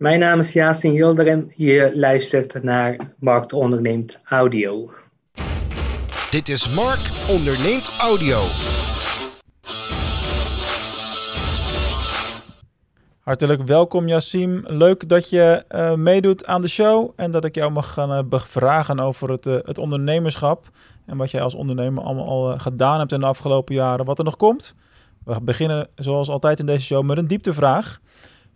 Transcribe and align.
Mijn 0.00 0.18
naam 0.18 0.38
is 0.38 0.52
Yasin 0.52 0.92
Yildirim. 0.92 1.52
Je 1.56 1.92
luistert 1.94 2.62
naar 2.62 2.96
Markt 3.18 3.52
Onderneemt 3.52 4.20
Audio. 4.24 4.90
Dit 6.30 6.48
is 6.48 6.74
Mark 6.74 7.10
Onderneemt 7.28 7.90
Audio. 7.98 8.42
Hartelijk 13.20 13.62
welkom 13.62 14.08
Yassim. 14.08 14.64
Leuk 14.66 15.08
dat 15.08 15.30
je 15.30 15.64
uh, 15.70 15.94
meedoet 15.94 16.46
aan 16.46 16.60
de 16.60 16.68
show 16.68 17.12
en 17.16 17.30
dat 17.30 17.44
ik 17.44 17.54
jou 17.54 17.70
mag 17.70 17.92
gaan 17.92 18.12
uh, 18.12 18.28
bevragen 18.28 19.00
over 19.00 19.30
het, 19.30 19.46
uh, 19.46 19.54
het, 19.62 19.78
ondernemerschap 19.78 20.68
en 21.06 21.16
wat 21.16 21.30
jij 21.30 21.42
als 21.42 21.54
ondernemer 21.54 22.02
allemaal 22.02 22.28
al 22.28 22.58
gedaan 22.58 22.98
hebt 22.98 23.12
in 23.12 23.20
de 23.20 23.26
afgelopen 23.26 23.74
jaren, 23.74 24.04
wat 24.04 24.18
er 24.18 24.24
nog 24.24 24.36
komt. 24.36 24.76
We 25.24 25.40
beginnen 25.42 25.88
zoals 25.94 26.28
altijd 26.28 26.58
in 26.58 26.66
deze 26.66 26.84
show 26.84 27.04
met 27.04 27.18
een 27.18 27.26
dieptevraag. 27.26 28.00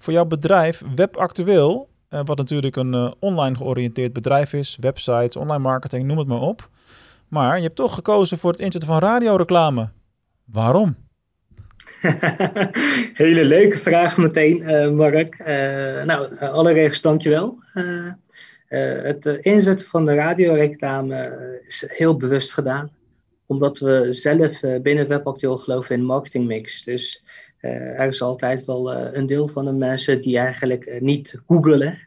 Voor 0.04 0.12
jouw 0.12 0.24
bedrijf 0.24 0.82
WebActueel, 0.94 1.88
wat 2.08 2.36
natuurlijk 2.36 2.76
een 2.76 3.14
online 3.20 3.56
georiënteerd 3.56 4.12
bedrijf 4.12 4.52
is, 4.52 4.76
websites, 4.80 5.36
online 5.36 5.62
marketing, 5.62 6.04
noem 6.04 6.18
het 6.18 6.26
maar 6.26 6.40
op. 6.40 6.68
Maar 7.28 7.56
je 7.56 7.62
hebt 7.62 7.76
toch 7.76 7.94
gekozen 7.94 8.38
voor 8.38 8.50
het 8.50 8.60
inzetten 8.60 8.88
van 8.88 8.98
radioreclame. 8.98 9.88
Waarom? 10.44 10.96
Hele 13.24 13.44
leuke 13.44 13.78
vraag 13.78 14.16
meteen, 14.16 14.62
uh, 14.62 14.90
Mark. 14.90 15.38
Uh, 15.38 15.46
nou, 16.02 16.38
allereerst 16.38 17.02
dankjewel. 17.02 17.58
Uh, 17.74 18.12
het 19.02 19.26
inzetten 19.26 19.86
van 19.86 20.06
de 20.06 20.14
radioreclame 20.14 21.60
is 21.66 21.84
heel 21.88 22.16
bewust 22.16 22.52
gedaan. 22.52 22.90
Omdat 23.46 23.78
we 23.78 24.08
zelf 24.10 24.60
binnen 24.82 25.08
WebActueel 25.08 25.58
geloven 25.58 25.94
in 25.94 26.04
marketingmix. 26.04 26.84
Dus 26.84 27.24
er 27.70 28.08
is 28.08 28.22
altijd 28.22 28.64
wel 28.64 28.94
een 28.94 29.26
deel 29.26 29.48
van 29.48 29.64
de 29.64 29.72
mensen 29.72 30.20
die 30.20 30.38
eigenlijk 30.38 31.00
niet 31.00 31.40
googelen. 31.46 31.98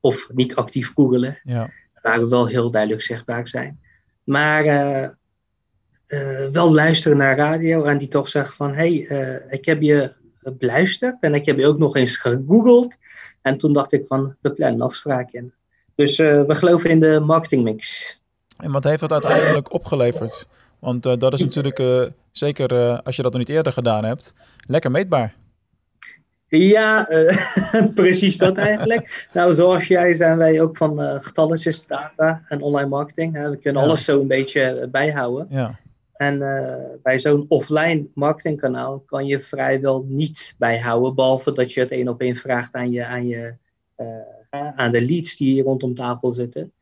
Of 0.00 0.30
niet 0.34 0.56
actief 0.56 0.92
googelen. 0.94 1.38
Ja. 1.42 1.70
Waar 2.02 2.20
we 2.20 2.28
wel 2.28 2.46
heel 2.46 2.70
duidelijk 2.70 3.02
zichtbaar 3.02 3.48
zijn. 3.48 3.80
Maar 4.24 4.64
uh, 6.08 6.48
wel 6.50 6.74
luisteren 6.74 7.16
naar 7.16 7.36
radio 7.36 7.84
en 7.84 7.98
die 7.98 8.08
toch 8.08 8.28
zeggen 8.28 8.54
van 8.54 8.74
hé, 8.74 9.04
hey, 9.04 9.22
uh, 9.22 9.52
ik 9.52 9.64
heb 9.64 9.82
je 9.82 10.12
beluisterd 10.58 11.16
en 11.20 11.34
ik 11.34 11.46
heb 11.46 11.58
je 11.58 11.66
ook 11.66 11.78
nog 11.78 11.96
eens 11.96 12.16
gegoogeld. 12.16 12.96
En 13.42 13.58
toen 13.58 13.72
dacht 13.72 13.92
ik 13.92 14.06
van 14.06 14.36
we 14.40 14.52
plannen 14.52 14.80
een 14.80 14.86
afspraak 14.86 15.30
in. 15.30 15.52
Dus 15.94 16.18
uh, 16.18 16.42
we 16.42 16.54
geloven 16.54 16.90
in 16.90 17.00
de 17.00 17.20
marketingmix. 17.20 18.22
En 18.56 18.72
wat 18.72 18.84
heeft 18.84 19.00
dat 19.00 19.12
uiteindelijk 19.12 19.72
opgeleverd? 19.72 20.48
Want 20.84 21.02
dat 21.02 21.32
is 21.32 21.40
natuurlijk, 21.40 22.10
zeker 22.30 23.00
als 23.02 23.16
je 23.16 23.22
dat 23.22 23.32
nog 23.32 23.40
niet 23.40 23.56
eerder 23.56 23.72
gedaan 23.72 24.04
hebt, 24.04 24.34
lekker 24.68 24.90
meetbaar. 24.90 25.34
Ja, 26.48 27.08
precies 27.94 28.38
dat 28.38 28.56
eigenlijk. 28.56 29.28
nou, 29.32 29.54
zoals 29.54 29.86
jij 29.86 30.12
zijn 30.14 30.36
wij 30.36 30.60
ook 30.60 30.76
van 30.76 31.22
getalletjes, 31.22 31.86
data 31.86 32.42
en 32.48 32.60
online 32.60 32.88
marketing. 32.88 33.34
Hè. 33.34 33.50
We 33.50 33.56
kunnen 33.56 33.82
ja. 33.82 33.88
alles 33.88 34.04
zo 34.04 34.20
een 34.20 34.26
beetje 34.26 34.88
bijhouden. 34.90 35.46
Ja. 35.50 35.78
En 36.16 36.38
bij 37.02 37.18
zo'n 37.18 37.44
offline 37.48 38.06
marketingkanaal 38.14 38.98
kan 39.06 39.26
je 39.26 39.40
vrijwel 39.40 40.04
niets 40.08 40.54
bijhouden, 40.58 41.14
behalve 41.14 41.52
dat 41.52 41.72
je 41.72 41.80
het 41.80 41.90
één 41.90 42.08
op 42.08 42.20
één 42.20 42.36
vraagt 42.36 42.74
aan, 42.74 42.90
je, 42.90 43.04
aan, 43.04 43.26
je, 43.26 43.54
aan 44.50 44.92
de 44.92 45.02
leads 45.02 45.36
die 45.36 45.52
hier 45.52 45.64
rondom 45.64 45.94
tafel 45.94 46.30
zitten. 46.30 46.72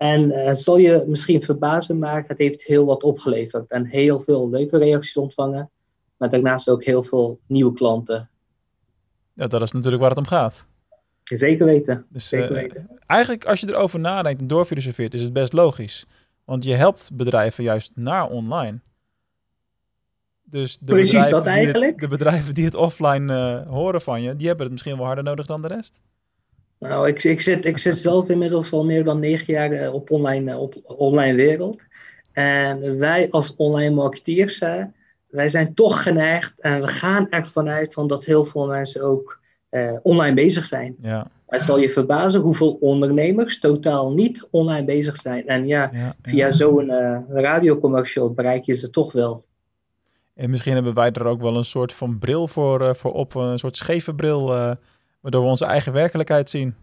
En 0.00 0.30
uh, 0.30 0.52
zal 0.52 0.76
je 0.76 1.04
misschien 1.06 1.42
verbazen, 1.42 1.98
maar 1.98 2.24
het 2.26 2.38
heeft 2.38 2.62
heel 2.62 2.84
wat 2.84 3.02
opgeleverd. 3.02 3.70
En 3.70 3.84
heel 3.84 4.20
veel 4.20 4.50
leuke 4.50 4.78
reacties 4.78 5.16
ontvangen, 5.16 5.70
maar 6.16 6.30
daarnaast 6.30 6.68
ook 6.68 6.84
heel 6.84 7.02
veel 7.02 7.40
nieuwe 7.46 7.72
klanten. 7.72 8.30
Ja, 9.34 9.46
dat 9.46 9.62
is 9.62 9.72
natuurlijk 9.72 10.00
waar 10.02 10.10
het 10.10 10.18
om 10.18 10.26
gaat. 10.26 10.66
Zeker 11.24 11.66
weten. 11.66 12.06
Dus, 12.08 12.28
Zeker 12.28 12.52
weten. 12.52 12.88
Eigenlijk, 13.06 13.44
als 13.44 13.60
je 13.60 13.68
erover 13.68 14.00
nadenkt 14.00 14.40
en 14.40 14.46
doorfilosofeert, 14.46 15.14
is 15.14 15.22
het 15.22 15.32
best 15.32 15.52
logisch. 15.52 16.06
Want 16.44 16.64
je 16.64 16.74
helpt 16.74 17.10
bedrijven 17.12 17.64
juist 17.64 17.92
naar 17.96 18.28
online. 18.28 18.80
Dus 20.42 20.78
de 20.78 20.84
Precies 20.84 21.12
bedrijven 21.12 21.38
dat 21.38 21.46
eigenlijk. 21.46 21.90
Het, 21.90 22.00
de 22.00 22.08
bedrijven 22.08 22.54
die 22.54 22.64
het 22.64 22.74
offline 22.74 23.32
uh, 23.32 23.70
horen 23.70 24.00
van 24.00 24.22
je, 24.22 24.36
die 24.36 24.46
hebben 24.46 24.64
het 24.64 24.72
misschien 24.72 24.96
wel 24.96 25.06
harder 25.06 25.24
nodig 25.24 25.46
dan 25.46 25.62
de 25.62 25.68
rest. 25.68 26.00
Nou, 26.80 27.08
ik, 27.08 27.24
ik, 27.24 27.40
zit, 27.40 27.64
ik 27.64 27.78
zit 27.78 27.98
zelf 27.98 28.28
inmiddels 28.28 28.72
al 28.72 28.84
meer 28.84 29.04
dan 29.04 29.20
negen 29.20 29.52
jaar 29.54 29.72
uh, 29.72 29.94
op 29.94 30.10
online, 30.10 30.52
uh, 30.52 30.60
op 30.60 30.74
online 30.86 31.34
wereld. 31.34 31.80
En 32.32 32.98
wij 32.98 33.30
als 33.30 33.56
online 33.56 33.94
marketeers, 33.94 34.58
wij 35.28 35.48
zijn 35.48 35.74
toch 35.74 36.02
geneigd 36.02 36.60
en 36.60 36.80
we 36.80 36.88
gaan 36.88 37.26
er 37.30 37.46
vanuit 37.46 37.92
van 37.92 38.08
dat 38.08 38.24
heel 38.24 38.44
veel 38.44 38.66
mensen 38.66 39.02
ook 39.02 39.40
online 40.02 40.34
bezig 40.34 40.66
zijn. 40.66 40.96
Ja. 41.00 41.30
Het 41.50 41.60
zal 41.60 41.78
je 41.78 41.88
verbazen 41.88 42.40
hoeveel 42.40 42.76
ondernemers 42.80 43.58
totaal 43.58 44.12
niet 44.12 44.48
online 44.50 44.84
bezig 44.84 45.16
zijn. 45.16 45.46
En 45.46 45.66
ja, 45.66 45.90
ja 45.92 46.16
via 46.22 46.46
ja. 46.46 46.52
zo'n 46.52 46.90
uh, 46.90 47.18
radiocommercial 47.28 48.32
bereik 48.32 48.64
je 48.64 48.74
ze 48.74 48.90
toch 48.90 49.12
wel. 49.12 49.44
En 50.34 50.50
misschien 50.50 50.74
hebben 50.74 50.94
wij 50.94 51.12
er 51.12 51.26
ook 51.26 51.40
wel 51.40 51.56
een 51.56 51.64
soort 51.64 51.92
van 51.92 52.18
bril 52.18 52.48
voor, 52.48 52.82
uh, 52.82 52.94
voor 52.94 53.12
op, 53.12 53.34
een 53.34 53.58
soort 53.58 53.76
scheve 53.76 54.14
bril, 54.14 54.76
waardoor 55.20 55.42
we 55.42 55.48
onze 55.48 55.64
eigen 55.64 55.92
werkelijkheid 55.92 56.50
zien. 56.50 56.74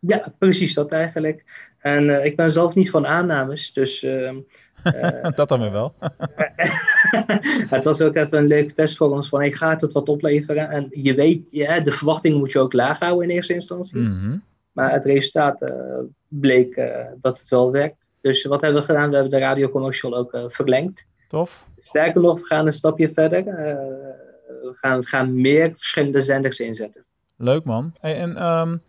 Ja, 0.00 0.34
precies 0.38 0.74
dat 0.74 0.92
eigenlijk. 0.92 1.44
En 1.78 2.24
ik 2.24 2.36
ben 2.36 2.50
zelf 2.50 2.74
niet 2.74 2.90
van 2.90 3.06
aannames, 3.06 3.72
dus... 3.72 4.02
Uh, 4.02 4.36
dat 5.34 5.48
dan 5.48 5.60
weer 5.60 5.72
wel. 5.72 5.94
het 7.74 7.84
was 7.84 8.00
ook 8.00 8.14
even 8.14 8.38
een 8.38 8.46
leuke 8.46 8.74
test 8.74 8.96
voor 8.96 9.10
ons 9.10 9.28
van, 9.28 9.42
ik 9.42 9.54
ga 9.54 9.70
het 9.70 9.92
wat 9.92 10.08
opleveren. 10.08 10.68
En 10.68 10.86
je 10.90 11.14
weet, 11.14 11.42
ja, 11.50 11.80
de 11.80 11.90
verwachtingen 11.90 12.38
moet 12.38 12.52
je 12.52 12.58
ook 12.58 12.72
laag 12.72 12.98
houden 12.98 13.28
in 13.28 13.34
eerste 13.34 13.54
instantie. 13.54 13.98
Mm 13.98 14.20
-hmm. 14.20 14.42
Maar 14.72 14.92
het 14.92 15.04
resultaat 15.04 15.62
uh, 15.62 15.98
bleek 16.28 16.90
dat 17.20 17.38
het 17.38 17.48
wel 17.48 17.72
werkt. 17.72 17.96
Dus 18.20 18.44
wat 18.44 18.60
hebben 18.60 18.80
we 18.80 18.86
gedaan? 18.86 19.08
We 19.08 19.14
hebben 19.14 19.32
de 19.32 19.46
radiocommercial 19.46 20.16
ook 20.16 20.38
verlengd. 20.48 21.06
Tof. 21.28 21.66
Sterker 21.76 22.20
nog, 22.20 22.38
we 22.38 22.44
gaan 22.44 22.66
een 22.66 22.72
stapje 22.72 23.10
verder. 23.14 23.44
we, 23.44 24.72
gaan, 24.74 25.00
we 25.00 25.06
gaan 25.06 25.40
meer 25.40 25.72
verschillende 25.76 26.20
zenders 26.20 26.60
inzetten. 26.60 27.04
Leuk 27.40 27.64
man. 27.64 27.92
Hey, 28.00 28.16
en 28.16 28.46
um, 28.46 28.82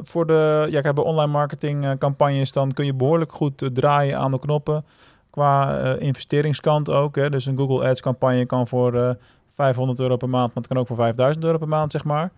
voor 0.00 0.26
de 0.26 0.66
ja, 0.70 0.92
bij 0.92 1.04
online 1.04 1.32
marketing 1.32 1.98
campagnes, 1.98 2.52
dan 2.52 2.72
kun 2.72 2.84
je 2.84 2.94
behoorlijk 2.94 3.32
goed 3.32 3.70
draaien 3.72 4.18
aan 4.18 4.30
de 4.30 4.38
knoppen. 4.38 4.84
Qua 5.30 5.82
uh, 5.82 6.00
investeringskant 6.00 6.90
ook. 6.90 7.16
Hè? 7.16 7.30
Dus 7.30 7.46
een 7.46 7.56
Google 7.56 7.88
Ads 7.88 8.00
campagne 8.00 8.46
kan 8.46 8.68
voor 8.68 8.94
uh, 8.94 9.10
500 9.52 10.00
euro 10.00 10.16
per 10.16 10.28
maand, 10.28 10.46
maar 10.46 10.62
het 10.62 10.66
kan 10.66 10.78
ook 10.78 10.86
voor 10.86 10.96
5000 10.96 11.44
euro 11.44 11.58
per 11.58 11.68
maand, 11.68 11.92
zeg 11.92 12.04
maar. 12.04 12.30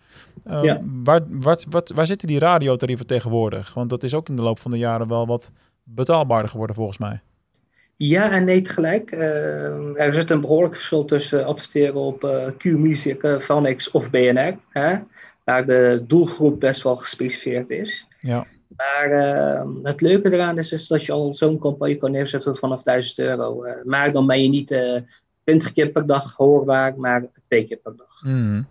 Uh, 0.46 0.62
ja. 0.62 0.80
waar, 1.04 1.20
wat, 1.28 1.66
wat, 1.70 1.92
waar 1.94 2.06
zitten 2.06 2.28
die 2.28 2.38
radiotarieven 2.38 3.06
tegenwoordig? 3.06 3.74
Want 3.74 3.90
dat 3.90 4.02
is 4.02 4.14
ook 4.14 4.28
in 4.28 4.36
de 4.36 4.42
loop 4.42 4.58
van 4.58 4.70
de 4.70 4.78
jaren 4.78 5.08
wel 5.08 5.26
wat 5.26 5.52
betaalbaarder 5.84 6.50
geworden 6.50 6.76
volgens 6.76 6.98
mij. 6.98 7.20
Ja 7.96 8.30
en 8.30 8.44
nee 8.44 8.60
tegelijk. 8.60 9.12
Uh, 9.12 10.00
er 10.00 10.14
zit 10.14 10.30
een 10.30 10.40
behoorlijk 10.40 10.74
verschil 10.74 11.04
tussen 11.04 11.46
adverteren 11.46 11.94
op 11.94 12.24
uh, 12.24 12.46
Q-Music, 12.58 13.22
uh, 13.22 13.38
Vanix 13.38 13.90
of 13.90 14.10
BNR. 14.10 14.56
Hè? 14.68 14.96
Waar 15.44 15.66
de 15.66 16.04
doelgroep 16.06 16.60
best 16.60 16.82
wel 16.82 16.96
gespecificeerd 16.96 17.70
is. 17.70 18.06
Ja. 18.20 18.46
Maar 18.76 19.10
uh, 19.10 19.66
het 19.82 20.00
leuke 20.00 20.32
eraan 20.32 20.58
is, 20.58 20.72
is 20.72 20.86
dat 20.86 21.04
je 21.04 21.12
al 21.12 21.34
zo'n 21.34 21.58
campagne 21.58 21.96
kan 21.96 22.10
neerzetten 22.10 22.56
vanaf 22.56 22.82
1000 22.82 23.18
euro. 23.18 23.64
Uh, 23.64 23.72
maar 23.84 24.12
dan 24.12 24.26
ben 24.26 24.42
je 24.42 24.48
niet 24.48 24.70
uh, 24.70 25.00
20 25.44 25.72
keer 25.72 25.88
per 25.88 26.06
dag 26.06 26.34
hoorbaar, 26.36 26.94
maar 26.98 27.26
twee 27.48 27.64
keer 27.64 27.76
per 27.76 27.96
dag. 27.96 28.22
Mm. 28.24 28.66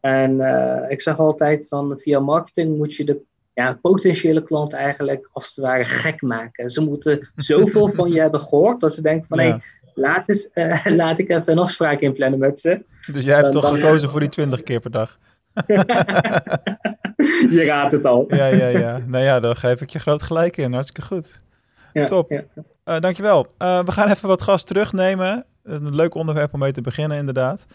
En 0.00 0.40
ik 0.88 1.02
zeg 1.02 1.18
altijd 1.18 1.66
van 1.68 1.98
via 1.98 2.20
marketing 2.20 2.76
moet 2.76 2.94
je 2.94 3.04
de 3.04 3.20
ja, 3.54 3.78
potentiële 3.82 4.42
klant 4.42 4.72
eigenlijk 4.72 5.28
als 5.32 5.46
het 5.46 5.64
ware 5.64 5.84
gek 5.84 6.22
maken. 6.22 6.70
Ze 6.70 6.80
moeten 6.80 7.28
zoveel 7.36 7.88
van 7.88 8.12
je 8.12 8.20
hebben 8.20 8.40
gehoord 8.40 8.80
dat 8.80 8.94
ze 8.94 9.02
denken 9.02 9.26
van 9.26 9.38
ja. 9.38 9.44
hey, 9.44 9.60
laat, 9.94 10.28
eens, 10.28 10.48
laat 11.00 11.18
ik 11.18 11.28
even 11.28 11.52
een 11.52 11.58
afspraak 11.58 12.00
inplannen 12.00 12.38
met 12.38 12.60
ze. 12.60 12.84
Dus 13.12 13.24
jij 13.24 13.36
hebt 13.36 13.52
dan, 13.52 13.62
toch 13.62 13.70
dan, 13.70 13.80
gekozen 13.80 14.10
voor 14.10 14.20
die 14.20 14.28
20 14.28 14.62
keer 14.62 14.80
per 14.80 14.90
dag? 14.90 15.18
je 17.56 17.64
raadt 17.66 17.92
het 17.92 18.06
al. 18.06 18.24
ja, 18.28 18.46
ja, 18.46 18.66
ja. 18.66 19.00
Nou 19.06 19.24
ja, 19.24 19.40
dan 19.40 19.56
geef 19.56 19.80
ik 19.80 19.90
je 19.90 19.98
groot 19.98 20.22
gelijk 20.22 20.56
in. 20.56 20.72
Hartstikke 20.72 21.02
goed. 21.14 21.40
Ja, 21.92 22.04
Top. 22.04 22.30
Ja. 22.30 22.44
Uh, 22.84 23.00
dankjewel. 23.00 23.46
Uh, 23.58 23.82
we 23.84 23.92
gaan 23.92 24.08
even 24.08 24.28
wat 24.28 24.42
gas 24.42 24.64
terugnemen. 24.64 25.44
Een 25.62 25.94
leuk 25.94 26.14
onderwerp 26.14 26.52
om 26.54 26.58
mee 26.58 26.72
te 26.72 26.80
beginnen, 26.80 27.18
inderdaad. 27.18 27.66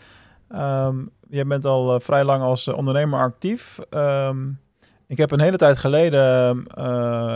Um, 0.56 1.10
je 1.30 1.46
bent 1.46 1.66
al 1.66 1.94
uh, 1.94 2.00
vrij 2.00 2.24
lang 2.24 2.44
als 2.44 2.68
ondernemer 2.68 3.20
actief. 3.20 3.80
Um, 3.90 4.60
ik 5.08 5.18
heb 5.18 5.32
een 5.32 5.42
hele 5.42 5.58
tijd 5.58 5.78
geleden 5.78 6.58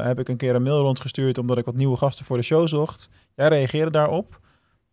heb 0.04 0.20
ik 0.20 0.30
een 0.30 0.38
keer 0.38 0.56
een 0.56 0.64
mail 0.64 0.80
rondgestuurd 0.80 1.38
omdat 1.38 1.58
ik 1.58 1.66
wat 1.66 1.76
nieuwe 1.76 1.98
gasten 1.98 2.26
voor 2.26 2.38
de 2.38 2.44
show 2.44 2.68
zocht. 2.68 3.10
Jij 3.36 3.48
reageerde 3.48 3.92
daarop. 3.92 4.40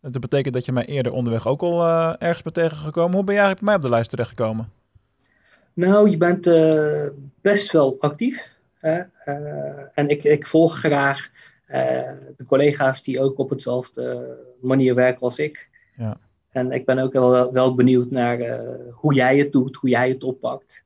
Dat 0.01 0.21
betekent 0.21 0.53
dat 0.53 0.65
je 0.65 0.71
mij 0.71 0.85
eerder 0.85 1.11
onderweg 1.11 1.47
ook 1.47 1.61
al 1.61 1.87
ergens 2.17 2.41
bent 2.41 2.55
tegengekomen. 2.55 3.15
Hoe 3.15 3.23
ben 3.23 3.35
jij 3.35 3.43
eigenlijk 3.43 3.59
bij 3.59 3.65
mij 3.65 3.75
op 3.75 3.81
de 3.81 3.89
lijst 3.89 4.09
terechtgekomen? 4.09 4.71
Nou, 5.73 6.09
je 6.09 6.17
bent 6.17 6.47
uh, 6.47 7.07
best 7.41 7.71
wel 7.71 7.97
actief. 7.99 8.55
Hè? 8.79 9.01
Uh, 9.25 9.83
en 9.93 10.09
ik, 10.09 10.23
ik 10.23 10.47
volg 10.47 10.77
graag 10.77 11.29
uh, 11.67 12.11
de 12.37 12.45
collega's 12.47 13.03
die 13.03 13.19
ook 13.19 13.37
op 13.37 13.49
hetzelfde 13.49 14.37
manier 14.61 14.95
werken 14.95 15.21
als 15.21 15.39
ik. 15.39 15.69
Ja. 15.97 16.17
En 16.49 16.71
ik 16.71 16.85
ben 16.85 16.99
ook 16.99 17.13
wel, 17.13 17.53
wel 17.53 17.75
benieuwd 17.75 18.11
naar 18.11 18.59
hoe 18.91 19.13
jij 19.13 19.37
het 19.37 19.51
doet, 19.51 19.75
hoe 19.75 19.89
jij 19.89 20.09
het 20.09 20.23
oppakt. 20.23 20.83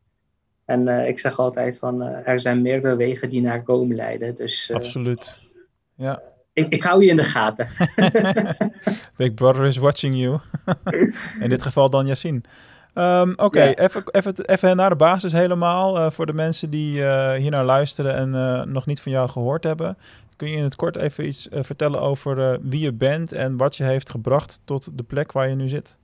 En 0.65 0.87
ik 0.87 1.19
zeg 1.19 1.39
altijd 1.39 1.77
van, 1.77 2.01
er 2.01 2.39
zijn 2.39 2.61
meerdere 2.61 2.95
wegen 2.95 3.29
die 3.29 3.41
naar 3.41 3.61
Rome 3.65 3.95
leiden. 3.95 4.35
Dus, 4.35 4.71
Absoluut. 4.73 5.39
Ja. 5.95 6.21
Ik, 6.53 6.69
ik 6.69 6.83
hou 6.83 7.03
je 7.03 7.09
in 7.09 7.15
de 7.15 7.23
gaten. 7.23 7.67
Big 9.17 9.33
Brother 9.33 9.65
is 9.65 9.77
watching 9.77 10.15
you. 10.15 10.39
in 11.43 11.49
dit 11.49 11.61
geval 11.61 11.89
dan 11.89 12.07
Yassine. 12.07 12.41
Um, 12.97 13.33
Oké, 13.35 13.73
even, 13.75 14.03
even, 14.11 14.45
even 14.45 14.75
naar 14.75 14.89
de 14.89 14.95
basis 14.95 15.31
helemaal. 15.31 15.97
Uh, 15.97 16.09
voor 16.09 16.25
de 16.25 16.33
mensen 16.33 16.69
die 16.69 16.97
uh, 16.97 17.33
hier 17.33 17.51
naar 17.51 17.65
luisteren 17.65 18.15
en 18.15 18.33
uh, 18.33 18.63
nog 18.73 18.85
niet 18.85 19.01
van 19.01 19.11
jou 19.11 19.29
gehoord 19.29 19.63
hebben. 19.63 19.97
Kun 20.35 20.49
je 20.49 20.55
in 20.55 20.63
het 20.63 20.75
kort 20.75 20.95
even 20.95 21.25
iets 21.25 21.47
vertellen 21.51 22.01
over 22.01 22.59
wie 22.61 22.79
je 22.79 22.93
bent 22.93 23.31
en 23.31 23.57
wat 23.57 23.75
je 23.75 23.83
heeft 23.83 24.09
gebracht 24.09 24.61
tot 24.65 24.97
de 24.97 25.03
plek 25.03 25.31
waar 25.31 25.49
je 25.49 25.55
nu 25.55 25.67
zit? 25.67 25.97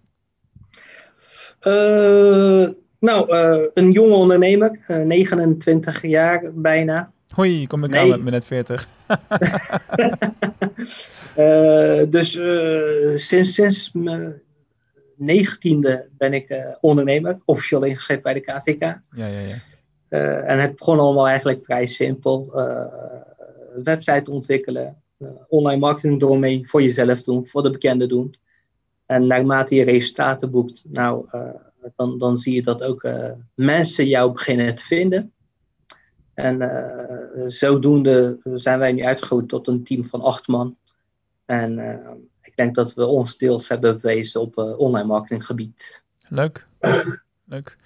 nou, 2.99 3.35
een 3.73 3.91
jonge 3.91 4.13
ondernemer, 4.13 4.79
29 4.87 6.01
jaar 6.01 6.51
bijna. 6.53 7.11
Hoi, 7.29 7.67
kom 7.67 7.83
ik 7.83 7.91
nee. 7.91 8.01
aan 8.01 8.09
met 8.09 8.23
me 8.23 8.29
net 8.29 8.45
40. 8.45 8.87
dus 12.09 12.39
sinds, 13.25 13.53
sinds 13.53 13.91
negentiende 15.23 16.09
ben 16.17 16.33
ik 16.33 16.49
uh, 16.49 16.65
ondernemer, 16.81 17.39
officieel 17.45 17.83
ingeschreven 17.83 18.23
bij 18.23 18.33
de 18.33 18.39
KVK. 18.39 18.81
Ja, 18.81 19.01
ja, 19.15 19.39
ja. 19.39 19.55
Uh, 20.09 20.49
en 20.49 20.59
het 20.59 20.75
begon 20.75 20.99
allemaal 20.99 21.27
eigenlijk 21.27 21.65
vrij 21.65 21.85
simpel. 21.85 22.51
Uh, 22.55 22.85
website 23.83 24.31
ontwikkelen, 24.31 25.01
online 25.47 25.79
marketing 25.79 26.21
eromheen 26.21 26.67
voor 26.67 26.81
jezelf 26.81 27.23
doen, 27.23 27.47
voor 27.47 27.63
de 27.63 27.71
bekenden 27.71 28.09
doen. 28.09 28.35
En 29.05 29.27
naarmate 29.27 29.75
je 29.75 29.83
resultaten 29.83 30.51
boekt, 30.51 30.83
nou, 30.87 31.25
dan, 31.95 32.17
dan 32.17 32.37
zie 32.37 32.53
je 32.53 32.61
dat 32.61 32.83
ook 32.83 33.07
mensen 33.55 34.07
jou 34.07 34.31
beginnen 34.31 34.75
te 34.75 34.85
vinden. 34.85 35.31
En 36.33 36.71
zodoende 37.47 38.39
zijn 38.53 38.79
wij 38.79 38.91
nu 38.91 39.03
uitgegroeid 39.03 39.49
tot 39.49 39.67
een 39.67 39.83
team 39.83 40.05
van 40.05 40.21
acht 40.21 40.47
man. 40.47 40.77
En 41.45 41.79
ik 42.53 42.59
denk 42.59 42.75
dat 42.75 42.93
we 42.93 43.05
ons 43.05 43.37
deels 43.37 43.67
hebben 43.67 43.99
bewezen 44.01 44.41
op 44.41 44.57
uh, 44.57 44.79
online 44.79 45.07
marketinggebied. 45.07 46.03
Leuk. 46.27 46.65
Leuk. 47.45 47.77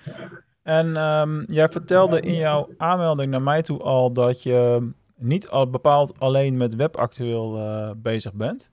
En 0.63 0.97
um, 0.97 1.43
jij 1.47 1.69
vertelde 1.69 2.19
in 2.19 2.35
jouw 2.35 2.69
aanmelding 2.77 3.31
naar 3.31 3.41
mij 3.41 3.61
toe 3.61 3.79
al 3.79 4.11
dat 4.11 4.43
je 4.43 4.89
niet 5.15 5.47
al 5.47 5.69
bepaald 5.69 6.19
alleen 6.19 6.57
met 6.57 6.75
webactueel 6.75 7.57
uh, 7.57 7.91
bezig 7.97 8.33
bent, 8.33 8.71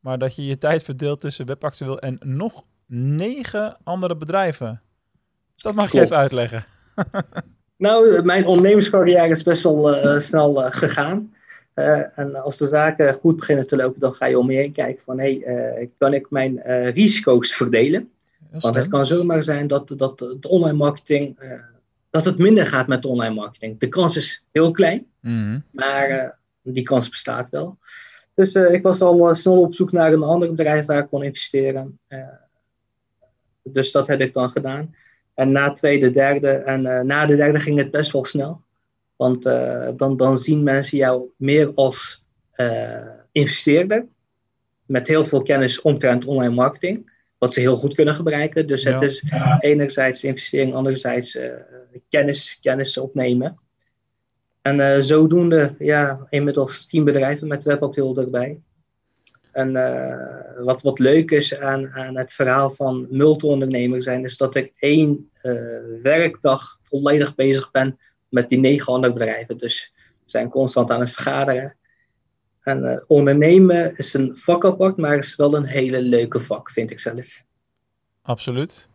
maar 0.00 0.18
dat 0.18 0.36
je 0.36 0.46
je 0.46 0.58
tijd 0.58 0.82
verdeelt 0.82 1.20
tussen 1.20 1.46
webactueel 1.46 1.98
en 1.98 2.18
nog 2.24 2.64
negen 2.86 3.76
andere 3.84 4.16
bedrijven. 4.16 4.82
Dat 5.56 5.74
mag 5.74 5.92
je 5.92 6.00
even 6.00 6.16
uitleggen. 6.16 6.64
nou, 7.76 8.22
mijn 8.22 8.46
ondernemerscarrière 8.46 9.28
is 9.28 9.42
best 9.42 9.62
wel 9.62 10.04
uh, 10.04 10.18
snel 10.18 10.64
uh, 10.64 10.72
gegaan. 10.72 11.32
Uh, 11.78 12.18
en 12.18 12.42
als 12.42 12.56
de 12.56 12.66
zaken 12.66 13.14
goed 13.14 13.36
beginnen 13.36 13.66
te 13.66 13.76
lopen, 13.76 14.00
dan 14.00 14.12
ga 14.12 14.26
je 14.26 14.38
om 14.38 14.50
je 14.50 14.56
heen 14.56 14.72
kijken 14.72 15.04
van 15.04 15.18
hé, 15.18 15.38
hey, 15.44 15.80
uh, 15.80 15.88
kan 15.98 16.14
ik 16.14 16.30
mijn 16.30 16.62
uh, 16.66 16.90
risico's 16.90 17.54
verdelen? 17.54 18.10
Want 18.50 18.74
het 18.74 18.88
kan 18.88 19.06
zomaar 19.06 19.42
zijn 19.42 19.66
dat, 19.66 19.92
dat 19.96 20.18
de 20.18 20.48
online 20.48 20.76
marketing, 20.76 21.38
dat 22.10 22.24
het 22.24 22.38
minder 22.38 22.66
gaat 22.66 22.86
met 22.86 23.02
de 23.02 23.08
online 23.08 23.34
marketing. 23.34 23.78
De 23.78 23.88
kans 23.88 24.16
is 24.16 24.46
heel 24.52 24.70
klein, 24.70 25.06
mm-hmm. 25.20 25.64
maar 25.70 26.38
die 26.62 26.82
kans 26.82 27.08
bestaat 27.08 27.48
wel. 27.48 27.78
Dus 28.34 28.54
ik 28.54 28.82
was 28.82 29.00
al 29.00 29.34
snel 29.34 29.60
op 29.60 29.74
zoek 29.74 29.92
naar 29.92 30.12
een 30.12 30.22
ander 30.22 30.48
bedrijf 30.48 30.86
waar 30.86 31.02
ik 31.02 31.08
kon 31.08 31.22
investeren. 31.22 31.98
dus 33.62 33.92
dat 33.92 34.06
heb 34.06 34.20
ik 34.20 34.34
dan 34.34 34.50
gedaan. 34.50 34.94
En 35.34 35.52
na 35.52 35.72
tweede, 35.72 36.10
derde 36.10 36.50
en 36.50 37.06
na 37.06 37.26
de 37.26 37.36
derde 37.36 37.60
ging 37.60 37.78
het 37.78 37.90
best 37.90 38.12
wel 38.12 38.24
snel. 38.24 38.62
Want 39.18 39.46
uh, 39.46 39.88
dan, 39.96 40.16
dan 40.16 40.38
zien 40.38 40.62
mensen 40.62 40.98
jou 40.98 41.30
meer 41.36 41.74
als 41.74 42.24
uh, 42.56 43.06
investeerder. 43.32 44.06
Met 44.86 45.08
heel 45.08 45.24
veel 45.24 45.42
kennis 45.42 45.80
omtrent 45.80 46.24
online 46.24 46.54
marketing. 46.54 47.10
Wat 47.38 47.52
ze 47.52 47.60
heel 47.60 47.76
goed 47.76 47.94
kunnen 47.94 48.14
gebruiken. 48.14 48.66
Dus 48.66 48.84
het 48.84 49.02
is 49.02 49.24
enerzijds 49.58 50.24
investering, 50.24 50.74
anderzijds 50.74 51.34
uh, 51.34 51.52
kennis, 52.08 52.58
kennis 52.60 52.98
opnemen. 52.98 53.58
En 54.62 55.04
zodoende, 55.04 55.74
ja, 55.78 56.26
inmiddels 56.30 56.86
tien 56.86 57.04
bedrijven 57.04 57.48
met 57.48 57.64
webactueel 57.64 58.16
erbij. 58.16 58.60
En 59.52 59.72
wat, 60.64 60.82
wat 60.82 60.98
leuk 60.98 61.30
is 61.30 61.60
aan, 61.60 61.90
aan 61.92 62.16
het 62.16 62.32
verhaal 62.32 62.70
van 62.70 63.06
multi-ondernemer 63.10 64.02
zijn, 64.02 64.24
is 64.24 64.36
dat 64.36 64.54
ik 64.54 64.72
één 64.78 65.30
werkdag 66.02 66.78
volledig 66.82 67.34
bezig 67.34 67.70
ben 67.70 67.98
met 68.28 68.48
die 68.48 68.58
negen 68.58 68.92
andere 68.92 69.12
bedrijven. 69.12 69.58
Dus 69.58 69.92
we 69.94 70.30
zijn 70.30 70.48
constant 70.48 70.90
aan 70.90 71.00
het 71.00 71.12
vergaderen. 71.12 71.76
En 72.60 72.84
uh, 72.84 73.00
ondernemen 73.06 73.96
is 73.96 74.14
een 74.14 74.36
vak 74.36 74.64
apart, 74.64 74.96
maar 74.96 75.16
is 75.16 75.36
wel 75.36 75.54
een 75.54 75.64
hele 75.64 76.02
leuke 76.02 76.40
vak, 76.40 76.70
vind 76.70 76.90
ik 76.90 77.00
zelf. 77.00 77.42
Absoluut. 78.22 78.88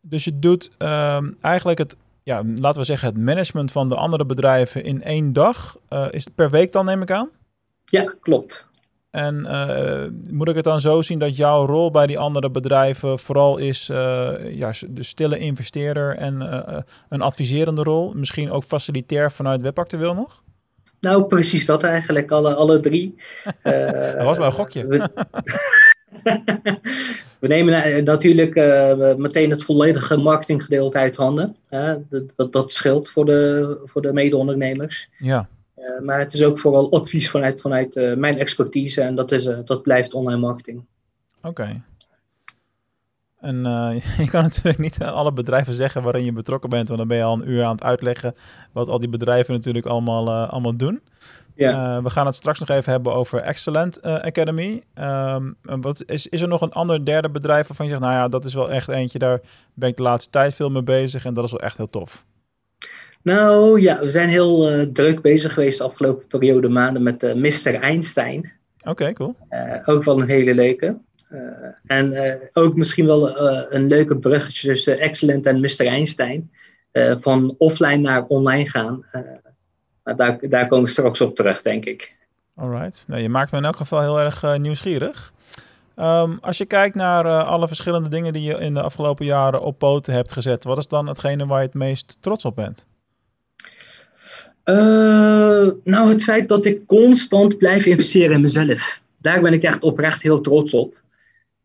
Dus 0.00 0.24
je 0.24 0.38
doet 0.38 0.70
um, 0.78 1.36
eigenlijk 1.40 1.78
het, 1.78 1.96
ja, 2.22 2.42
laten 2.54 2.80
we 2.80 2.86
zeggen, 2.86 3.08
het 3.08 3.18
management 3.18 3.72
van 3.72 3.88
de 3.88 3.94
andere 3.94 4.26
bedrijven 4.26 4.84
in 4.84 5.02
één 5.02 5.32
dag. 5.32 5.76
Uh, 5.90 6.08
is 6.10 6.24
het 6.24 6.34
per 6.34 6.50
week 6.50 6.72
dan, 6.72 6.84
neem 6.84 7.02
ik 7.02 7.10
aan? 7.10 7.30
Ja, 7.84 8.14
klopt. 8.20 8.68
En 9.16 9.46
uh, 9.46 10.32
moet 10.32 10.48
ik 10.48 10.54
het 10.54 10.64
dan 10.64 10.80
zo 10.80 11.02
zien 11.02 11.18
dat 11.18 11.36
jouw 11.36 11.66
rol 11.66 11.90
bij 11.90 12.06
die 12.06 12.18
andere 12.18 12.50
bedrijven 12.50 13.18
vooral 13.18 13.56
is 13.56 13.88
uh, 13.90 14.32
ja, 14.48 14.72
de 14.88 15.02
stille 15.02 15.38
investeerder 15.38 16.16
en 16.16 16.34
uh, 16.34 16.78
een 17.08 17.20
adviserende 17.20 17.82
rol? 17.82 18.12
Misschien 18.14 18.50
ook 18.50 18.64
facilitair 18.64 19.32
vanuit 19.32 19.60
Webactueel 19.60 20.14
nog? 20.14 20.42
Nou, 21.00 21.24
precies 21.24 21.66
dat 21.66 21.82
eigenlijk, 21.82 22.30
alle, 22.30 22.54
alle 22.54 22.80
drie. 22.80 23.14
dat 23.62 24.24
was 24.24 24.36
wel 24.36 24.46
een 24.46 24.52
gokje. 24.52 24.86
We, 24.86 25.08
we 27.40 27.48
nemen 27.48 28.04
natuurlijk 28.04 28.54
meteen 29.18 29.50
het 29.50 29.64
volledige 29.64 30.16
marketinggedeelte 30.16 30.98
uit 30.98 31.16
handen. 31.16 31.56
dat, 32.08 32.32
dat, 32.36 32.52
dat 32.52 32.72
scheelt 32.72 33.08
voor 33.08 33.24
de, 33.24 33.78
voor 33.84 34.02
de 34.02 34.12
mede-ondernemers. 34.12 35.08
Ja. 35.18 35.48
Uh, 35.86 36.06
maar 36.06 36.18
het 36.18 36.32
is 36.32 36.42
ook 36.42 36.58
vooral 36.58 36.92
advies 36.92 37.30
vanuit, 37.30 37.60
vanuit 37.60 37.96
uh, 37.96 38.16
mijn 38.16 38.38
expertise 38.38 39.02
en 39.02 39.14
dat, 39.14 39.32
is, 39.32 39.46
uh, 39.46 39.58
dat 39.64 39.82
blijft 39.82 40.14
online 40.14 40.40
marketing. 40.40 40.84
Oké. 41.38 41.48
Okay. 41.48 41.82
En 43.40 43.56
je 44.24 44.28
kan 44.30 44.42
natuurlijk 44.42 44.78
niet 44.78 45.02
alle 45.02 45.32
bedrijven 45.32 45.74
zeggen 45.74 46.02
waarin 46.02 46.24
je 46.24 46.32
betrokken 46.32 46.70
bent, 46.70 46.86
want 46.86 46.98
dan 46.98 47.08
ben 47.08 47.16
je 47.16 47.22
al 47.22 47.34
een 47.34 47.50
uur 47.50 47.64
aan 47.64 47.74
het 47.74 47.82
uitleggen 47.82 48.34
wat 48.72 48.88
al 48.88 48.98
die 48.98 49.08
bedrijven 49.08 49.54
natuurlijk 49.54 49.86
allemaal, 49.86 50.30
allemaal 50.30 50.76
doen. 50.76 51.02
Ja. 51.54 52.02
we 52.02 52.10
gaan 52.10 52.26
het 52.26 52.34
straks 52.34 52.58
nog 52.58 52.68
even 52.68 52.92
hebben 52.92 53.14
over 53.14 53.40
Excellent 53.40 54.02
Academy. 54.02 54.82
Um, 54.94 55.56
wat, 55.62 56.02
is, 56.06 56.26
is 56.26 56.40
er 56.40 56.48
nog 56.48 56.60
een 56.60 56.72
ander 56.72 57.04
derde 57.04 57.30
bedrijf 57.30 57.66
waarvan 57.66 57.86
je 57.86 57.92
zegt, 57.92 58.04
nou 58.04 58.14
ja, 58.14 58.28
dat 58.28 58.44
is 58.44 58.54
wel 58.54 58.70
echt 58.70 58.88
eentje, 58.88 59.18
daar 59.18 59.40
ben 59.74 59.88
ik 59.88 59.96
de 59.96 60.02
laatste 60.02 60.30
tijd 60.30 60.54
veel 60.54 60.70
mee 60.70 60.82
bezig 60.82 61.24
en 61.24 61.34
dat 61.34 61.44
is 61.44 61.50
wel 61.50 61.60
echt 61.60 61.76
heel 61.76 61.88
tof? 61.88 62.24
Nou 63.26 63.80
ja, 63.80 64.00
we 64.00 64.10
zijn 64.10 64.28
heel 64.28 64.72
uh, 64.72 64.86
druk 64.92 65.20
bezig 65.20 65.52
geweest 65.52 65.78
de 65.78 65.84
afgelopen 65.84 66.26
periode 66.26 66.68
maanden 66.68 67.02
met 67.02 67.22
uh, 67.22 67.34
Mr. 67.34 67.74
Einstein. 67.74 68.52
Oké, 68.80 68.90
okay, 68.90 69.12
cool. 69.12 69.36
Uh, 69.50 69.78
ook 69.84 70.04
wel 70.04 70.20
een 70.20 70.28
hele 70.28 70.54
leuke. 70.54 70.98
en 71.86 72.38
ook 72.52 72.76
misschien 72.76 73.06
wel 73.06 73.40
een 73.72 73.86
leuke 73.86 74.18
bruggetje 74.18 74.68
tussen 74.68 74.98
Excellent 74.98 75.46
en 75.46 75.60
Mr. 75.60 75.86
Einstein. 75.86 76.50
van 77.20 77.54
offline 77.58 77.96
naar 77.96 78.24
online 78.24 78.68
gaan. 78.68 79.04
daar, 80.02 80.38
daar 80.40 80.66
komen 80.66 80.84
we 80.84 80.90
straks 80.90 81.20
op 81.20 81.36
terug, 81.36 81.62
denk 81.62 81.84
ik. 81.84 82.16
Alright. 82.54 83.04
Nou, 83.08 83.22
je 83.22 83.28
maakt 83.28 83.52
me 83.52 83.58
in 83.58 83.64
elk 83.64 83.76
geval 83.76 84.00
heel 84.00 84.20
erg 84.20 84.58
nieuwsgierig. 84.58 85.32
Um, 85.96 86.38
als 86.40 86.58
je 86.58 86.66
kijkt 86.66 86.94
naar 86.94 87.44
alle 87.44 87.66
verschillende 87.66 88.08
dingen 88.08 88.32
die 88.32 88.42
je 88.42 88.58
in 88.58 88.74
de 88.74 88.82
afgelopen 88.82 89.26
jaren 89.26 89.60
op 89.62 89.78
poten 89.78 90.14
hebt 90.14 90.32
gezet, 90.32 90.64
wat 90.64 90.78
is 90.78 90.86
dan 90.86 91.06
hetgene 91.06 91.46
waar 91.46 91.60
je 91.60 91.66
het 91.66 91.74
meest 91.74 92.16
trots 92.20 92.44
op 92.44 92.56
bent? 92.56 92.86
Uh, 94.68 95.70
nou, 95.84 96.08
het 96.08 96.22
feit 96.22 96.48
dat 96.48 96.64
ik 96.64 96.86
constant 96.86 97.58
blijf 97.58 97.86
investeren 97.86 98.34
in 98.34 98.40
mezelf. 98.40 99.02
Daar 99.16 99.40
ben 99.40 99.52
ik 99.52 99.62
echt 99.62 99.82
oprecht 99.82 100.22
heel 100.22 100.40
trots 100.40 100.74
op. 100.74 100.94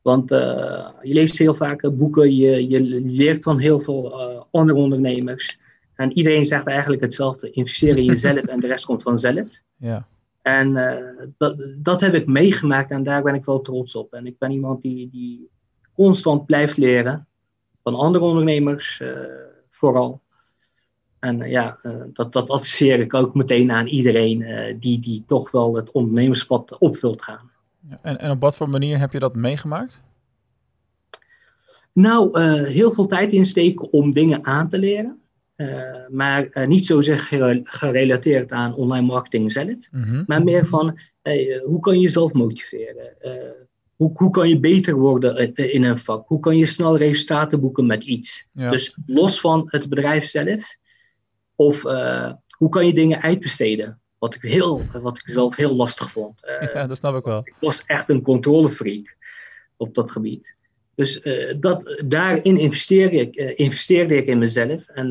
Want 0.01 0.31
uh, 0.31 0.88
je 1.01 1.13
leest 1.13 1.38
heel 1.38 1.53
vaak 1.53 1.89
boeken, 1.93 2.36
je, 2.36 2.70
je 2.70 2.81
leert 3.05 3.43
van 3.43 3.60
heel 3.60 3.79
veel 3.79 4.05
uh, 4.05 4.41
andere 4.51 4.79
ondernemers. 4.79 5.60
En 5.96 6.12
iedereen 6.12 6.46
zegt 6.46 6.67
eigenlijk 6.67 7.01
hetzelfde: 7.01 7.50
investeer 7.50 7.98
in 7.98 8.03
jezelf 8.03 8.41
en 8.41 8.60
de 8.60 8.67
rest 8.67 8.86
komt 8.86 9.01
vanzelf. 9.01 9.48
Ja. 9.77 10.08
En 10.41 10.74
dat, 11.38 11.75
dat 11.81 12.01
heb 12.01 12.13
ik 12.13 12.25
meegemaakt 12.25 12.91
en 12.91 13.03
daar 13.03 13.24
ben 13.24 13.34
ik 13.34 13.46
wel 13.46 13.62
trots 13.62 13.96
op. 13.96 14.13
En 14.13 14.25
ik 14.25 14.38
ben 14.38 14.51
iemand 14.51 14.81
die, 14.81 15.10
die 15.12 15.50
constant 15.96 16.46
blijft 16.46 16.77
leren 16.77 17.27
van 17.84 17.96
andere 17.96 18.24
ondernemers, 18.24 19.03
vooral. 19.70 20.22
En 21.22 21.42
eh, 21.42 21.51
ja, 21.51 21.80
uh, 21.84 21.94
dat, 22.13 22.34
dat 22.34 22.50
adviseer 22.50 23.00
ik 23.00 23.13
ook 23.13 23.36
meteen 23.36 23.72
aan 23.72 23.88
iedereen 23.88 24.42
uh, 24.42 24.75
die, 24.80 25.00
die 25.00 25.24
toch 25.25 25.51
wel 25.51 25.75
het 25.75 25.92
ondernemerspad 25.92 26.78
op 26.78 26.98
wilt 26.98 27.22
gaan. 27.22 27.51
En, 28.01 28.20
en 28.20 28.32
op 28.32 28.42
wat 28.42 28.56
voor 28.56 28.70
manier 28.70 29.00
heb 29.00 29.12
je 29.12 29.20
dat 29.20 29.36
meegemaakt? 29.36 30.01
Nou, 31.94 32.40
uh, 32.40 32.63
heel 32.63 32.92
veel 32.92 33.08
tijd 33.08 33.34
insteken 33.34 33.92
om 33.92 34.12
dingen 34.12 34.46
aan 34.46 34.70
te 34.70 34.80
leren. 34.80 35.16
maar 36.10 36.68
niet 36.68 36.86
zozeer 36.86 37.20
gerelateerd 37.63 38.51
aan 38.51 38.75
online 38.75 39.06
marketing 39.06 39.51
zelf, 39.51 39.75
Mhm. 39.92 40.24
maar 40.28 40.44
meer 40.44 40.66
van 40.66 41.00
hey, 41.22 41.62
hoe 41.66 41.80
kan 41.80 41.94
je 41.94 42.00
jezelf 42.00 42.34
motiveren? 42.34 43.13
hoe, 43.96 44.12
hoe 44.13 44.32
kan 44.32 44.50
je 44.50 44.60
beter 44.60 44.96
worden 44.96 45.54
in 45.56 45.84
een 45.84 45.98
vak? 45.98 46.28
Hoe 46.28 46.40
kan 46.40 46.58
je 46.58 46.66
snel 46.66 46.98
resultaten 46.98 47.60
boeken 47.60 47.86
met 47.86 48.04
iets? 48.04 48.48
Ja. 48.51 48.70
Dus 48.70 48.98
los 49.06 49.40
van 49.40 49.63
het 49.66 49.90
bedrijf 49.90 50.25
zelf, 50.25 50.75
of 51.65 51.86
eh, 51.86 52.32
hoe 52.58 52.70
kan 52.70 52.86
je 52.86 52.94
dingen 52.94 53.22
uitbesteden? 53.22 54.00
Wat 54.18 54.36
ik, 54.36 54.41
heel, 54.41 54.82
wat 54.91 55.18
ik 55.18 55.30
zelf 55.30 55.56
heel 55.56 55.75
lastig 55.75 56.12
vond. 56.12 56.39
Eh, 56.46 56.74
ja, 56.74 56.86
dat 56.86 56.98
snap 56.98 57.15
ik 57.15 57.24
wel. 57.24 57.41
ik 57.44 57.56
was 57.60 57.86
echt 57.86 58.10
een 58.10 58.22
controlefreak 58.22 59.18
op 59.77 59.96
dat 59.96 60.12
gebied. 60.12 60.56
Dus 60.96 61.22
eh, 61.22 61.56
dat, 61.60 62.03
daarin 62.06 62.58
investeerde 62.58 63.18
ik, 63.18 63.36
investeerde 63.58 64.15
ik 64.15 64.25
in 64.25 64.38
mezelf. 64.38 64.88
En 64.88 65.08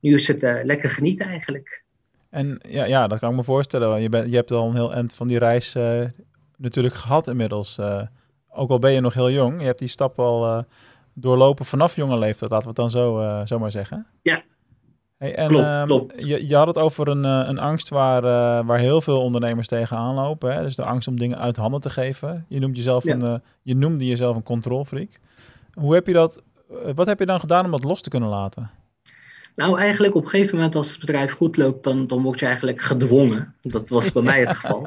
nu 0.00 0.14
is 0.14 0.28
het 0.28 0.42
lekker 0.42 0.90
genieten 0.90 1.26
eigenlijk. 1.26 1.82
En 2.30 2.60
ja, 2.68 2.84
ja, 2.84 3.06
dat 3.06 3.18
kan 3.18 3.30
ik 3.30 3.36
me 3.36 3.44
voorstellen. 3.44 3.88
want 3.88 4.02
Je, 4.02 4.08
bent, 4.08 4.30
je 4.30 4.36
hebt 4.36 4.50
al 4.50 4.68
een 4.68 4.74
heel 4.74 4.92
eind 4.92 5.14
van 5.14 5.26
die 5.26 5.38
reis 5.38 5.76
natuurlijk 6.56 6.94
gehad 6.94 7.28
inmiddels. 7.28 7.80
ook 8.48 8.70
al 8.70 8.78
ben 8.78 8.92
je 8.92 9.00
nog 9.00 9.14
heel 9.14 9.30
jong, 9.30 9.60
je 9.60 9.66
hebt 9.66 9.78
die 9.78 9.88
stap 9.88 10.18
al 10.18 10.64
doorlopen 11.12 11.64
vanaf 11.64 11.96
jonge 11.96 12.18
leeftijd, 12.18 12.50
laten 12.50 12.74
we 12.74 12.80
het 12.80 12.92
dan 12.92 13.02
zo, 13.02 13.42
zo 13.44 13.58
maar 13.58 13.70
zeggen. 13.70 14.06
Ja. 14.22 14.42
Hey, 15.24 15.34
en, 15.34 15.48
Klopt, 15.48 15.64
ehm, 15.64 15.86
klopt. 15.86 16.22
Je, 16.24 16.48
je 16.48 16.56
had 16.56 16.66
het 16.66 16.78
over 16.78 17.08
een, 17.08 17.24
eh, 17.24 17.44
een 17.46 17.58
angst 17.58 17.88
waar, 17.88 18.24
eh, 18.24 18.66
waar 18.66 18.78
heel 18.78 19.00
veel 19.00 19.20
ondernemers 19.20 19.66
tegenaan 19.66 20.14
lopen. 20.14 20.54
Hè? 20.54 20.62
Dus 20.62 20.76
de 20.76 20.84
angst 20.84 21.08
om 21.08 21.18
dingen 21.18 21.38
uit 21.38 21.56
handen 21.56 21.80
te 21.80 21.90
geven. 21.90 22.44
Je, 22.48 22.58
noemt 22.58 22.76
jezelf 22.76 23.04
Ja. 23.04 23.14
een, 23.14 23.22
eh, 23.22 23.34
je 23.62 23.76
noemde 23.76 24.06
jezelf 24.06 24.36
een 24.36 24.42
controlfreak. 24.42 25.08
Hoe 25.72 25.94
heb 25.94 26.06
je 26.06 26.12
dat, 26.12 26.42
wat 26.94 27.06
heb 27.06 27.18
je 27.18 27.26
dan 27.26 27.40
gedaan 27.40 27.64
om 27.64 27.70
dat 27.70 27.84
los 27.84 28.00
te 28.00 28.08
kunnen 28.08 28.28
laten? 28.28 28.70
Nou, 29.56 29.78
eigenlijk 29.78 30.14
op 30.14 30.22
een 30.22 30.28
gegeven 30.28 30.56
moment 30.56 30.74
als 30.74 30.90
het 30.90 31.00
bedrijf 31.00 31.32
goed 31.32 31.56
loopt, 31.56 31.84
dan, 31.84 32.06
dan 32.06 32.22
word 32.22 32.38
je 32.38 32.46
eigenlijk 32.46 32.80
gedwongen. 32.80 33.54
Dat 33.60 33.88
was 33.88 34.12
bij 34.12 34.22
mij 34.22 34.40
het 34.40 34.56
geval. 34.56 34.86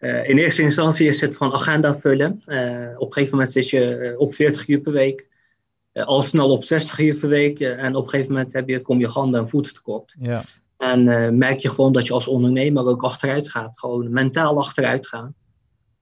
In 0.00 0.38
eerste 0.38 0.62
instantie 0.62 1.06
is 1.06 1.20
het 1.20 1.36
van 1.36 1.52
agenda 1.52 1.96
vullen. 1.96 2.30
Op 2.96 3.06
een 3.06 3.12
gegeven 3.12 3.34
moment 3.36 3.52
zit 3.52 3.70
je 3.70 4.14
op 4.18 4.34
40 4.34 4.68
uur 4.68 4.80
per 4.80 4.92
week. 4.92 5.26
Eh, 5.92 6.04
al 6.04 6.22
snel 6.22 6.50
op 6.50 6.64
60 6.64 6.98
uur 6.98 7.16
per 7.16 7.28
week. 7.28 7.60
eh, 7.60 7.84
en 7.84 7.94
op 7.94 8.04
een 8.04 8.10
gegeven 8.10 8.32
moment 8.32 8.52
heb 8.52 8.68
je, 8.68 8.80
kom 8.82 8.98
je 8.98 9.06
handen 9.06 9.40
en 9.40 9.48
voeten 9.48 9.74
tekort. 9.74 10.14
Ja, 10.18 10.42
En 10.76 11.08
eh, 11.08 11.30
merk 11.30 11.60
je 11.60 11.68
gewoon 11.68 11.92
dat 11.92 12.06
je 12.06 12.12
als 12.12 12.26
ondernemer 12.26 12.86
ook 12.86 13.02
achteruit 13.02 13.50
gaat. 13.50 13.78
Gewoon 13.78 14.12
mentaal 14.12 14.58
achteruit 14.58 15.06
gaan. 15.06 15.34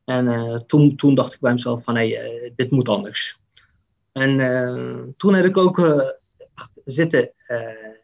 En 0.04 0.64
toen, 0.66 0.96
toen 0.96 1.14
dacht 1.14 1.32
ik 1.32 1.40
bij 1.40 1.52
mezelf 1.52 1.82
van, 1.82 1.96
hé, 1.96 2.18
dit 2.56 2.70
moet 2.70 2.88
anders. 2.88 3.38
En 4.12 5.14
toen 5.16 5.34
heb 5.34 5.44
ik 5.44 5.56
ook 5.56 6.04
zitten 6.84 7.30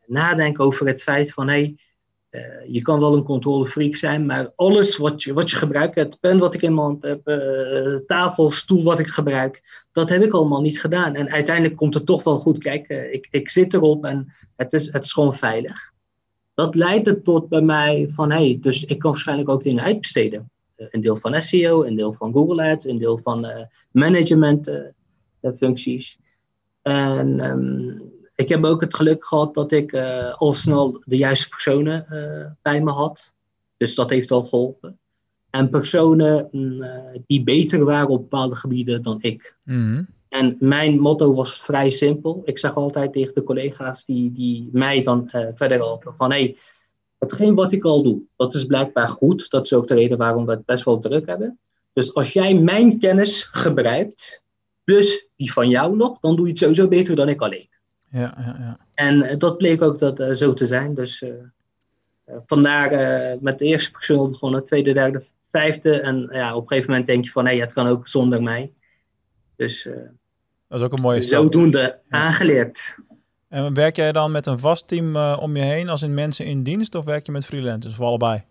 nadenken 0.06 0.64
over 0.64 0.86
het 0.86 1.02
feit 1.02 1.32
van, 1.32 1.48
hé, 1.48 1.74
eh, 2.34 2.72
je 2.72 2.82
kan 2.82 3.00
wel 3.00 3.16
een 3.16 3.22
controlefreak 3.22 3.96
zijn, 3.96 4.26
maar 4.26 4.52
alles 4.56 4.96
wat 4.96 5.22
je, 5.22 5.32
wat 5.32 5.50
je 5.50 5.56
gebruikt, 5.56 5.94
het 5.94 6.20
pen 6.20 6.38
wat 6.38 6.54
ik 6.54 6.62
in 6.62 6.74
mijn 6.74 6.86
hand 6.86 7.02
heb, 7.02 7.26
eh, 7.26 7.94
tafel, 8.06 8.50
stoel 8.50 8.82
wat 8.82 8.98
ik 8.98 9.06
gebruik, 9.06 9.84
dat 9.92 10.08
heb 10.08 10.22
ik 10.22 10.32
allemaal 10.32 10.60
niet 10.60 10.80
gedaan. 10.80 11.14
En 11.14 11.30
uiteindelijk 11.30 11.76
komt 11.76 11.94
het 11.94 12.06
toch 12.06 12.22
wel 12.22 12.36
goed. 12.36 12.58
Kijk, 12.58 12.88
eh, 12.88 13.12
ik, 13.12 13.28
ik 13.30 13.48
zit 13.48 13.74
erop 13.74 14.04
en 14.04 14.32
het 14.56 14.72
is, 14.72 14.92
het 14.92 15.04
is 15.04 15.12
gewoon 15.12 15.34
veilig 15.34 15.92
dat 16.54 16.74
leidde 16.74 17.22
tot 17.22 17.48
bij 17.48 17.60
mij 17.60 18.08
van, 18.12 18.30
hé, 18.30 18.36
hey, 18.36 18.58
dus 18.60 18.84
ik 18.84 18.98
kan 18.98 19.10
waarschijnlijk 19.10 19.48
ook 19.48 19.62
dingen 19.62 19.84
uitbesteden. 19.84 20.50
Een 20.76 21.00
deel 21.00 21.16
van 21.16 21.40
SEO, 21.40 21.84
een 21.84 21.96
deel 21.96 22.12
van 22.12 22.32
Google 22.32 22.70
Ads, 22.70 22.84
een 22.84 22.98
deel 22.98 23.18
van 23.18 23.44
eh, 23.44 23.64
management 23.90 24.68
eh, 24.68 24.76
eh, 25.40 25.52
functies. 25.56 26.18
En 26.82 27.40
ehm, 27.40 27.98
ik 28.34 28.48
heb 28.48 28.64
ook 28.64 28.80
het 28.80 28.94
geluk 28.94 29.24
gehad 29.24 29.54
dat 29.54 29.72
ik 29.72 29.92
eh, 29.92 30.34
al 30.34 30.52
snel 30.52 31.02
de 31.04 31.16
juiste 31.16 31.48
personen 31.48 32.06
eh, 32.06 32.50
bij 32.62 32.80
me 32.80 32.90
had. 32.90 33.34
Dus 33.76 33.94
dat 33.94 34.10
heeft 34.10 34.30
al 34.30 34.42
geholpen. 34.42 34.98
En 35.50 35.68
personen 35.68 36.48
mm, 36.50 36.82
eh, 36.82 37.20
die 37.26 37.42
beter 37.42 37.84
waren 37.84 38.08
op 38.08 38.20
bepaalde 38.20 38.54
gebieden 38.54 39.02
dan 39.02 39.18
ik. 39.20 39.56
Mhm. 39.62 40.02
En 40.28 40.56
mijn 40.60 40.98
motto 40.98 41.34
was 41.34 41.62
vrij 41.62 41.90
simpel. 41.90 42.42
Ik 42.44 42.58
zeg 42.58 42.74
altijd 42.74 43.12
tegen 43.12 43.34
de 43.34 43.42
collega's 43.42 44.04
die, 44.04 44.32
die 44.32 44.68
mij 44.72 45.02
dan 45.02 45.28
verder 45.30 45.78
helpen: 45.78 46.14
van 46.16 46.30
hé, 46.30 46.38
hey, 46.38 46.56
hetgeen 47.18 47.54
wat 47.54 47.72
ik 47.72 47.84
al 47.84 48.02
doe, 48.02 48.22
dat 48.36 48.54
is 48.54 48.64
blijkbaar 48.64 49.08
goed. 49.08 49.50
Dat 49.50 49.64
is 49.64 49.72
ook 49.72 49.88
de 49.88 49.94
reden 49.94 50.18
waarom 50.18 50.46
we 50.46 50.52
het 50.52 50.64
best 50.64 50.84
wel 50.84 50.98
druk 50.98 51.26
hebben. 51.26 51.58
Dus 51.92 52.14
als 52.14 52.32
jij 52.32 52.54
mijn 52.54 52.98
kennis 52.98 53.42
gebruikt, 53.42 54.44
plus 54.84 55.28
die 55.36 55.52
van 55.52 55.68
jou 55.68 55.96
nog, 55.96 56.18
dan 56.20 56.36
doe 56.36 56.44
je 56.44 56.50
het 56.50 56.60
sowieso 56.60 56.88
beter 56.88 57.14
dan 57.16 57.28
ik 57.28 57.40
alleen. 57.40 57.68
Ja, 58.20 58.34
ja, 58.38 58.56
ja. 58.58 58.78
En 58.94 59.22
eh, 59.22 59.38
dat 59.38 59.58
bleek 59.58 59.82
ook 59.82 59.98
dat, 59.98 60.20
eh, 60.20 60.30
zo 60.30 60.52
te 60.52 60.66
zijn. 60.66 60.94
Dus 60.94 61.22
eh, 61.22 61.30
eh, 62.24 62.36
vandaar 62.46 62.90
eh, 62.92 63.38
met 63.40 63.58
de 63.58 63.64
eerste 63.64 63.90
persoon 63.90 64.30
begonnen, 64.30 64.64
tweede, 64.64 64.92
derde, 64.92 65.22
vijfde. 65.50 66.00
En 66.00 66.28
ja, 66.32 66.54
op 66.56 66.62
een 66.62 66.68
gegeven 66.68 66.90
moment 66.90 67.06
denk 67.08 67.24
je 67.24 67.30
van 67.30 67.46
hé, 67.46 67.58
het 67.60 67.72
kan 67.72 67.86
ook 67.86 68.06
zonder 68.08 68.42
mij. 68.42 68.72
Dus 69.56 69.86
eh, 69.86 69.94
Dat 70.68 70.78
is 70.80 70.86
ook 70.86 70.92
een 70.92 71.02
mooie 71.02 71.20
stap. 71.20 71.42
zodoende 71.42 71.98
aangeleerd. 72.08 72.96
En 73.48 73.74
werk 73.74 73.96
jij 73.96 74.12
dan 74.12 74.30
met 74.30 74.46
een 74.46 74.58
vast 74.58 74.88
team 74.88 75.16
eh, 75.16 75.38
om 75.40 75.56
je 75.56 75.62
heen, 75.62 75.88
als 75.88 76.02
in 76.02 76.14
mensen 76.14 76.46
in 76.46 76.62
dienst, 76.62 76.94
of 76.94 77.04
werk 77.04 77.26
je 77.26 77.32
met 77.32 77.46
freelancers, 77.46 77.94
of 77.94 78.00
allebei? 78.00 78.42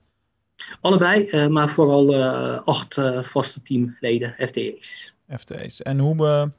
Allebei, 0.82 1.28
eh, 1.28 1.48
maar 1.48 1.70
vooral 1.70 2.14
eh, 2.14 2.62
acht 2.68 2.96
vaste 3.22 3.62
teamleden, 3.62 4.36
FTE's. 4.38 5.16
FT's. 5.38 5.82
En 5.82 6.00
hoe 6.00 6.52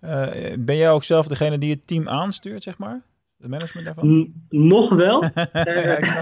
eh, 0.00 0.54
ben 0.58 0.76
jij 0.76 0.90
ook 0.90 1.04
zelf 1.04 1.26
degene 1.26 1.58
die 1.58 1.70
het 1.70 1.86
team 1.86 2.08
aanstuurt, 2.08 2.62
zeg 2.62 2.78
maar? 2.78 3.00
Het 3.38 3.50
management 3.50 3.86
daarvan? 3.86 4.18
N- 4.18 4.34
nog 4.48 4.88
wel. 4.88 5.22
Ja, 5.34 5.52
eh, 5.52 6.16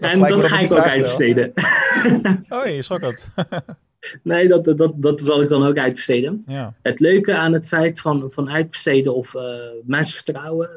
en 0.12 0.18
waarom 0.18 0.40
ga 0.40 0.58
ik 0.58 0.72
ook 0.72 0.78
uitbesteden. 0.78 1.52
Oh, 2.48 2.66
je 2.66 2.82
schrok 2.82 3.00
het. 3.00 3.28
nee, 4.22 4.48
dat, 4.48 4.64
dat, 4.64 4.92
dat 4.96 5.20
zal 5.20 5.42
ik 5.42 5.48
dan 5.48 5.64
ook 5.64 5.78
uitbesteden. 5.78 6.42
ja. 6.46 6.74
Het 6.82 7.00
leuke 7.00 7.34
aan 7.34 7.52
het 7.52 7.68
feit 7.68 8.00
van, 8.00 8.26
van 8.32 8.50
uitbesteden 8.50 9.14
of 9.14 9.34
eh, 9.34 9.42
mensen 9.84 10.14
vertrouwen, 10.14 10.70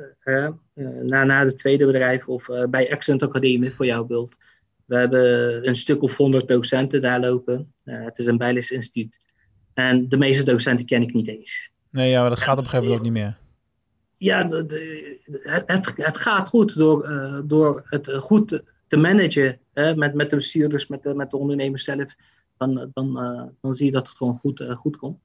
na, 1.06 1.24
na 1.24 1.46
het 1.46 1.58
tweede 1.58 1.86
bedrijf 1.86 2.28
of 2.28 2.48
bij 2.70 2.92
Accent 2.92 3.24
Academie 3.24 3.72
voor 3.72 3.86
jouw 3.86 4.06
beeld. 4.06 4.36
We 4.86 4.96
hebben 4.96 5.68
een 5.68 5.76
stuk 5.76 6.02
of 6.02 6.18
honderd 6.18 6.48
docenten 6.48 7.02
daar 7.02 7.20
lopen. 7.20 7.74
Het 7.84 8.18
is 8.20 8.26
een 8.26 8.38
bijlesinstituut. 8.38 9.18
En 9.74 10.10
de 10.10 10.18
meeste 10.18 10.44
docenten 10.44 10.86
ken 10.86 11.02
ik 11.02 11.14
niet 11.14 11.28
eens. 11.28 11.72
Nee, 11.92 12.10
ja, 12.10 12.22
maar 12.22 12.30
dat 12.30 12.40
gaat 12.40 12.58
op 12.58 12.64
een 12.64 12.70
gegeven 12.70 12.84
moment 12.90 13.08
ook 13.08 13.14
niet 13.14 13.24
meer. 13.24 13.38
Ja, 14.18 14.44
de, 14.44 14.66
de- 14.66 15.62
het, 15.96 16.18
gaat 16.18 16.50
goed 16.50 16.78
door, 16.78 17.04
eh, 17.04 17.40
door 17.44 17.82
het 17.86 18.08
eh, 18.08 18.22
goed 18.22 18.48
te, 18.48 18.64
te 18.88 18.98
managen 18.98 19.60
hè, 19.74 19.96
met, 19.96 20.14
met 20.14 20.30
de 20.30 20.36
bestuurders, 20.36 20.88
met 20.88 21.04
de, 21.04 21.14
met 21.14 21.32
de 21.32 21.38
ondernemers 21.38 21.84
zelf. 21.84 22.16
Dan, 22.58 22.90
dan, 22.94 23.20
eh, 23.20 23.44
dan 23.62 23.74
zie 23.74 23.86
je 23.86 23.92
dat 23.92 24.08
het 24.08 24.18
gewoon 24.18 24.38
goed, 24.38 24.64
goed 24.76 24.98
komt. 24.98 25.20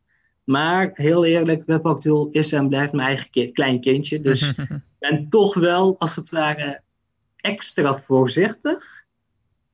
Maar 0.44 0.90
heel 0.92 1.24
eerlijk, 1.24 1.64
WebActueel 1.64 2.28
is 2.30 2.52
en 2.52 2.68
blijft 2.68 2.92
mijn 2.92 3.08
eigen 3.08 3.30
ki- 3.30 3.52
klein 3.52 3.80
kindje. 3.80 4.20
Dus 4.20 4.48
ik 4.58 4.80
ben 4.98 5.28
toch 5.28 5.54
wel, 5.54 5.98
als 5.98 6.16
het 6.16 6.30
ware, 6.30 6.80
extra 7.36 7.98
voorzichtig. 7.98 9.04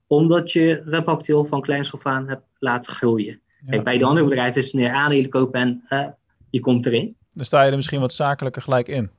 Omdat 0.07 0.53
je 0.53 0.83
WebActueel 0.85 1.45
van 1.45 1.61
kleins 1.61 1.93
af 1.95 2.07
aan 2.07 2.29
hebt 2.29 2.45
laten 2.59 2.93
groeien. 2.93 3.41
Kijk, 3.67 3.85
bij 3.85 3.99
de 3.99 4.05
andere 4.05 4.27
bedrijven 4.27 4.61
is 4.61 4.65
het 4.65 4.75
meer 4.75 4.91
aandelen 4.93 5.31
kopen 5.31 5.61
en 5.61 5.83
je 6.53 6.61
komt 6.61 6.87
erin. 6.87 7.17
Dan 7.33 7.45
sta 7.45 7.63
je 7.63 7.71
er 7.71 7.77
misschien 7.77 8.01
wat 8.01 8.13
zakelijker 8.13 8.63
gelijk 8.63 8.89
in. 8.89 9.11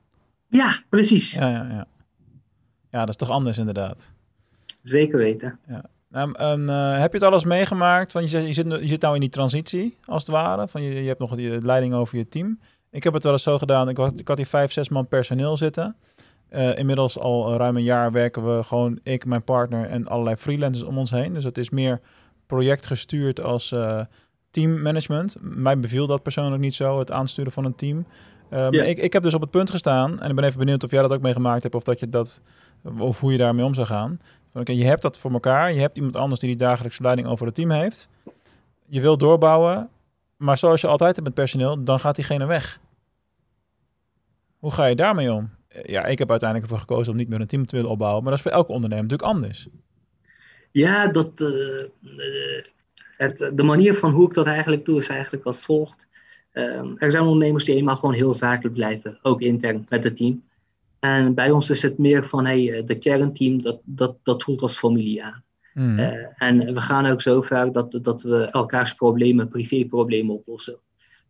Ja, 0.48 0.82
precies. 0.88 1.32
Ja, 1.32 1.48
ja, 1.48 1.66
ja. 1.70 1.86
Ja, 2.90 3.00
dat 3.00 3.08
is 3.08 3.16
toch 3.16 3.30
anders 3.30 3.58
inderdaad. 3.58 4.12
Zeker 4.82 5.18
weten. 5.18 5.58
Nou, 6.08 6.32
en, 6.32 6.68
eh, 6.68 7.00
heb 7.00 7.12
je 7.12 7.18
het 7.18 7.26
alles 7.26 7.44
meegemaakt? 7.44 8.12
Want 8.12 8.24
je, 8.24 8.30
zegt, 8.30 8.46
je, 8.46 8.52
zit, 8.52 8.66
nu- 8.66 8.80
je 8.80 8.86
zit 8.86 9.00
nou 9.00 9.14
in 9.14 9.20
die 9.20 9.28
transitie, 9.30 9.96
als 10.04 10.22
het 10.22 10.30
ware. 10.30 10.68
Van 10.68 10.82
je, 10.82 11.00
je 11.02 11.06
hebt 11.08 11.18
nog 11.18 11.34
die 11.34 11.60
leiding 11.64 11.94
over 11.94 12.18
je 12.18 12.28
team. 12.28 12.60
Ik 12.90 13.02
heb 13.02 13.12
het 13.12 13.22
wel 13.22 13.32
eens 13.32 13.42
zo 13.42 13.58
gedaan. 13.58 13.88
Ik 13.88 13.96
had, 13.96 14.18
ik 14.18 14.28
had 14.28 14.36
hier 14.36 14.46
vijf, 14.46 14.72
zes 14.72 14.88
man 14.88 15.08
personeel 15.08 15.56
zitten. 15.56 15.96
Eh, 16.48 16.78
inmiddels 16.78 17.18
al 17.18 17.56
ruim 17.56 17.76
een 17.76 17.82
jaar 17.82 18.12
werken 18.12 18.56
we 18.56 18.62
gewoon, 18.62 18.98
ik, 19.02 19.24
mijn 19.24 19.44
partner 19.44 19.86
en 19.88 20.06
allerlei 20.08 20.36
freelancers 20.36 20.86
om 20.88 20.98
ons 20.98 21.10
heen. 21.10 21.34
Dus 21.34 21.44
het 21.44 21.58
is 21.58 21.70
meer 21.70 22.00
projectgestuurd 22.46 23.40
als 23.40 23.72
eh, 23.72 24.00
teammanagement. 24.54 25.36
Mij 25.40 25.78
beviel 25.78 26.06
dat 26.06 26.22
persoonlijk 26.22 26.62
niet 26.62 26.74
zo, 26.74 26.98
het 26.98 27.10
aansturen 27.10 27.52
van 27.52 27.64
een 27.64 27.74
team. 27.74 28.06
Eh, 28.48 28.66
Ja. 28.70 28.82
ik, 28.82 28.98
ik 28.98 29.12
heb 29.12 29.22
dus 29.22 29.34
op 29.34 29.40
het 29.40 29.50
punt 29.50 29.70
gestaan, 29.70 30.20
en 30.20 30.30
ik 30.30 30.36
ben 30.36 30.44
even 30.44 30.58
benieuwd 30.58 30.84
of 30.84 30.90
jij 30.90 31.02
dat 31.02 31.12
ook 31.12 31.20
meegemaakt 31.20 31.62
hebt, 31.62 31.74
of, 31.74 31.82
dat 31.82 32.00
je 32.00 32.08
dat, 32.08 32.40
of 32.98 33.20
hoe 33.20 33.32
je 33.32 33.38
daarmee 33.38 33.64
om 33.64 33.74
zou 33.74 33.86
gaan. 33.86 34.18
Van, 34.52 34.60
oké, 34.60 34.72
je 34.72 34.84
hebt 34.84 35.02
dat 35.02 35.18
voor 35.18 35.32
elkaar, 35.32 35.72
je 35.72 35.80
hebt 35.80 35.96
iemand 35.96 36.16
anders 36.16 36.40
die 36.40 36.48
die 36.48 36.58
dagelijkse 36.58 37.02
leiding 37.02 37.28
over 37.28 37.46
het 37.46 37.54
team 37.54 37.70
heeft. 37.70 38.08
Je 38.86 39.00
wil 39.00 39.16
doorbouwen, 39.18 39.88
maar 40.36 40.58
zoals 40.58 40.80
je 40.80 40.86
altijd 40.86 41.14
hebt 41.14 41.26
met 41.26 41.34
personeel, 41.36 41.84
dan 41.84 42.00
gaat 42.00 42.14
diegene 42.14 42.46
weg. 42.46 42.80
Hoe 44.58 44.72
ga 44.72 44.84
je 44.86 44.94
daarmee 44.96 45.32
om? 45.32 45.50
Ja, 45.82 46.04
ik 46.04 46.18
heb 46.18 46.30
uiteindelijk 46.30 46.70
ervoor 46.70 46.86
gekozen 46.86 47.12
om 47.12 47.18
niet 47.18 47.28
meer 47.28 47.40
een 47.40 47.46
team 47.46 47.64
te 47.66 47.76
willen 47.76 47.90
opbouwen, 47.90 48.22
maar 48.22 48.30
dat 48.30 48.40
is 48.40 48.46
voor 48.50 48.58
elke 48.58 48.72
ondernemer 48.72 49.04
natuurlijk 49.04 49.30
anders. 49.32 49.68
Ja, 50.70 51.08
dat, 51.08 51.30
eh, 51.40 51.80
eh, 51.80 52.64
het, 53.16 53.50
de 53.52 53.62
manier 53.62 53.94
van 53.94 54.12
hoe 54.12 54.28
ik 54.28 54.34
dat 54.34 54.46
eigenlijk 54.46 54.84
doe 54.84 54.98
is 54.98 55.08
eigenlijk 55.08 55.44
als 55.44 55.64
volgt. 55.64 56.06
Ehm, 56.52 56.92
er 56.96 57.10
zijn 57.10 57.22
ondernemers 57.22 57.64
die 57.64 57.74
eenmaal 57.74 57.96
gewoon 57.96 58.14
heel 58.14 58.32
zakelijk 58.32 58.74
blijven, 58.74 59.18
ook 59.22 59.40
intern 59.40 59.84
met 59.88 60.04
het 60.04 60.16
team. 60.16 60.42
En 61.00 61.34
bij 61.34 61.50
ons 61.50 61.70
is 61.70 61.82
het 61.82 61.98
meer 61.98 62.24
van, 62.24 62.46
hey, 62.46 62.84
de 62.86 62.98
kernteam, 62.98 63.62
dat, 63.62 63.80
dat, 63.84 64.16
dat 64.22 64.42
voelt 64.42 64.62
als 64.62 64.78
familie 64.78 65.24
aan. 65.24 65.42
Mhm. 65.74 65.98
Eh, 65.98 66.26
en 66.48 66.74
we 66.74 66.80
gaan 66.80 67.06
ook 67.06 67.20
zo 67.20 67.40
ver 67.40 67.72
dat, 67.72 67.98
dat 68.02 68.22
we 68.22 68.44
elkaars 68.44 68.94
problemen, 68.94 69.48
privéproblemen 69.48 70.34
oplossen. 70.34 70.78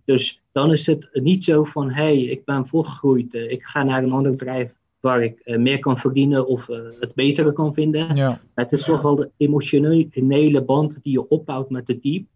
Dus 0.04 0.42
dan 0.52 0.72
is 0.72 0.86
het 0.86 1.08
niet 1.12 1.44
zo 1.44 1.64
van, 1.64 1.90
hey, 1.90 2.18
ik 2.18 2.44
ben 2.44 2.66
volgegroeid, 2.66 3.34
eh, 3.34 3.50
ik 3.50 3.64
ga 3.64 3.82
naar 3.82 4.02
een 4.02 4.12
ander 4.12 4.30
bedrijf 4.30 4.74
waar 5.04 5.22
ik 5.22 5.40
eh, 5.40 5.58
meer 5.58 5.78
kan 5.78 5.98
verdienen 5.98 6.46
of 6.46 6.68
eh, 6.68 6.78
het 7.00 7.14
betere 7.14 7.52
kan 7.52 7.74
vinden. 7.74 8.16
ja. 8.16 8.40
Het 8.54 8.72
is 8.72 8.84
toch 8.84 9.02
wel 9.02 9.14
de 9.14 9.30
emotionele 9.36 10.62
band 10.62 11.02
die 11.02 11.12
je 11.12 11.28
opbouwt 11.28 11.70
met 11.70 11.88
het 11.88 12.02
team, 12.02 12.28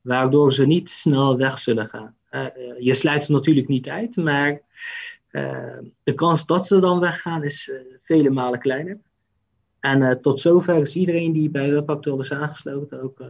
waardoor 0.00 0.52
ze 0.52 0.66
niet 0.66 0.90
snel 0.90 1.36
weg 1.36 1.58
zullen 1.58 1.86
gaan. 1.86 2.14
Eh, 2.28 2.46
je 2.78 2.94
sluit 2.94 3.20
het 3.20 3.30
natuurlijk 3.30 3.68
niet 3.68 3.88
uit, 3.88 4.16
maar 4.16 4.60
de 6.02 6.14
kans 6.14 6.46
dat 6.46 6.66
ze 6.66 6.80
dan 6.80 7.00
weggaan 7.00 7.44
is 7.44 7.72
vele 8.02 8.30
malen 8.30 8.58
kleiner. 8.58 8.98
En 9.80 10.20
tot 10.20 10.40
zover 10.40 10.80
is 10.80 10.96
iedereen 10.96 11.32
die 11.32 11.50
bij 11.50 11.70
WebActual 11.70 12.20
is 12.20 12.32
aangesloten 12.32 13.02
ook 13.02 13.24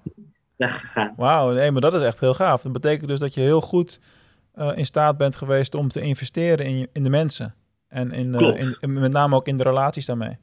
weggegaan. 0.56 1.14
Wauw, 1.16 1.52
nee, 1.52 1.70
maar 1.70 1.80
dat 1.80 1.94
is 1.94 2.00
echt 2.00 2.20
heel 2.20 2.34
gaaf. 2.34 2.62
Dat 2.62 2.72
betekent 2.72 3.08
dus 3.08 3.18
dat 3.18 3.34
je 3.34 3.40
heel 3.40 3.60
goed 3.60 4.00
in 4.74 4.86
staat 4.86 5.16
bent 5.16 5.36
geweest 5.36 5.74
om 5.74 5.88
te 5.88 6.00
investeren 6.00 6.66
in, 6.66 6.88
in 6.92 7.02
de 7.02 7.10
mensen. 7.10 7.54
En 7.90 8.12
in, 8.12 8.34
eh, 8.34 8.48
in, 8.60 8.76
in- 8.80 8.92
met 8.92 9.12
name 9.12 9.36
ook 9.36 9.46
in 9.48 9.56
de 9.56 9.62
relaties 9.62 10.06
daarmee. 10.06 10.36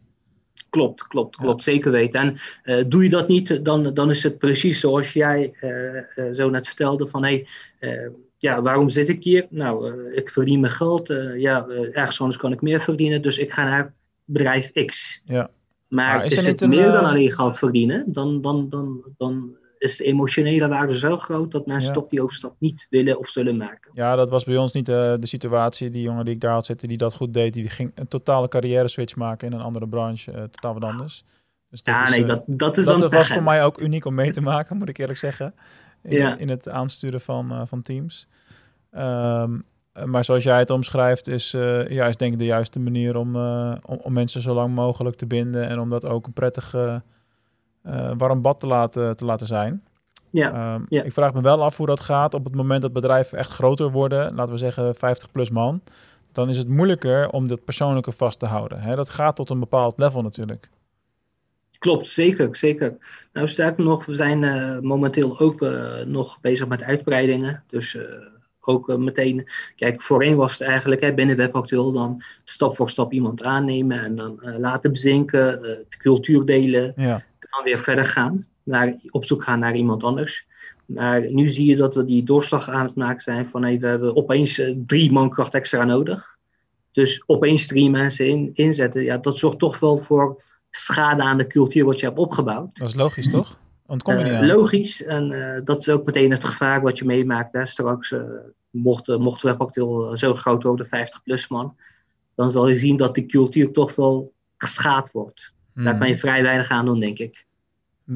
Klopt, 0.69 1.07
klopt, 1.07 1.35
klopt. 1.35 1.63
Zeker 1.63 1.91
weten. 1.91 2.19
En 2.19 2.37
eh, 2.63 2.83
doe 2.87 3.03
je 3.03 3.09
dat 3.09 3.27
niet, 3.27 3.65
dan, 3.65 3.93
dan 3.93 4.09
is 4.09 4.23
het 4.23 4.37
precies 4.37 4.79
zoals 4.79 5.13
jij 5.13 5.53
eh, 5.59 5.97
eh, 5.97 6.33
zo 6.33 6.49
net 6.49 6.67
vertelde: 6.67 7.07
van 7.07 7.23
hé, 7.23 7.45
hey, 7.79 7.93
eh, 7.93 8.09
ja, 8.37 8.61
waarom 8.61 8.89
zit 8.89 9.09
ik 9.09 9.23
hier? 9.23 9.45
Nou, 9.49 9.91
eh, 9.91 10.17
ik 10.17 10.29
verdien 10.29 10.59
mijn 10.59 10.71
geld. 10.73 11.09
eh, 11.09 11.39
ja, 11.39 11.65
eh, 11.67 11.97
ergens 11.97 12.19
anders 12.19 12.39
kan 12.39 12.51
ik 12.51 12.61
meer 12.61 12.79
verdienen, 12.81 13.21
dus 13.21 13.37
ik 13.37 13.51
ga 13.53 13.63
naar 13.65 13.93
bedrijf 14.25 14.71
X. 14.85 15.21
Ja. 15.25 15.49
Maar 15.87 16.15
Maar 16.17 16.25
is 16.25 16.33
is, 16.33 16.45
het 16.45 16.67
meer 16.67 16.85
eh, 16.87 16.93
dan 16.93 17.05
alleen 17.05 17.31
geld 17.31 17.57
verdienen, 17.57 18.11
dan, 18.11 18.41
dan, 18.41 18.69
dan, 18.69 19.03
dan 19.17 19.55
is 19.77 19.97
de 19.97 20.03
emotionele 20.03 20.67
waarde 20.67 20.97
zo 20.97 21.17
groot 21.17 21.51
dat 21.51 21.65
mensen 21.65 21.93
Ja. 21.93 21.99
toch 21.99 22.07
die 22.09 22.21
overstap 22.21 22.55
niet 22.59 22.87
willen 22.89 23.17
of 23.19 23.27
zullen 23.27 23.57
maken. 23.57 23.91
Ja, 23.93 24.15
dat 24.15 24.29
was 24.29 24.43
bij 24.43 24.57
ons 24.57 24.71
niet 24.71 24.89
eh, 24.89 25.13
de 25.19 25.27
situatie. 25.27 25.89
Die 25.89 26.01
jongen 26.01 26.25
die 26.25 26.33
ik 26.33 26.39
daar 26.41 26.53
had 26.53 26.65
zitten, 26.65 26.87
die 26.87 26.97
dat 26.97 27.13
goed 27.13 27.33
deed, 27.33 27.53
die 27.53 27.69
ging 27.69 27.91
een 27.95 28.07
totale 28.07 28.47
carrière 28.47 28.87
switch 28.87 29.15
maken 29.15 29.47
in 29.47 29.53
een 29.53 29.61
andere 29.61 29.87
branche. 29.87 30.31
eh, 30.31 30.43
totaal 30.43 30.73
wat 30.73 30.83
anders. 30.83 31.23
Dus 31.69 31.83
dit 31.83 31.93
Ja, 31.93 32.03
is, 32.03 32.09
nee, 32.09 32.21
eh, 32.21 32.27
dat, 32.27 32.43
dat 32.47 32.77
is 32.77 32.85
dat 32.85 32.99
dan 32.99 33.09
was 33.09 33.27
voor 33.27 33.43
mij 33.43 33.63
ook 33.63 33.79
uniek 33.79 34.05
om 34.05 34.13
mee 34.13 34.31
te 34.31 34.41
maken, 34.41 34.77
moet 34.77 34.89
ik 34.89 34.97
eerlijk 34.97 35.19
zeggen. 35.19 35.53
In, 36.03 36.17
Ja. 36.17 36.37
in 36.37 36.49
het 36.49 36.69
aansturen 36.69 37.21
van, 37.21 37.67
van 37.67 37.81
teams. 37.81 38.27
Ehm, 38.91 39.57
eh, 39.93 40.03
maar 40.03 40.23
zoals 40.25 40.43
jij 40.43 40.59
het 40.59 40.69
omschrijft, 40.69 41.27
is, 41.27 41.51
ja, 41.87 42.05
is 42.07 42.17
denk 42.17 42.33
ik 42.33 42.39
de 42.39 42.45
juiste 42.45 42.79
manier 42.79 43.15
om, 43.17 43.35
om, 43.85 43.99
om 44.01 44.13
mensen 44.13 44.41
zo 44.41 44.53
lang 44.53 44.75
mogelijk 44.75 45.15
te 45.15 45.25
binden. 45.25 45.67
En 45.67 45.79
om 45.79 45.89
dat 45.89 46.05
ook 46.05 46.25
een 46.25 46.33
prettig 46.33 46.73
eh, 46.73 46.95
warm 48.17 48.41
bad 48.41 48.59
te 48.59 48.67
laten, 48.67 49.17
te 49.17 49.25
laten 49.25 49.47
zijn. 49.47 49.83
Ja, 50.29 50.51
Ehm, 50.53 50.81
ja. 50.89 51.03
Ik 51.03 51.13
vraag 51.13 51.33
me 51.33 51.41
wel 51.41 51.63
af 51.63 51.77
hoe 51.77 51.85
dat 51.85 51.99
gaat 51.99 52.33
op 52.33 52.43
het 52.43 52.55
moment 52.55 52.81
dat 52.81 52.93
bedrijven 52.93 53.37
echt 53.37 53.51
groter 53.51 53.91
worden. 53.91 54.35
Laten 54.35 54.53
we 54.53 54.59
zeggen 54.59 54.95
50 54.95 55.31
plus 55.31 55.49
man. 55.49 55.81
Dan 56.31 56.49
is 56.49 56.57
het 56.57 56.67
moeilijker 56.67 57.29
om 57.29 57.47
dat 57.47 57.63
persoonlijke 57.63 58.11
vast 58.11 58.39
te 58.39 58.45
houden. 58.45 58.79
Hè? 58.79 58.95
Dat 58.95 59.09
gaat 59.09 59.35
tot 59.35 59.49
een 59.49 59.59
bepaald 59.59 59.99
level 59.99 60.21
natuurlijk. 60.21 60.69
Klopt, 61.79 62.07
zeker, 62.07 62.55
zeker. 62.55 62.97
Nou, 63.33 63.47
sterker 63.47 63.83
nog, 63.83 64.05
we 64.05 64.13
zijn 64.13 64.43
eh, 64.43 64.79
momenteel 64.79 65.39
ook 65.39 65.61
eh, 65.61 65.99
nog 66.05 66.39
bezig 66.41 66.67
met 66.67 66.83
uitbreidingen. 66.83 67.63
Dus 67.67 67.95
eh, 67.95 68.03
ook 68.67 68.89
eh, 68.89 68.95
meteen, 68.95 69.47
kijk, 69.75 70.01
voorheen 70.01 70.35
was 70.35 70.51
het 70.51 70.61
eigenlijk 70.61 71.01
hè, 71.01 71.13
binnen 71.13 71.37
WebActueel 71.37 71.91
dan 71.91 72.23
stap 72.43 72.75
voor 72.75 72.89
stap 72.89 73.11
iemand 73.11 73.43
aannemen 73.43 74.03
en 74.03 74.15
dan 74.15 74.41
eh, 74.41 74.57
laten 74.57 74.91
bezinken, 74.91 75.55
eh, 75.55 75.61
de 75.89 75.97
cultuur 75.97 76.45
delen, 76.45 76.93
Ja, 76.95 77.23
dan 77.57 77.65
weer 77.65 77.79
verder 77.83 78.05
gaan, 78.05 78.45
naar, 78.63 78.95
op 79.09 79.25
zoek 79.25 79.43
gaan 79.43 79.59
naar 79.59 79.75
iemand 79.75 80.03
anders. 80.03 80.45
Maar 80.85 81.31
nu 81.31 81.47
zie 81.47 81.65
je 81.65 81.75
dat 81.75 81.95
we 81.95 82.05
die 82.05 82.23
doorslag 82.23 82.69
aan 82.69 82.85
het 82.85 82.95
maken 82.95 83.21
zijn 83.21 83.47
van 83.47 83.63
hey, 83.63 83.79
we 83.79 83.87
hebben 83.87 84.15
opeens 84.15 84.57
eh, 84.59 84.75
drie 84.85 85.11
mankracht 85.11 85.53
extra 85.53 85.83
nodig. 85.83 86.37
Dus 86.91 87.23
opeens 87.25 87.67
drie 87.67 87.89
mensen 87.89 88.27
in, 88.27 88.49
inzetten, 88.53 89.03
ja, 89.03 89.17
dat 89.17 89.37
zorgt 89.37 89.59
toch 89.59 89.79
wel 89.79 89.97
voor 89.97 90.43
schade 90.69 91.21
aan 91.21 91.37
de 91.37 91.47
cultuur 91.47 91.85
wat 91.85 91.99
je 91.99 92.05
hebt 92.05 92.17
opgebouwd. 92.17 92.75
dat 92.75 92.87
is 92.87 92.95
logisch 92.95 93.29
toch? 93.29 93.59
Je 93.87 94.13
niet 94.13 94.33
Eh, 94.33 94.41
logisch, 94.41 95.03
en 95.03 95.31
eh, 95.31 95.61
dat 95.63 95.77
is 95.77 95.89
ook 95.89 96.05
meteen 96.05 96.31
het 96.31 96.43
gevaar 96.43 96.81
wat 96.81 96.97
je 96.97 97.05
meemaakt. 97.05 97.53
Hè. 97.53 97.65
Straks, 97.65 98.11
eh 98.11 98.21
mocht, 98.69 99.07
mocht 99.07 99.41
zo 100.13 100.35
groot 100.35 100.63
worden, 100.63 100.87
50 100.87 101.23
plus 101.23 101.47
man, 101.47 101.75
dan 102.35 102.51
zal 102.51 102.67
je 102.67 102.75
zien 102.75 102.97
dat 102.97 103.15
die 103.15 103.25
cultuur 103.25 103.71
toch 103.71 103.95
wel 103.95 104.33
geschaad 104.57 105.11
wordt. 105.11 105.53
Daar 105.73 105.85
Hmm. 105.85 105.99
kan 105.99 106.07
je 106.07 106.17
vrij 106.17 106.43
weinig 106.43 106.69
aan 106.69 106.85
doen, 106.85 106.99
denk 106.99 107.19
ik. 107.19 107.46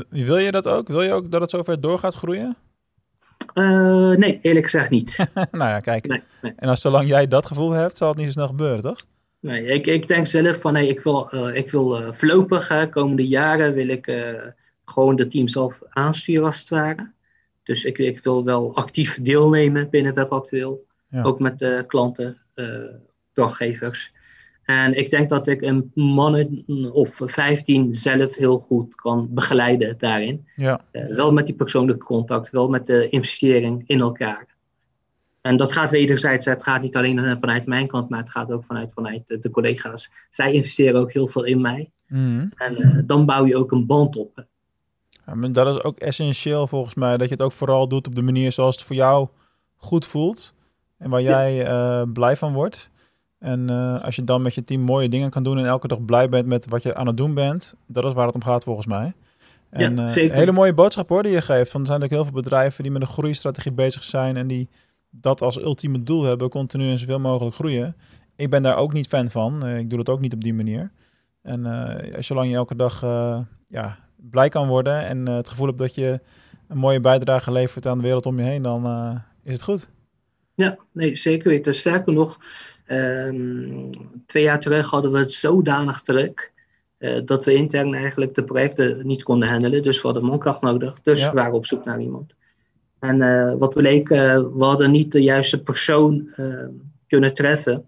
Wil 0.10 0.38
je 0.38 0.51
dat 0.51 0.67
ook? 0.67 0.88
Wil 0.88 1.01
je 1.01 1.12
ook 1.12 1.32
dat 1.32 1.41
het 1.41 1.49
zover 1.49 1.82
door 1.82 1.99
gaat 1.99 2.15
groeien? 2.15 2.56
Eh, 3.54 4.12
nee, 4.12 4.39
eerlijk 4.41 4.65
gezegd 4.65 4.89
niet. 4.89 5.17
nou 5.34 5.69
ja, 5.69 5.80
kijk. 5.80 6.08
Nee, 6.08 6.21
nee. 6.41 6.54
En 6.56 6.69
als 6.69 6.82
zolang 6.82 7.08
jij 7.08 7.27
dat 7.27 7.45
gevoel 7.45 7.71
hebt, 7.71 7.97
zal 7.97 8.08
het 8.08 8.17
niet 8.17 8.25
zo 8.25 8.32
snel 8.32 8.47
gebeuren, 8.47 8.82
toch? 8.82 8.97
Nee, 9.39 9.65
ik, 9.65 9.88
ik 9.88 10.08
denk 10.08 10.27
zelf 10.27 10.62
van 10.62 10.75
hey, 10.75 10.88
ik 10.88 10.99
wil, 10.99 11.32
eh, 11.32 11.56
ik 11.56 11.71
wil 11.71 11.97
eh, 11.97 12.13
voorlopig, 12.13 12.67
hè, 12.67 12.89
komende 12.89 13.27
jaren, 13.27 13.73
wil 13.73 13.88
ik 13.88 14.12
gewoon 14.86 15.15
de 15.15 15.27
team 15.27 15.47
zelf 15.47 15.82
aansturen 15.89 16.45
als 16.45 16.60
het 16.60 16.69
ware. 16.69 17.12
Dus 17.63 17.86
ik, 17.86 17.97
ik 17.97 18.19
wil 18.19 18.43
wel 18.43 18.75
actief 18.75 19.19
deelnemen 19.21 19.89
binnen 19.89 20.13
WebActueel. 20.13 20.86
Ja. 21.10 21.23
Ook 21.23 21.39
met 21.39 21.60
de 21.60 21.84
klanten, 21.88 22.38
opdrachtgevers. 23.30 24.13
En 24.65 24.97
ik 24.97 25.10
denk 25.10 25.30
dat 25.30 25.47
ik 25.47 25.62
een 25.62 25.91
mannen 25.93 26.65
of 26.93 27.19
15 27.24 27.93
zelf 27.93 28.36
heel 28.36 28.58
goed 28.58 28.95
kan 28.95 29.28
begeleiden 29.30 29.95
daarin. 29.97 30.47
Ja, 30.56 30.82
Eh, 30.91 31.06
wel 31.15 31.34
met 31.34 31.45
die 31.45 31.56
persoonlijke 31.56 32.06
contact, 32.06 32.50
wel 32.50 32.69
met 32.69 32.88
de 32.88 33.10
investering 33.10 33.84
in 33.86 34.00
elkaar. 34.00 34.47
En 35.41 35.58
dat 35.58 35.71
gaat 35.71 35.89
wederzijds. 35.91 36.45
Het 36.45 36.63
gaat 36.63 36.82
niet 36.82 36.95
alleen 36.95 37.19
eh, 37.19 37.36
vanuit 37.39 37.65
mijn 37.65 37.88
kant, 37.88 38.10
maar 38.10 38.19
het 38.19 38.30
gaat 38.30 38.52
ook 38.52 38.63
vanuit, 38.63 38.93
vanuit 38.93 39.38
de, 39.41 39.50
collega's. 39.50 40.12
Zij 40.30 40.52
investeren 40.52 41.00
ook 41.00 41.12
heel 41.12 41.28
veel 41.28 41.43
in 41.43 41.62
mij. 41.62 41.91
Mhm. 42.08 42.47
En 42.56 42.76
eh, 42.76 43.00
dan 43.06 43.26
bouw 43.26 43.45
je 43.45 43.58
ook 43.58 43.71
een 43.71 43.86
band 43.86 44.15
op. 44.15 44.45
Ja, 45.26 45.36
maar 45.36 45.52
dat 45.52 45.76
is 45.76 45.84
ook 45.84 45.97
essentieel 45.97 46.67
volgens 46.67 46.93
mij. 46.93 47.17
Dat 47.17 47.28
je 47.28 47.34
het 47.34 47.43
ook 47.43 47.52
vooral 47.52 47.88
doet 47.88 48.08
op 48.08 48.15
de 48.15 48.21
manier 48.21 48.52
zoals 48.52 48.76
het 48.76 48.86
voor 48.86 48.95
jou 48.95 49.28
goed 49.76 50.06
voelt. 50.06 50.54
En 50.97 51.10
waar 51.10 51.21
jij 51.21 51.65
blij 52.13 52.36
van 52.36 52.54
wordt. 52.54 52.90
En 53.41 53.69
eh, 53.69 54.01
als 54.04 54.15
je 54.15 54.23
dan 54.23 54.41
met 54.41 54.54
je 54.54 54.63
team 54.63 54.82
mooie 54.82 55.10
dingen 55.10 55.30
kan 55.30 55.43
doen 55.43 55.58
en 55.58 55.65
elke 55.65 55.88
dag 55.88 56.06
blij 56.06 56.30
bent 56.30 56.45
met 56.45 56.69
wat 56.69 56.84
je 56.84 56.95
aan 56.95 57.08
het 57.08 57.17
doen 57.17 57.34
bent, 57.34 57.75
dat 57.86 58.06
is 58.06 58.13
waar 58.13 58.25
het 58.25 58.36
om 58.36 58.43
gaat 58.43 58.63
volgens 58.63 58.86
mij. 58.86 59.13
En 59.69 59.95
Ja, 59.95 60.04
eh, 60.04 60.10
zeker. 60.10 60.32
een 60.32 60.38
hele 60.38 60.51
mooie 60.51 60.73
boodschap 60.73 61.10
hoor 61.10 61.23
die 61.23 61.32
je 61.32 61.41
geeft. 61.41 61.71
Want 61.71 61.86
er 61.86 61.91
zijn 61.91 62.04
ook 62.04 62.10
heel 62.10 62.23
veel 62.23 62.34
bedrijven 62.34 62.84
die 62.84 62.91
met 62.91 63.01
een 63.01 63.08
groeistrategie 63.08 63.71
bezig 63.71 64.04
zijn 64.04 64.38
en 64.38 64.47
die 64.47 64.69
dat 65.10 65.41
als 65.41 65.60
ultieme 65.62 66.04
doel 66.04 66.23
hebben, 66.23 66.49
continu 66.49 66.89
en 66.89 66.97
zoveel 66.97 67.19
mogelijk 67.19 67.56
groeien. 67.56 67.95
Ik 68.36 68.49
ben 68.49 68.62
daar 68.62 68.77
ook 68.77 68.93
niet 68.93 69.08
fan 69.08 69.32
van. 69.32 69.65
Eh, 69.65 69.77
ik 69.77 69.89
doe 69.89 69.97
dat 70.04 70.10
ook 70.10 70.21
niet 70.21 70.34
op 70.34 70.43
die 70.43 70.54
manier. 70.54 70.91
En 71.41 71.65
zolang 72.19 72.49
je 72.49 72.56
elke 72.56 72.75
dag 72.75 73.01
ja, 73.67 73.97
blij 74.15 74.49
kan 74.49 74.67
worden 74.67 75.06
en 75.06 75.25
het 75.25 75.49
gevoel 75.49 75.65
hebt 75.65 75.77
dat 75.77 75.95
je 75.95 76.19
een 76.67 76.77
mooie 76.77 76.99
bijdrage 76.99 77.51
levert 77.51 77.88
aan 77.88 77.97
de 77.97 78.04
wereld 78.04 78.25
om 78.25 78.38
je 78.38 78.43
heen, 78.43 78.62
dan 78.62 78.86
is 79.43 79.54
het 79.54 79.63
goed. 79.63 79.89
Ja, 80.56 80.77
nee, 80.91 81.15
zeker 81.15 81.49
weten. 81.49 81.73
Sterker 81.73 82.13
nog, 82.13 82.38
ehm, 82.95 83.89
twee 84.25 84.43
jaar 84.43 84.60
terug 84.60 84.89
hadden 84.89 85.12
we 85.12 85.17
het 85.17 85.32
zodanig 85.34 86.01
druk. 86.01 86.49
eh, 86.97 87.21
dat 87.25 87.45
we 87.45 87.54
intern 87.54 87.93
eigenlijk 87.93 88.36
de 88.36 88.43
projecten 88.43 89.08
niet 89.08 89.23
konden 89.23 89.49
handelen. 89.49 89.84
Dus 89.84 90.01
we 90.01 90.08
hadden 90.08 90.25
mankracht 90.25 90.62
nodig. 90.62 91.01
Dus 91.01 91.19
Ja. 91.21 91.30
we 91.30 91.36
waren 91.36 91.54
op 91.54 91.65
zoek 91.65 91.86
naar 91.86 92.01
iemand. 92.01 92.34
En 92.99 93.21
eh, 93.21 93.54
wat 93.58 93.73
bleek, 93.73 94.10
eh, 94.10 94.38
we 94.54 94.63
hadden 94.63 94.91
niet 94.91 95.12
de 95.12 95.21
juiste 95.23 95.63
persoon 95.63 96.32
eh, 96.36 96.65
kunnen 97.08 97.34
treffen. 97.34 97.86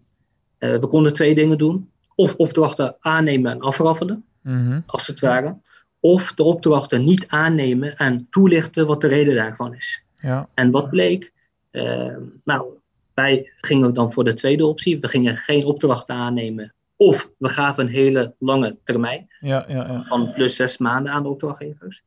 We 0.58 0.88
konden 0.88 1.14
twee 1.14 1.36
dingen 1.36 1.58
doen. 1.58 1.90
Of 2.16 2.36
opdrachten 2.36 2.96
aannemen 3.00 3.52
en 3.52 3.60
afraffelen, 3.60 4.24
Mhm. 4.42 4.80
als 4.86 5.08
het 5.08 5.20
ware. 5.20 5.56
Of 6.00 6.34
de 6.34 6.44
opdrachten 6.44 7.04
niet 7.04 7.26
aannemen 7.28 7.98
en 7.98 8.28
toelichten 8.30 8.86
wat 8.88 9.02
de 9.02 9.08
reden 9.08 9.36
daarvan 9.36 9.76
is. 9.76 10.04
Ja, 10.22 10.48
En 10.54 10.72
wat 10.72 10.90
bleek? 10.90 11.32
Eh, 11.72 12.16
nou, 12.44 12.66
wij 13.14 13.52
gingen 13.62 13.94
dan 13.94 14.12
voor 14.12 14.24
de 14.24 14.34
tweede 14.34 14.66
optie. 14.66 15.00
We 15.00 15.08
gingen 15.08 15.36
geen 15.36 15.66
opdrachten 15.66 16.16
aannemen. 16.16 16.74
Of 16.96 17.32
we 17.38 17.50
gaven 17.50 17.84
een 17.84 17.90
hele 17.90 18.36
lange 18.40 18.78
termijn 18.84 19.28
ja, 19.40 19.66
ja, 19.68 19.76
ja. 19.76 20.04
van 20.04 20.34
plus 20.34 20.56
zes 20.56 20.78
maanden 20.78 21.12
aan 21.12 21.24
de 21.24 21.30
opdrachtgevers. 21.30 22.04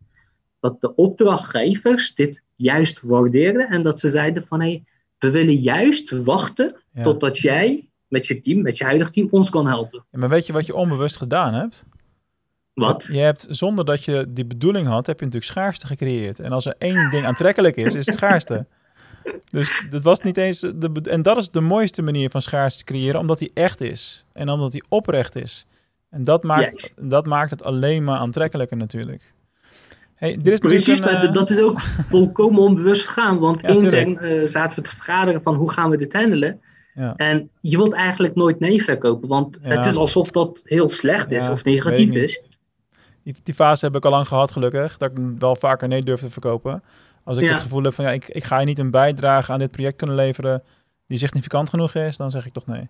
Dat 0.61 0.81
de 0.81 0.95
opdrachtgevers 0.95 2.15
dit 2.15 2.43
juist 2.57 3.03
waardeerden 3.03 3.69
en 3.69 3.83
dat 3.83 4.01
ze 4.01 4.11
zeiden 4.11 4.47
van 4.47 4.61
hé, 4.61 4.83
we 5.19 5.31
willen 5.31 5.55
juist 5.55 6.11
wachten 6.11 6.77
totdat 7.03 7.39
jij 7.39 7.89
met 8.09 8.27
je 8.27 8.41
team, 8.41 8.63
met 8.63 8.79
je 8.79 8.85
huidige 8.85 9.11
team, 9.11 9.29
ons 9.31 9.51
kan 9.51 9.67
helpen. 9.67 10.05
Ja, 10.11 10.19
maar 10.19 10.29
weet 10.29 10.47
je 10.47 10.53
wat 10.53 10.67
je 10.67 10.75
onbewust 10.75 11.17
gedaan 11.17 11.55
hebt? 11.55 11.87
Wat? 12.75 13.09
Je 13.11 13.19
hebt, 13.19 13.47
zonder 13.51 13.85
dat 13.85 14.05
je 14.05 14.27
die 14.29 14.47
bedoeling 14.47 14.87
had, 14.87 15.07
heb 15.07 15.19
je 15.19 15.25
natuurlijk 15.25 15.53
schaarste 15.53 15.87
gecreëerd. 15.87 16.41
En 16.41 16.53
als 16.53 16.67
er 16.67 16.75
één 16.79 17.11
ding 17.11 17.25
aantrekkelijk 17.25 17.77
is, 17.77 17.95
is 17.95 18.07
het 18.07 18.15
schaarste. 18.15 18.67
Dus 19.51 19.87
dat 19.91 20.03
was 20.03 20.21
niet 20.21 20.37
eens. 20.37 20.61
De, 20.61 20.91
en 21.03 21.23
dat 21.23 21.37
is 21.37 21.51
de 21.51 21.61
mooiste 21.61 22.03
manier 22.03 22.31
van 22.31 22.43
schaarste 22.43 22.85
creëren, 22.85 23.21
omdat 23.21 23.39
die 23.39 23.51
echt 23.55 23.81
is. 23.81 24.25
En 24.33 24.49
omdat 24.49 24.73
die 24.73 24.85
oprecht 24.89 25.37
is. 25.37 25.67
En 26.11 26.23
dat 26.23 26.43
maakt, 26.43 26.95
dat 27.01 27.27
maakt 27.27 27.51
het 27.51 27.63
alleen 27.63 28.05
maar 28.05 28.19
aantrekkelijker 28.19 28.77
natuurlijk. 28.77 29.35
Hey, 30.15 30.37
dit 30.43 30.53
is 30.53 30.59
Precies, 30.59 31.01
maar 31.01 31.25
uh... 31.25 31.33
dat 31.33 31.51
is 31.51 31.61
ook 31.61 31.81
volkomen 32.11 32.63
onbewust 32.63 33.07
gegaan. 33.07 33.39
Want 33.39 33.61
ja, 33.61 33.69
intern 33.69 34.19
uh, 34.23 34.47
zaten 34.47 34.79
we 34.79 34.89
te 34.89 34.95
vergaderen 34.95 35.43
van 35.43 35.55
hoe 35.55 35.71
gaan 35.71 35.91
we 35.91 35.97
dit 35.97 36.13
handelen. 36.13 36.61
Ja. 36.95 37.15
En 37.17 37.51
je 37.61 37.77
wilt 37.77 37.93
eigenlijk 37.93 38.35
nooit 38.35 38.61
nee 38.61 38.85
verkopen, 38.85 39.29
want 39.29 39.59
het 39.61 39.87
is 39.87 39.97
alsof 39.97 40.31
dat 40.31 40.63
heel 40.65 40.89
slecht 40.89 41.31
is 41.31 41.49
of 41.49 41.65
negatief 41.65 42.13
is. 42.13 42.43
Die, 43.23 43.35
die, 43.43 43.55
fase 43.55 43.85
heb 43.85 43.97
ik 43.97 44.05
al 44.05 44.11
lang 44.11 44.29
gehad, 44.29 44.53
gelukkig, 44.53 44.97
dat 44.97 45.11
ik 45.11 45.19
wel 45.39 45.57
vaker 45.57 45.89
nee 45.89 46.03
durf 46.03 46.21
te 46.21 46.31
verkopen. 46.31 46.83
Als 47.27 47.39
ik 47.39 47.49
het 47.49 47.61
gevoel 47.61 47.83
heb 47.83 47.95
van 47.95 48.05
ja, 48.05 48.11
ik, 48.11 48.29
ik 48.29 48.45
ga 48.45 48.59
je 48.59 48.67
niet 48.67 48.79
een 48.79 48.91
bijdrage 48.91 49.53
aan 49.53 49.59
dit 49.59 49.71
project 49.71 49.97
kunnen 49.97 50.17
leveren 50.17 50.63
die 51.07 51.19
significant 51.19 51.69
genoeg 51.69 51.95
is, 51.95 52.17
dan 52.17 52.31
zeg 52.31 52.47
ik 52.47 52.53
toch 52.53 52.67
nee. 52.67 52.89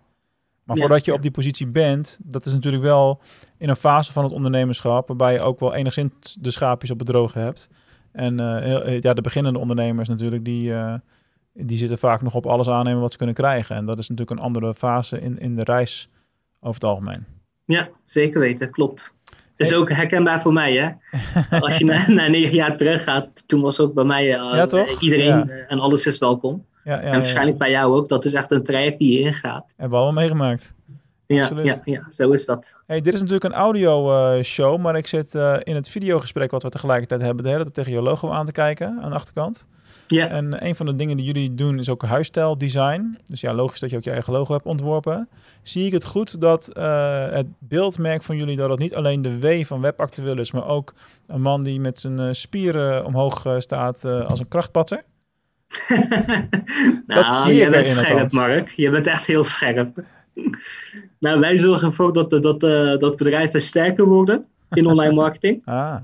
Maar 0.64 0.76
voordat 0.76 1.04
je 1.04 1.12
op 1.12 1.22
die 1.22 1.30
positie 1.30 1.66
bent, 1.66 2.18
dat 2.22 2.46
is 2.46 2.52
natuurlijk 2.52 2.82
wel 2.82 3.20
in 3.58 3.68
een 3.68 3.76
fase 3.76 4.12
van 4.12 4.24
het 4.24 4.32
ondernemerschap, 4.32 5.08
waarbij 5.08 5.32
je 5.32 5.40
ook 5.40 5.60
wel 5.60 5.74
enigszins 5.74 6.36
de 6.40 6.50
schaapjes 6.50 6.90
op 6.90 6.98
het 6.98 7.08
droge 7.08 7.38
hebt. 7.38 7.68
En 8.12 8.40
uh, 8.40 9.00
ja, 9.00 9.14
de 9.14 9.20
beginnende 9.20 9.58
ondernemers 9.58 10.08
natuurlijk, 10.08 10.44
die, 10.44 10.70
uh, 10.70 10.94
die 11.52 11.78
zitten 11.78 11.98
vaak 11.98 12.22
nog 12.22 12.34
op 12.34 12.46
alles 12.46 12.68
aannemen 12.68 13.00
wat 13.00 13.10
ze 13.10 13.16
kunnen 13.16 13.34
krijgen. 13.34 13.76
En 13.76 13.86
dat 13.86 13.98
is 13.98 14.08
natuurlijk 14.08 14.38
een 14.38 14.46
andere 14.46 14.74
fase 14.74 15.20
in, 15.20 15.38
in 15.38 15.56
de 15.56 15.64
reis 15.64 16.08
over 16.60 16.80
het 16.80 16.90
algemeen. 16.90 17.24
Ja, 17.64 17.88
zeker 18.04 18.40
weten, 18.40 18.70
klopt. 18.70 19.14
Is 19.56 19.72
ook 19.72 19.90
herkenbaar 19.90 20.40
voor 20.40 20.52
mij, 20.52 20.72
hè? 20.72 20.90
Als 21.60 21.78
je 21.78 21.84
naar, 21.84 22.12
naar 22.12 22.30
negen 22.30 22.54
jaar 22.54 22.76
terug 22.76 23.02
gaat, 23.02 23.48
toen 23.48 23.60
was 23.60 23.80
ook 23.80 23.94
bij 23.94 24.04
mij 24.04 24.34
uh, 24.34 24.82
iedereen 25.00 25.50
en 25.68 25.78
alles 25.78 26.06
is 26.06 26.18
welkom. 26.18 26.64
Ja, 26.84 27.00
en 27.00 27.10
waarschijnlijk 27.10 27.58
bij 27.58 27.70
jou 27.70 27.94
ook. 27.94 28.08
Dat 28.08 28.24
is 28.24 28.32
echt 28.32 28.50
een 28.50 28.64
traject 28.64 28.98
die 28.98 29.18
je 29.18 29.24
ingaat. 29.24 29.64
Hebben 29.76 29.98
we 29.98 30.04
allemaal 30.04 30.22
meegemaakt. 30.22 30.74
Ja, 31.26 31.50
ja, 31.62 31.80
ja, 31.84 32.06
zo 32.10 32.30
is 32.30 32.44
dat. 32.44 32.74
Hey, 32.86 33.00
dit 33.00 33.14
is 33.14 33.20
natuurlijk 33.20 33.44
een 33.44 33.60
audio 33.60 34.10
uh, 34.36 34.42
show, 34.42 34.80
maar 34.80 34.96
ik 34.96 35.06
zit 35.06 35.34
uh, 35.34 35.56
in 35.62 35.74
het 35.74 35.88
videogesprek 35.88 36.50
wat 36.50 36.62
we 36.62 36.68
tegelijkertijd 36.68 37.20
hebben, 37.20 37.44
de 37.44 37.50
hele 37.50 37.62
tijd 37.62 37.74
tegen 37.74 37.92
je 37.92 38.00
logo 38.00 38.30
aan 38.30 38.46
te 38.46 38.52
kijken 38.52 38.98
aan 39.02 39.10
de 39.10 39.16
achterkant. 39.16 39.66
Ja. 40.06 40.28
En 40.28 40.66
een 40.66 40.74
van 40.74 40.86
de 40.86 40.96
dingen 40.96 41.16
die 41.16 41.26
jullie 41.26 41.54
doen 41.54 41.78
is 41.78 41.90
ook 41.90 42.02
huisstijldesign. 42.02 43.18
Dus 43.26 43.40
ja, 43.40 43.54
logisch 43.54 43.80
dat 43.80 43.90
je 43.90 43.96
ook 43.96 44.02
je 44.02 44.10
eigen 44.10 44.32
logo 44.32 44.52
hebt 44.52 44.64
ontworpen. 44.64 45.28
Zie 45.62 45.86
ik 45.86 45.92
het 45.92 46.04
goed 46.04 46.40
dat 46.40 46.70
uh, 46.76 47.28
het 47.30 47.46
beeldmerk 47.58 48.22
van 48.22 48.36
jullie, 48.36 48.56
dat 48.56 48.70
het 48.70 48.78
niet 48.78 48.94
alleen 48.94 49.22
de 49.22 49.38
W 49.38 49.64
van 49.64 49.80
webactueel 49.80 50.38
is, 50.38 50.52
maar 50.52 50.66
ook 50.66 50.94
een 51.26 51.40
man 51.40 51.62
die 51.62 51.80
met 51.80 52.00
zijn 52.00 52.34
spieren 52.34 53.04
omhoog 53.04 53.54
staat 53.58 54.04
als 54.04 54.40
een 54.40 54.48
krachtpatser? 54.48 55.04
nou, 57.06 57.52
je 57.52 57.70
bent 57.70 57.86
scherp, 57.86 58.32
Mark. 58.32 58.68
Je 58.68 58.90
bent 58.90 59.06
echt 59.06 59.26
heel 59.26 59.44
scherp. 59.44 60.04
nou, 61.18 61.40
wij 61.40 61.58
zorgen 61.58 61.88
ervoor 61.88 62.12
dat, 62.12 62.30
dat, 62.30 62.62
uh, 62.62 62.98
dat 62.98 63.16
bedrijven 63.16 63.60
sterker 63.60 64.04
worden 64.04 64.44
in 64.70 64.86
online 64.86 65.14
marketing. 65.22 65.62
ah. 65.64 65.96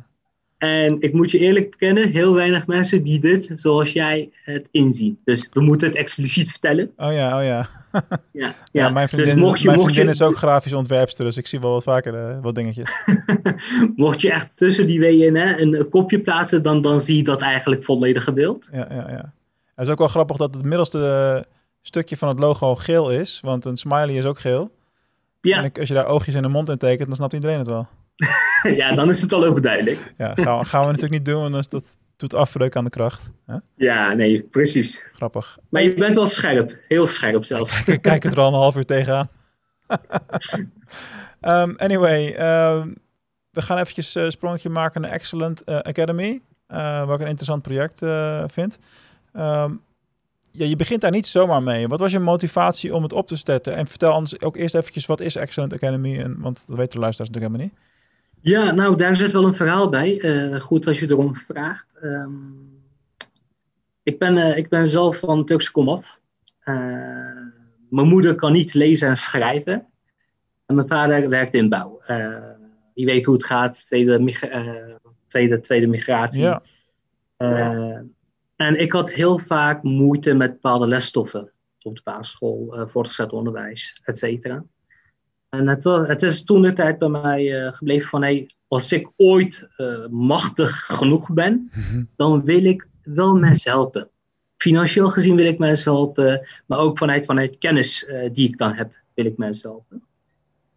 En 0.59 1.01
ik 1.01 1.13
moet 1.13 1.31
je 1.31 1.39
eerlijk 1.39 1.71
bekennen, 1.71 2.09
heel 2.09 2.35
weinig 2.35 2.67
mensen 2.67 3.03
die 3.05 3.21
dit 3.21 3.51
zoals 3.55 3.93
jij 3.93 4.31
het 4.45 4.69
inzien. 4.71 5.19
Dus 5.25 5.49
we 5.53 5.61
moeten 5.61 5.89
het 5.89 5.97
expliciet 5.97 6.51
vertellen. 6.51 6.93
Oh 6.97 7.13
ja, 7.13 7.39
oh 7.39 7.45
ja. 7.45 7.69
ja, 8.33 8.55
ja. 8.73 8.89
mijn 8.89 9.09
vriendin, 9.09 9.35
dus 9.35 9.43
mocht 9.43 9.61
je, 9.61 9.67
mijn 9.67 9.79
mocht 9.79 9.95
je... 9.95 10.05
is 10.05 10.23
ook 10.23 10.37
grafisch 10.37 10.73
ontwerpster, 10.73 11.25
dus 11.25 11.37
ik 11.37 11.47
zie 11.47 11.61
wel 11.61 11.71
wat 11.71 11.83
vaker 11.83 12.15
uh, 12.15 12.37
wat 12.43 12.55
dingetjes. 12.55 12.91
mocht 13.97 14.21
je 14.21 14.33
echt 14.33 14.49
tussen 14.55 14.87
die 14.87 15.01
WN 15.01 15.37
een, 15.37 15.79
een 15.79 15.89
kopje 15.89 16.21
plaatsen, 16.21 16.63
dan, 16.63 16.81
dan 16.81 17.01
zie 17.01 17.17
je 17.17 17.25
dat 17.25 17.43
eigenlijk 17.43 17.85
volledige 17.85 18.33
beeld. 18.33 18.69
Ja, 18.73 18.87
ja, 18.91 19.11
ja. 19.11 19.33
Het 19.75 19.87
is 19.87 19.89
ook 19.89 19.99
wel 19.99 20.09
grappig 20.09 20.37
dat 20.37 20.55
het 20.55 20.65
middelste 20.65 21.47
stukje 21.83 22.17
van 22.17 22.29
het 22.29 22.39
logo 22.39 22.75
geel 22.75 23.11
is, 23.11 23.41
want 23.41 23.65
een 23.65 23.77
smiley 23.77 24.15
is 24.15 24.25
ook 24.25 24.41
geel. 24.41 24.71
Ja. 25.41 25.63
En 25.63 25.73
als 25.79 25.89
je 25.89 25.95
daar 25.95 26.07
oogjes 26.07 26.35
in 26.35 26.43
de 26.43 26.49
mond 26.49 26.69
in 26.69 26.79
tekent, 26.79 27.07
dan 27.09 27.17
snapt 27.17 27.33
iedereen 27.33 27.59
het 27.59 27.67
wel. 27.67 27.89
ja, 28.81 28.95
dan 28.95 29.09
is 29.09 29.21
het 29.21 29.33
al 29.33 29.45
overduidelijk. 29.45 30.15
ja, 30.19 30.35
gaan 30.35 30.59
we, 30.59 30.65
gaan 30.65 30.81
we 30.81 30.87
natuurlijk 30.87 31.13
niet 31.13 31.25
doen, 31.25 31.51
want 31.51 31.71
dat 31.71 31.99
doet 32.17 32.35
afbreuk 32.35 32.77
aan 32.77 32.85
de 32.85 32.91
kracht. 32.91 33.33
Hè? 33.47 33.57
Ja, 33.77 34.13
nee, 34.13 34.43
precies. 34.43 35.03
Grappig. 35.13 35.59
Maar 35.69 35.83
je 35.83 35.95
bent 35.95 36.15
wel 36.15 36.27
scherp, 36.27 36.79
heel 36.89 37.07
scherp 37.07 37.45
zelfs. 37.45 37.85
ik 37.85 38.03
kijk 38.03 38.23
het 38.23 38.33
er 38.33 38.41
al 38.41 38.49
een 38.49 38.55
half 38.55 38.77
uur 38.77 38.85
tegenaan. 38.85 39.29
um, 41.41 41.77
anyway, 41.87 42.27
um, 42.27 42.95
we 43.51 43.63
gaan 43.63 43.79
eventjes 43.79 44.15
een 44.15 44.25
uh, 44.25 44.31
sprongetje 44.31 44.69
maken 44.69 45.01
naar 45.01 45.11
Excellent 45.11 45.63
uh, 45.67 45.79
Academy. 45.79 46.43
Uh, 46.69 47.07
wat 47.07 47.15
ik 47.15 47.21
een 47.21 47.27
interessant 47.27 47.63
project 47.63 48.03
uh, 48.03 48.45
vind. 48.47 48.79
Um, 49.37 49.83
ja, 50.53 50.65
je 50.65 50.77
begint 50.77 51.01
daar 51.01 51.11
niet 51.11 51.27
zomaar 51.27 51.63
mee. 51.63 51.89
Wat 51.89 52.01
was 52.01 52.13
je 52.13 52.19
motivatie 52.19 52.95
om 52.95 53.03
het 53.03 53.13
op 53.13 53.27
te 53.27 53.37
zetten? 53.37 53.75
En 53.75 53.87
vertel 53.87 54.15
ons 54.15 54.41
ook 54.41 54.57
eerst 54.57 54.75
eventjes, 54.75 55.07
wat 55.07 55.21
is 55.21 55.37
Excellent 55.37 55.73
Academy? 55.73 56.19
En, 56.19 56.41
want 56.41 56.65
dat 56.67 56.77
weten 56.77 56.95
de 56.95 56.99
luisteraars 56.99 57.31
natuurlijk 57.31 57.55
helemaal 57.55 57.67
niet. 57.67 57.91
Ja, 58.41 58.73
nou, 58.73 58.97
daar 58.97 59.17
zit 59.17 59.33
wel 59.33 59.45
een 59.45 59.55
verhaal 59.55 59.89
bij. 59.89 60.23
Uh, 60.23 60.61
goed 60.61 60.87
als 60.87 61.01
je 61.01 61.11
erom 61.11 61.37
vraagt. 61.37 61.87
Um, 62.03 62.81
ik, 64.03 64.19
ben, 64.19 64.37
uh, 64.37 64.57
ik 64.57 64.69
ben 64.69 64.89
zelf 64.89 65.17
van 65.17 65.45
Turkse 65.45 65.73
komaf. 65.73 66.21
Uh, 66.65 66.75
mijn 67.91 68.09
moeder 68.09 68.35
kan 68.35 68.53
niet 68.53 68.75
lezen 68.75 69.09
en 69.09 69.17
schrijven. 69.17 69.87
En 70.67 70.75
mijn 70.75 70.89
vader 70.89 71.29
werkt 71.29 71.55
in 71.55 71.69
bouw. 71.69 72.01
je 72.95 73.05
weet 73.05 73.25
hoe 73.25 73.35
het 73.35 73.45
gaat, 73.45 73.87
tweede, 73.87 74.35
tweede, 75.29 75.61
tweede 75.61 75.87
migratie. 75.87 76.43
Ja. 76.43 76.63
En 78.57 78.81
ik 78.81 78.93
had 78.93 79.13
heel 79.13 79.39
vaak 79.39 79.83
moeite 79.83 80.35
met 80.35 80.53
bepaalde 80.53 80.87
lesstoffen 80.87 81.53
op 81.83 81.97
de 81.97 82.01
basisschool, 82.05 82.75
uh, 82.75 82.87
voortgezet 82.87 83.33
onderwijs, 83.33 84.01
et 84.05 84.19
cetera. 84.19 84.65
En 85.49 85.69
het, 85.69 85.85
het, 85.85 86.23
is 86.23 86.45
toen 86.45 86.63
de 86.63 86.73
tijd 86.73 86.99
bij 86.99 87.09
mij 87.09 87.45
uh, 87.45 87.73
gebleven 87.73 88.09
van, 88.09 88.23
hey, 88.23 88.55
als 88.69 88.93
ik 88.93 89.11
ooit 89.17 89.69
uh, 89.77 90.07
machtig 90.07 90.87
genoeg 90.87 91.33
ben, 91.33 91.71
mhm. 91.73 92.05
dan 92.17 92.45
wil 92.45 92.65
ik 92.65 92.89
wel 93.03 93.37
mensen 93.37 93.71
helpen. 93.71 94.09
Financieel 94.57 95.11
gezien 95.11 95.37
wil 95.37 95.47
ik 95.47 95.59
mensen 95.59 95.93
helpen, 95.93 96.47
maar 96.67 96.79
ook 96.79 96.99
vanuit, 96.99 97.27
vanuit 97.27 97.59
kennis 97.59 98.11
die 98.33 98.49
ik 98.49 98.59
dan 98.59 98.73
heb, 98.73 98.93
wil 99.15 99.25
ik 99.25 99.37
mensen 99.37 99.71
helpen. 99.71 100.03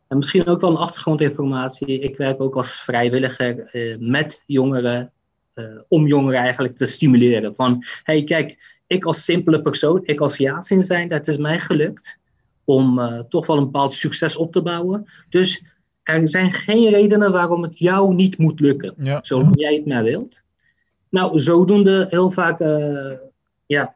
En 0.08 0.18
misschien 0.18 0.46
ook 0.46 0.62
wel 0.62 0.70
een 0.70 0.78
achtergrondinformatie. 0.78 2.00
Ik 2.00 2.18
werk 2.18 2.42
ook 2.42 2.56
als 2.56 2.80
vrijwilliger 2.80 3.70
met 4.00 4.44
jongeren 4.46 5.12
uh, 5.56 5.66
om 5.88 6.08
jongeren 6.08 6.40
eigenlijk 6.40 6.78
te 6.78 6.86
stimuleren. 6.86 7.56
Van, 7.56 7.84
hey 8.04 8.24
kijk, 8.24 8.76
ik 8.88 9.06
als 9.06 9.24
simpele 9.24 9.62
persoon, 9.62 10.02
ik 10.04 10.20
als 10.20 10.38
Yasin 10.38 10.84
zijn, 10.84 11.08
dat 11.08 11.28
is 11.28 11.38
mij 11.38 11.60
gelukt 11.60 12.20
om 12.64 13.00
uh, 13.00 13.20
toch 13.20 13.46
wel 13.46 13.58
een 13.58 13.64
bepaald 13.64 13.94
succes 13.94 14.36
op 14.36 14.52
te 14.52 14.62
bouwen. 14.62 15.06
Dus 15.30 15.64
er 16.04 16.30
zijn 16.30 16.52
geen 16.52 16.90
redenen 16.90 17.32
waarom 17.32 17.64
het 17.64 17.80
jou 17.80 18.14
niet 18.14 18.38
moet 18.38 18.60
lukken, 18.60 18.94
ja. 18.98 19.20
zolang 19.22 19.60
jij 19.60 19.74
het 19.74 19.86
maar 19.86 20.04
wilt. 20.04 20.42
Nou, 21.10 21.40
zodoende 21.40 22.08
heel 22.10 22.30
vaak 22.30 22.60
uh, 22.60 23.12
ja, 23.66 23.96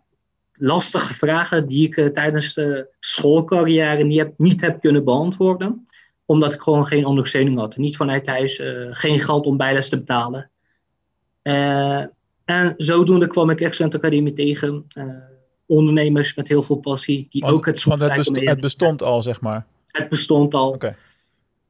lastige 0.54 1.14
vragen 1.14 1.68
die 1.68 1.88
ik 1.88 2.14
tijdens 2.14 2.54
de 2.54 2.88
schoolcarrière 3.00 4.04
niet 4.04 4.20
heb, 4.20 4.34
niet 4.38 4.62
heb 4.62 4.80
kunnen 4.80 5.04
beantwoorden 5.04 5.84
omdat 6.26 6.54
ik 6.54 6.62
gewoon 6.62 6.86
geen 6.86 7.06
ondersteuning 7.06 7.58
had. 7.58 7.78
Niet 7.78 7.98
vanuit 7.98 8.28
huis, 8.28 8.62
geen 8.92 9.20
geld 9.20 9.46
om 9.46 9.58
bijles 9.58 9.90
te 9.90 9.98
betalen. 9.98 10.49
Uh, 11.50 12.04
en 12.46 12.74
zodoende 12.78 13.28
kwam 13.28 13.50
ik 13.50 13.62
Excellent 13.62 13.96
Academie 13.96 14.34
tegen. 14.34 14.86
Uh, 14.98 15.14
ondernemers 15.66 16.36
met 16.36 16.48
heel 16.48 16.62
veel 16.62 16.76
passie. 16.76 17.28
Die 17.30 17.44
ook 17.44 17.66
het 17.66 17.84
Want 17.84 18.00
het, 18.00 18.46
het 18.46 18.60
bestond 18.60 19.02
al, 19.02 19.22
zeg 19.22 19.42
maar. 19.42 19.66
Het 19.86 20.10
bestond 20.10 20.54
al. 20.54 20.78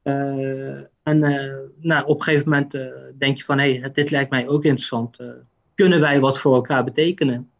Uh, 0.02 0.80
en 1.02 1.18
nou, 1.80 2.06
op 2.06 2.16
een 2.16 2.22
gegeven 2.22 2.48
moment 2.48 2.72
denk 3.18 3.36
je 3.36 3.44
van, 3.44 3.58
hé, 3.58 3.78
hey, 3.78 3.92
dit 3.92 4.10
lijkt 4.10 4.30
mij 4.30 4.48
ook 4.48 4.64
interessant. 4.64 5.18
kunnen 5.74 6.00
wij 6.00 6.20
wat 6.20 6.38
voor 6.38 6.54
elkaar 6.54 6.84
betekenen? 6.84 7.50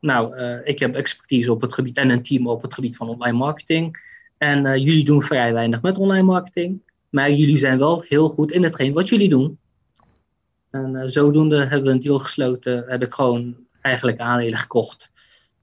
Nou, 0.00 0.36
ik 0.64 0.78
heb 0.78 0.94
expertise 0.94 1.52
op 1.52 1.60
het 1.60 1.74
gebied 1.74 1.96
en 1.96 2.10
een 2.10 2.22
team 2.22 2.48
op 2.48 2.62
het 2.62 2.74
gebied 2.74 2.96
van 2.96 3.08
online 3.08 3.38
marketing. 3.38 4.00
En 4.38 4.80
jullie 4.80 5.04
doen 5.04 5.22
vrij 5.22 5.52
weinig 5.52 5.82
met 5.82 5.98
online 5.98 6.26
marketing. 6.26 6.80
Maar 7.08 7.30
jullie 7.30 7.58
zijn 7.58 7.78
wel 7.78 8.04
heel 8.08 8.28
goed 8.28 8.52
in 8.52 8.62
hetgeen 8.62 8.92
wat 8.92 9.08
jullie 9.08 9.28
doen. 9.28 9.58
En 10.72 10.94
uh, 10.94 11.02
zodoende 11.04 11.56
hebben 11.56 11.82
we 11.82 11.90
een 11.90 12.00
deal 12.00 12.18
gesloten, 12.18 12.84
heb 12.86 13.02
ik 13.02 13.14
gewoon 13.14 13.56
eigenlijk 13.80 14.18
aandelen 14.18 14.58
gekocht. 14.58 15.10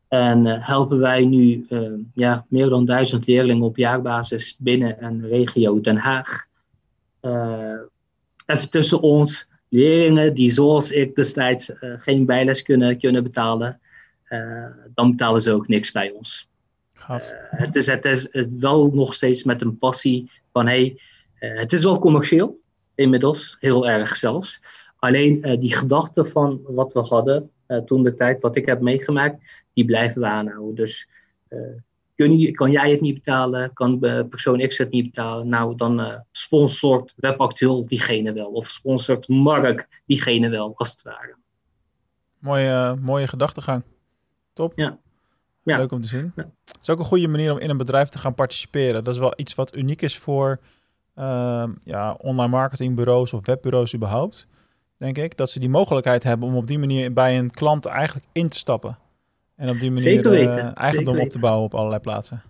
En 0.07 0.45
uh, 0.45 0.67
helpen 0.67 0.99
wij 0.99 1.25
nu 1.25 1.65
uh, 1.69 1.91
ja, 2.13 2.45
meer 2.49 2.69
dan 2.69 2.85
duizend 2.85 3.27
leerlingen 3.27 3.63
op 3.63 3.77
jaarbasis 3.77 4.55
binnen 4.59 5.03
een 5.03 5.27
regio 5.27 5.81
Den 5.81 5.97
Haag. 5.97 6.47
even 8.45 8.69
tussen 8.69 9.01
ons, 9.01 9.47
leerlingen 9.69 10.33
die 10.33 10.51
zoals 10.51 10.91
ik 10.91 11.15
destijds 11.15 11.71
geen 11.79 12.25
bijles 12.25 12.61
kunnen, 12.61 12.97
kunnen 12.99 13.23
betalen, 13.23 13.79
dan 14.93 15.11
betalen 15.11 15.41
ze 15.41 15.51
ook 15.51 15.67
niks 15.67 15.91
bij 15.91 16.11
ons. 16.11 16.49
het, 17.49 17.75
is, 17.75 17.87
het 17.87 18.05
is 18.05 18.27
wel 18.59 18.91
nog 18.93 19.13
steeds 19.13 19.43
met 19.43 19.61
een 19.61 19.77
passie 19.77 20.31
van 20.51 20.67
hey, 20.67 20.99
het 21.35 21.73
is 21.73 21.83
wel 21.83 21.99
commercieel 21.99 22.59
inmiddels, 22.95 23.57
heel 23.59 23.89
erg 23.89 24.15
zelfs. 24.15 24.59
Alleen 24.99 25.47
uh, 25.47 25.59
die 25.59 25.75
gedachte 25.75 26.25
van 26.25 26.61
wat 26.67 26.93
we 26.93 26.99
hadden, 26.99 27.51
toen 27.85 28.03
de 28.03 28.15
tijd, 28.15 28.41
wat 28.41 28.55
ik 28.55 28.65
heb 28.65 28.81
meegemaakt, 28.81 29.65
die 29.73 29.85
blijven 29.85 30.21
we 30.21 30.27
aanhouden. 30.27 30.75
Dus 30.75 31.07
kun 32.15 32.39
je, 32.39 32.51
kan 32.51 32.71
jij 32.71 32.91
het 32.91 33.01
niet 33.01 33.13
betalen, 33.13 33.73
kan 33.73 33.99
persoon 34.29 34.67
X 34.67 34.77
het 34.77 34.91
niet 34.91 35.05
betalen, 35.05 35.47
nou 35.47 35.75
dan 35.75 36.23
sponsort 36.31 37.13
WebActueel 37.15 37.85
diegene 37.85 38.33
wel. 38.33 38.51
Of 38.51 38.67
sponsort 38.67 39.27
Mark 39.27 40.01
diegene 40.05 40.49
wel, 40.49 40.73
als 40.75 40.91
het 40.91 41.01
ware. 41.01 41.35
Mooie, 42.39 42.97
mooie 43.01 43.27
gedachtegang. 43.27 43.83
Top. 44.53 44.73
Ja. 44.75 44.97
ja. 45.63 45.77
Leuk 45.77 45.91
om 45.91 46.01
te 46.01 46.07
zien. 46.07 46.31
Ja. 46.35 46.49
Het 46.65 46.77
is 46.81 46.89
ook 46.89 46.99
een 46.99 47.05
goede 47.05 47.27
manier 47.27 47.51
om 47.51 47.57
in 47.57 47.69
een 47.69 47.77
bedrijf 47.77 48.09
te 48.09 48.17
gaan 48.17 48.35
participeren. 48.35 49.03
Dat 49.03 49.13
is 49.13 49.19
wel 49.19 49.33
iets 49.35 49.55
wat 49.55 49.75
uniek 49.75 50.01
is 50.01 50.17
voor 50.17 50.59
uh, 51.15 51.63
ja, 51.83 52.13
online 52.13 52.49
marketingbureaus 52.49 53.33
of 53.33 53.45
webbureaus 53.45 53.95
überhaupt. 53.95 54.47
Denk 54.99 55.17
ik. 55.17 55.37
Dat 55.37 55.49
ze 55.49 55.59
die 55.59 55.69
mogelijkheid 55.69 56.23
hebben 56.23 56.47
om 56.47 56.55
op 56.55 56.67
die 56.67 56.79
manier 56.79 57.13
bij 57.13 57.37
een 57.37 57.51
klant 57.51 57.85
eigenlijk 57.85 58.25
in 58.31 58.47
te 58.47 58.57
stappen. 58.57 58.97
En 59.55 59.69
op 59.69 59.79
die 59.79 59.91
manier 59.91 60.25
uh, 60.25 60.77
eigendom 60.77 61.19
op 61.19 61.29
te 61.29 61.39
bouwen 61.39 61.65
op 61.65 61.73
allerlei 61.73 62.01
plaatsen. 62.01 62.41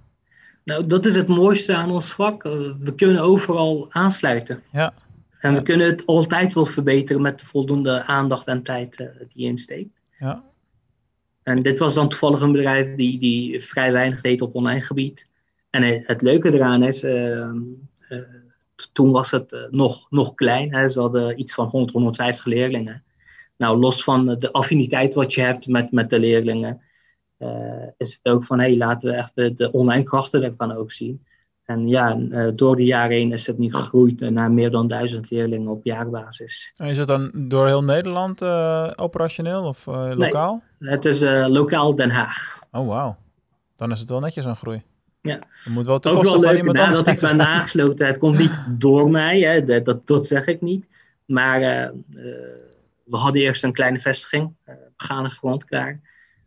Nou, 0.63 0.85
dat 0.85 1.05
is 1.05 1.15
het 1.15 1.27
mooiste 1.27 1.75
aan 1.75 1.91
ons 1.91 2.11
vak. 2.11 2.43
Eh, 2.43 2.51
we 2.77 2.95
kunnen 2.95 3.21
overal 3.21 3.87
aansluiten. 3.89 4.61
Ja. 4.71 4.93
En 5.39 5.53
we 5.53 5.61
kunnen 5.61 5.87
het 5.87 6.05
altijd 6.05 6.53
wel 6.53 6.65
verbeteren 6.65 7.21
met 7.21 7.39
de 7.39 7.45
voldoende 7.45 8.03
aandacht 8.03 8.47
en 8.47 8.63
tijd 8.63 8.99
uh, 8.99 9.07
die 9.17 9.27
je 9.33 9.47
insteekt. 9.47 9.99
Ja. 10.17 10.43
En 11.43 11.61
dit 11.61 11.79
was 11.79 11.93
dan 11.93 12.09
toevallig 12.09 12.41
een 12.41 12.51
bedrijf 12.51 12.95
die, 12.95 13.19
die 13.19 13.61
vrij 13.61 13.91
weinig 13.91 14.21
deed 14.21 14.41
op 14.41 14.55
online 14.55 14.81
gebied. 14.81 15.27
En 15.69 15.83
het, 15.83 16.21
leuke 16.21 16.53
eraan 16.53 16.83
is, 16.83 17.03
uh, 17.03 17.51
toen 18.93 19.11
was 19.11 19.31
het 19.31 19.51
uh, 19.51 19.59
nog, 19.69 20.07
nog 20.09 20.33
klein. 20.33 20.73
Hè. 20.73 20.89
Ze 20.89 20.99
hadden 20.99 21.39
iets 21.39 21.53
van 21.53 21.67
100, 21.67 21.91
150 21.91 22.45
leerlingen. 22.45 23.03
Nou, 23.57 23.79
los 23.79 24.03
van 24.03 24.25
de 24.25 24.51
affiniteit 24.51 25.13
wat 25.13 25.33
je 25.33 25.41
hebt 25.41 25.67
met, 25.67 25.91
met 25.91 26.09
de 26.09 26.19
leerlingen, 26.19 26.81
is 27.97 28.19
het 28.21 28.33
ook 28.33 28.43
van, 28.43 28.59
hé, 28.59 28.67
hey, 28.67 28.77
laten 28.77 29.09
we 29.09 29.15
echt 29.15 29.35
de, 29.35 29.69
online 29.71 30.03
krachten 30.03 30.43
ervan 30.43 30.71
ook 30.71 30.91
zien. 30.91 31.25
En 31.63 31.87
ja, 31.87 32.15
door 32.53 32.75
de 32.75 32.83
jaren 32.83 33.15
heen 33.15 33.31
is 33.31 33.47
het 33.47 33.57
nu 33.57 33.73
gegroeid 33.73 34.19
naar 34.19 34.51
meer 34.51 34.71
dan 34.71 34.87
duizend 34.87 35.29
leerlingen 35.29 35.71
op 35.71 35.83
jaarbasis. 35.83 36.73
En 36.75 36.87
is 36.87 36.97
het 36.97 37.07
dan 37.07 37.31
door 37.33 37.67
heel 37.67 37.83
Nederland 37.83 38.41
uh, 38.41 38.91
operationeel 38.95 39.63
of 39.63 39.87
uh, 39.87 40.11
lokaal? 40.15 40.63
Nee, 40.79 40.91
het 40.91 41.05
is 41.05 41.21
lokaal 41.47 41.95
Den 41.95 42.09
Haag. 42.09 42.59
Oh, 42.71 42.87
wauw. 42.87 43.17
Dan 43.75 43.91
is 43.91 43.99
het 43.99 44.09
wel 44.09 44.19
netjes 44.19 44.45
aan 44.45 44.55
groei. 44.55 44.83
Ja. 45.21 45.39
Dat 45.63 45.73
moet 45.73 45.85
wel 45.85 45.99
te 45.99 46.09
Ook 46.09 46.23
wel 46.23 46.39
leuk, 46.39 46.63
nadat 46.63 47.07
ik 47.07 47.19
ben 47.19 47.41
aangesloten. 47.41 48.07
Het 48.07 48.17
komt 48.17 48.37
niet 48.37 48.63
door 48.67 49.09
mij, 49.09 49.39
hè, 49.39 49.81
dat, 49.81 50.07
dat, 50.07 50.27
zeg 50.27 50.47
ik 50.47 50.61
niet. 50.61 50.85
Maar 51.25 51.59
we 53.03 53.17
hadden 53.17 53.41
eerst 53.41 53.63
een 53.63 53.73
kleine 53.73 53.99
vestiging, 53.99 54.53
begane 54.97 55.29
grond 55.29 55.65
klaar. 55.65 55.99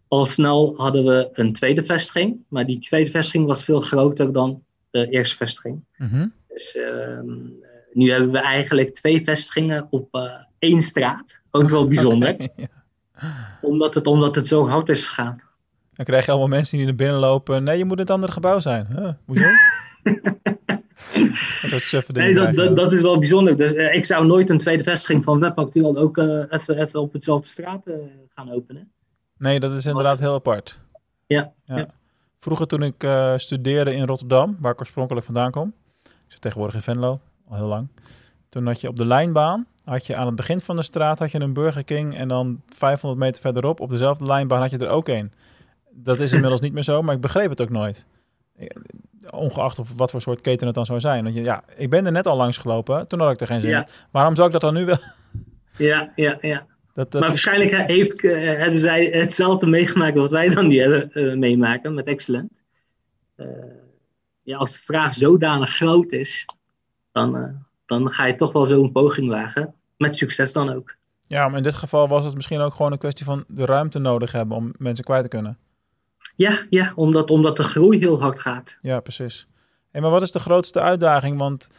Al 0.08 0.26
snel 0.26 0.74
hadden 0.76 1.04
we 1.04 1.28
een 1.32 1.52
tweede 1.52 1.84
vestiging, 1.84 2.36
maar 2.48 2.66
die 2.66 2.78
tweede 2.78 3.10
vestiging 3.10 3.46
was 3.46 3.64
veel 3.64 3.80
groter 3.80 4.32
dan 4.32 4.62
de 4.90 5.08
eerste 5.08 5.36
vestiging. 5.36 5.84
Mhm. 5.96 6.26
Dus 6.48 6.76
ehm, 6.76 7.26
nu 7.92 8.10
hebben 8.10 8.30
we 8.30 8.38
eigenlijk 8.38 8.94
twee 8.94 9.24
vestigingen 9.24 9.86
op 9.90 10.14
uh, 10.14 10.32
één 10.58 10.80
straat. 10.80 11.40
Ook 11.50 11.68
wel 11.68 11.88
bijzonder. 11.94 12.48
omdat, 13.60 13.94
het, 13.94 14.06
omdat 14.06 14.34
het 14.34 14.46
zo 14.48 14.68
hard 14.68 14.88
is 14.88 15.06
gegaan. 15.06 15.42
Dan 15.94 16.04
krijg 16.04 16.24
je 16.24 16.30
allemaal 16.30 16.48
mensen 16.48 16.76
die 16.76 16.86
naar 16.86 16.94
binnen 16.94 17.18
lopen. 17.18 17.64
Nee, 17.64 17.78
je 17.78 17.84
moet 17.84 17.96
in 17.96 18.02
het 18.02 18.10
andere 18.10 18.32
gebouw 18.32 18.60
zijn. 18.60 18.86
Huh, 18.86 19.12
hoezo? 19.24 19.44
dat, 21.90 22.08
nee, 22.12 22.34
dat, 22.34 22.54
dat, 22.54 22.76
dat, 22.76 22.92
is 22.92 23.00
wel 23.00 23.18
bijzonder. 23.18 23.56
Dus 23.56 23.72
uh, 23.72 23.94
ik 23.94 24.04
zou 24.04 24.26
nooit 24.26 24.50
een 24.50 24.58
tweede 24.58 24.82
vestiging 24.82 25.24
van 25.24 25.40
WebActueel 25.40 25.96
ook 25.96 26.16
uh, 26.16 26.44
even, 26.48 26.78
even 26.78 27.00
op 27.00 27.12
hetzelfde 27.12 27.48
straat 27.48 27.86
uh, 27.86 27.94
gaan 28.28 28.52
openen. 28.52 28.92
Nee, 29.38 29.60
dat 29.60 29.72
is 29.72 29.86
inderdaad 29.86 30.18
heel 30.18 30.34
apart. 30.34 30.78
Ja, 31.26 31.52
ja. 31.64 31.76
ja. 31.76 31.88
Vroeger 32.40 32.66
toen 32.66 32.82
ik 32.82 33.06
studeerde 33.36 33.94
in 33.94 34.06
Rotterdam, 34.06 34.56
waar 34.60 34.72
ik 34.72 34.80
oorspronkelijk 34.80 35.26
vandaan 35.26 35.50
kom. 35.50 35.74
Ik 36.04 36.10
zit 36.28 36.40
tegenwoordig 36.40 36.74
in 36.76 36.82
Venlo, 36.82 37.20
al 37.48 37.56
heel 37.56 37.66
lang. 37.66 37.88
Toen 38.48 38.66
had 38.66 38.80
je 38.80 38.88
op 38.88 38.96
de 38.96 39.06
lijnbaan, 39.06 39.66
had 39.84 40.06
je 40.06 40.16
aan 40.16 40.26
het 40.26 40.34
begin 40.34 40.60
van 40.60 40.76
de 40.76 40.82
straat 40.82 41.18
had 41.18 41.30
je 41.30 41.40
een 41.40 41.52
Burger 41.52 41.84
King. 41.84 42.16
En 42.16 42.28
dan 42.28 42.62
500 42.74 43.20
meter 43.20 43.40
verderop, 43.40 43.80
op 43.80 43.90
dezelfde 43.90 44.24
lijnbaan, 44.24 44.60
had 44.60 44.70
je 44.70 44.78
er 44.78 44.88
ook 44.88 45.08
een. 45.08 45.32
Dat 45.94 46.20
is 46.20 46.32
inmiddels 46.32 46.60
niet 46.60 46.72
meer 46.72 46.82
zo, 46.82 47.02
maar 47.02 47.14
ik 47.14 47.20
begreep 47.20 47.50
het 47.50 47.60
ook 47.60 47.70
nooit. 47.70 48.06
Ongeacht 49.30 49.78
of 49.78 49.92
wat 49.96 50.10
voor 50.10 50.20
soort 50.20 50.40
keten 50.40 50.66
het 50.66 50.74
dan 50.74 50.86
zou 50.86 51.00
zijn. 51.00 51.24
Want 51.24 51.36
je, 51.36 51.42
ja, 51.42 51.64
ik 51.76 51.90
ben 51.90 52.06
er 52.06 52.12
net 52.12 52.26
al 52.26 52.36
langs 52.36 52.56
gelopen, 52.56 53.08
toen 53.08 53.20
had 53.20 53.32
ik 53.32 53.40
er 53.40 53.46
geen 53.46 53.60
zin 53.60 53.70
in. 53.70 53.86
Waarom 54.10 54.34
zou 54.34 54.46
ik 54.46 54.52
dat 54.52 54.60
dan 54.62 54.74
nu 54.74 54.84
wel? 54.84 54.98
Ja, 55.76 56.12
ja, 56.14 56.38
ja. 56.40 56.66
Dat, 56.94 57.10
dat 57.10 57.20
maar 57.20 57.30
waarschijnlijk 57.30 57.86
heeft, 57.86 58.22
uh, 58.22 58.32
hebben 58.34 58.78
zij 58.78 59.04
hetzelfde 59.04 59.66
meegemaakt 59.66 60.16
wat 60.16 60.30
wij 60.30 60.48
dan 60.48 60.68
die 60.68 60.80
hebben 60.80 61.10
uh, 61.14 61.34
meemaken 61.34 61.94
met 61.94 62.06
Excellent. 62.06 62.62
Uh, 63.36 63.46
ja, 64.42 64.56
als 64.56 64.72
de 64.72 64.80
vraag 64.80 65.14
zodanig 65.14 65.70
groot 65.70 66.12
is, 66.12 66.46
dan, 67.12 67.62
dan 67.86 68.10
ga 68.10 68.26
je 68.26 68.34
toch 68.34 68.52
wel 68.52 68.64
zo'n 68.64 68.92
poging 68.92 69.28
wagen. 69.28 69.74
Met 69.96 70.16
succes 70.16 70.52
dan 70.52 70.72
ook. 70.72 70.96
Ja, 71.26 71.48
maar 71.48 71.56
in 71.56 71.62
dit 71.62 71.74
geval 71.74 72.08
was 72.08 72.24
het 72.24 72.34
misschien 72.34 72.60
ook 72.60 72.74
gewoon 72.74 72.92
een 72.92 72.98
kwestie 72.98 73.26
van 73.26 73.44
de 73.48 73.64
ruimte 73.64 73.98
nodig 73.98 74.32
hebben 74.32 74.56
om 74.56 74.72
mensen 74.78 75.04
kwijt 75.04 75.22
te 75.22 75.28
kunnen. 75.28 75.58
Ja, 76.34 76.66
ja 76.70 76.92
omdat, 76.94 77.30
omdat 77.30 77.56
de 77.56 77.62
groei 77.62 77.98
heel 77.98 78.20
hard 78.20 78.40
gaat. 78.40 78.76
Ja, 78.80 79.00
precies. 79.00 79.46
Hey, 79.90 80.00
maar 80.00 80.10
wat 80.10 80.22
is 80.22 80.30
de 80.30 80.38
grootste 80.38 80.80
uitdaging? 80.80 81.38
Want 81.38 81.70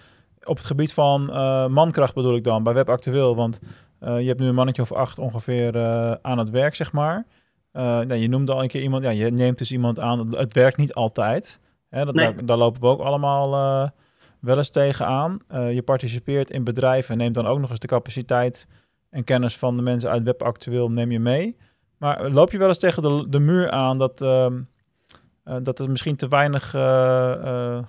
op 0.44 0.58
het 0.58 0.66
gebied 0.66 0.94
van 0.94 1.26
mankracht 1.72 2.14
bedoel 2.14 2.36
ik 2.36 2.44
dan, 2.44 2.64
bij 2.64 2.74
WebActueel. 2.74 3.36
Want 3.36 3.60
uh, 4.04 4.20
je 4.20 4.28
hebt 4.28 4.40
nu 4.40 4.48
een 4.48 4.56
mannetje 4.56 4.82
of 4.82 4.92
acht 4.92 5.20
ongeveer 5.20 5.76
uh, 5.76 6.12
aan 6.22 6.38
het 6.38 6.50
werk, 6.50 6.76
zeg 6.76 6.92
maar. 6.92 7.26
Nou, 7.72 8.16
je 8.16 8.30
noemde 8.30 8.54
al 8.54 8.62
een 8.62 8.68
keer 8.68 8.82
iemand, 8.82 9.04
ja, 9.04 9.10
je 9.10 9.32
neemt 9.32 9.58
dus 9.58 9.72
iemand 9.72 10.00
aan. 10.00 10.36
Het 10.36 10.54
werkt 10.54 10.78
niet 10.78 10.94
altijd. 10.94 11.60
Hè, 11.90 12.06
dat, 12.06 12.16
nee. 12.16 12.34
daar, 12.34 12.46
daar, 12.46 12.58
lopen 12.58 12.82
we 12.82 12.88
ook 12.88 13.00
allemaal 13.00 13.52
wel 14.40 14.58
eens 14.58 14.70
tegen 14.70 15.06
aan. 15.06 15.40
je 15.50 15.82
participeert 15.86 16.52
in 16.52 16.64
bedrijven 16.64 17.12
en 17.12 17.18
neemt 17.18 17.36
dan 17.36 17.46
ook 17.46 17.60
nog 17.60 17.70
eens 17.70 17.80
de 17.80 17.88
capaciteit 17.88 18.68
en 19.10 19.24
kennis 19.24 19.58
van 19.58 19.78
de 19.78 19.84
mensen 19.84 20.10
uit 20.10 20.24
WebActueel 20.24 20.90
neem 20.90 21.12
je 21.12 21.20
mee. 21.20 21.58
Maar 21.98 22.30
loop 22.30 22.52
je 22.52 22.58
wel 22.58 22.68
eens 22.68 22.80
tegen 22.80 23.02
de, 23.02 23.26
de 23.30 23.40
muur 23.40 23.70
aan 23.70 23.98
dat, 23.98 24.22
ehm, 24.22 24.62
dat 25.64 25.80
er 25.80 25.90
misschien 25.90 26.16
te 26.16 26.28
weinig 26.28 26.70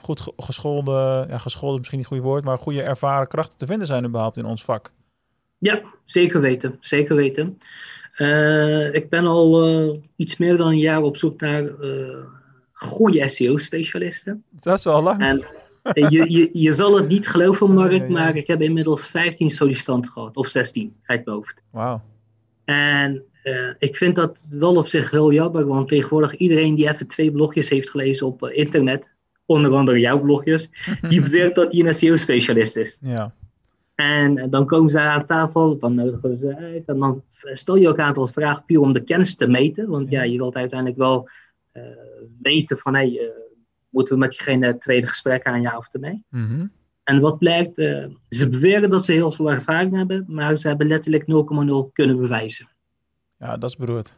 goed 0.01 0.33
geschoolde, 0.37 1.27
ja, 1.29 1.39
geschoolde 1.39 1.79
misschien 1.79 1.99
niet 1.99 2.09
het 2.09 2.17
goede 2.17 2.31
woord, 2.31 2.45
maar 2.45 2.59
goede 2.59 2.83
ervaren 2.83 3.29
krachten 3.29 3.59
te 3.59 3.67
vinden 3.67 3.87
zijn 3.87 4.05
überhaupt 4.05 4.37
in 4.37 4.45
ons 4.45 4.65
vak? 4.65 4.93
Ja, 5.59 5.83
zeker 6.05 6.41
weten. 6.41 6.77
Zeker 6.81 7.17
weten. 7.17 7.59
Ik 8.93 9.07
ben 9.09 9.27
al 9.27 9.97
iets 10.17 10.37
meer 10.37 10.57
dan 10.57 10.67
een 10.67 10.79
jaar 10.79 11.03
op 11.03 11.17
zoek 11.17 11.41
naar 11.41 11.71
goede 12.73 13.29
SEO-specialisten. 13.29 14.45
Dat 14.51 14.79
is 14.79 14.85
wel 14.85 15.03
lang. 15.03 15.21
En 15.93 16.11
je, 16.11 16.31
je, 16.31 16.49
je 16.53 16.73
zal 16.73 16.97
het 16.97 17.09
niet 17.09 17.29
geloven, 17.29 17.75
Mark, 17.75 18.09
maar 18.09 18.37
ik 18.37 18.47
heb 18.47 18.63
inmiddels 18.63 19.07
15 19.07 19.51
sollicitanten 19.51 20.11
gehad. 20.11 20.37
Of 20.37 20.47
16, 20.47 20.97
uit 21.03 21.25
mijn 21.25 21.37
hoofd. 21.37 21.63
Wauw. 21.71 22.03
En 22.65 23.23
ik 23.79 23.97
vind 23.97 24.17
dat 24.17 24.55
wel 24.59 24.77
op 24.77 24.87
zich 24.87 25.11
heel 25.11 25.33
jammer, 25.33 25.67
want 25.67 25.89
tegenwoordig 25.89 26.37
iedereen 26.37 26.75
die 26.75 26.89
even 26.89 27.07
twee 27.07 27.33
blogjes 27.33 27.69
heeft 27.69 27.91
gelezen 27.91 28.27
op 28.27 28.49
internet, 28.49 29.11
onder 29.47 29.73
andere 29.73 29.99
jouw 29.99 30.21
blogjes, 30.21 30.71
die 31.09 31.21
beweert 31.21 31.55
dat 31.55 31.73
hij 31.73 31.87
een 31.87 31.95
SEO-specialist 31.95 32.77
is. 32.77 32.99
Ja. 33.03 33.35
En 33.95 34.51
dan 34.51 34.67
komen 34.67 34.91
ze 34.91 35.01
aan 35.01 35.27
tafel, 35.27 35.79
dan 35.79 35.95
nodigen 35.95 36.31
we 36.31 36.37
ze 36.37 36.57
uit. 36.57 36.85
En 36.87 36.99
dan 36.99 37.23
stel 37.53 37.77
je 37.77 37.89
ook 37.89 37.99
een 37.99 38.05
aantal 38.05 38.27
vragen 38.27 38.65
puur 38.65 38.81
om 38.81 38.93
de 38.93 39.05
kennis 39.05 39.37
te 39.37 39.47
meten. 39.47 39.89
Want 39.89 40.11
ja, 40.11 40.23
je 40.23 40.37
wilt 40.37 40.55
uiteindelijk 40.55 40.99
wel 40.99 41.29
uh, 41.73 41.83
weten 42.43 42.79
van, 42.79 42.95
hey, 42.95 43.11
uh, 43.11 43.29
moeten 43.89 44.15
we 44.15 44.21
met 44.21 44.31
diegene 44.31 44.79
tweede 44.79 45.07
gesprek 45.07 45.43
aan, 45.43 45.61
ja 45.61 45.77
of 45.77 45.93
nee? 45.93 46.25
Mm 46.31 46.73
En 47.05 47.21
wat 47.21 47.39
blijkt, 47.39 47.79
uh, 47.79 48.07
ze 48.29 48.49
beweren 48.49 48.91
dat 48.91 49.05
ze 49.05 49.13
heel 49.13 49.31
veel 49.31 49.51
ervaring 49.51 49.97
hebben, 49.97 50.25
maar 50.29 50.57
ze 50.57 50.69
hebben 50.69 50.87
letterlijk 50.87 51.23
0,0 51.23 51.93
kunnen 51.93 52.17
bewijzen. 52.17 52.69
Ja, 53.39 53.57
dat 53.57 53.71
is 53.71 53.77
beroerd. 53.77 54.17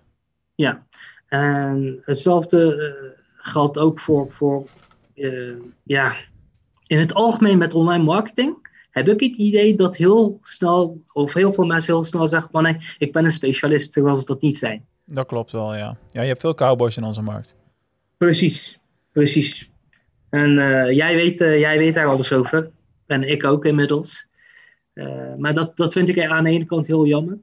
Ja, 0.54 0.86
en 1.26 2.02
hetzelfde 2.04 3.14
geldt 3.36 3.78
ook 3.78 4.00
voor, 4.00 4.32
voor 4.32 4.68
ja, 5.82 6.16
in 6.86 6.98
het 6.98 7.14
algemeen 7.14 7.58
met 7.58 7.74
online 7.74 8.04
marketing 8.04 8.68
heb 8.90 9.08
ik 9.08 9.20
het 9.20 9.36
idee 9.36 9.74
dat 9.74 9.96
heel 9.96 10.38
snel, 10.42 11.02
of 11.12 11.32
heel 11.32 11.52
veel 11.52 11.66
mensen 11.66 11.92
heel 11.94 12.04
snel 12.04 12.28
zeggen 12.28 12.50
van 12.50 12.62
nee, 12.62 12.76
ik 12.98 13.12
ben 13.12 13.24
een 13.24 13.32
specialist, 13.32 13.92
terwijl 13.92 14.14
ze 14.14 14.24
dat 14.24 14.40
niet 14.40 14.58
zijn. 14.58 14.86
Dat 15.04 15.26
klopt 15.26 15.52
wel, 15.52 15.74
ja. 15.74 15.96
Ja, 16.10 16.20
je 16.20 16.28
hebt 16.28 16.40
veel 16.40 16.54
cowboys 16.54 16.96
in 16.96 17.04
onze 17.04 17.22
markt. 17.22 17.56
Precies, 18.16 18.80
precies. 19.12 19.70
En 20.30 20.50
uh, 20.50 20.90
jij, 20.90 21.14
weet, 21.14 21.40
uh, 21.40 21.58
jij 21.58 21.78
weet 21.78 21.94
daar 21.94 22.06
alles 22.06 22.32
over. 22.32 22.70
En 23.06 23.28
ik 23.28 23.44
ook 23.44 23.64
inmiddels. 23.64 24.26
Uh, 24.94 25.34
maar 25.34 25.54
dat, 25.54 25.76
dat 25.76 25.92
vind 25.92 26.08
ik 26.08 26.20
aan 26.20 26.44
de 26.44 26.50
ene 26.50 26.64
kant 26.64 26.86
heel 26.86 27.06
jammer. 27.06 27.38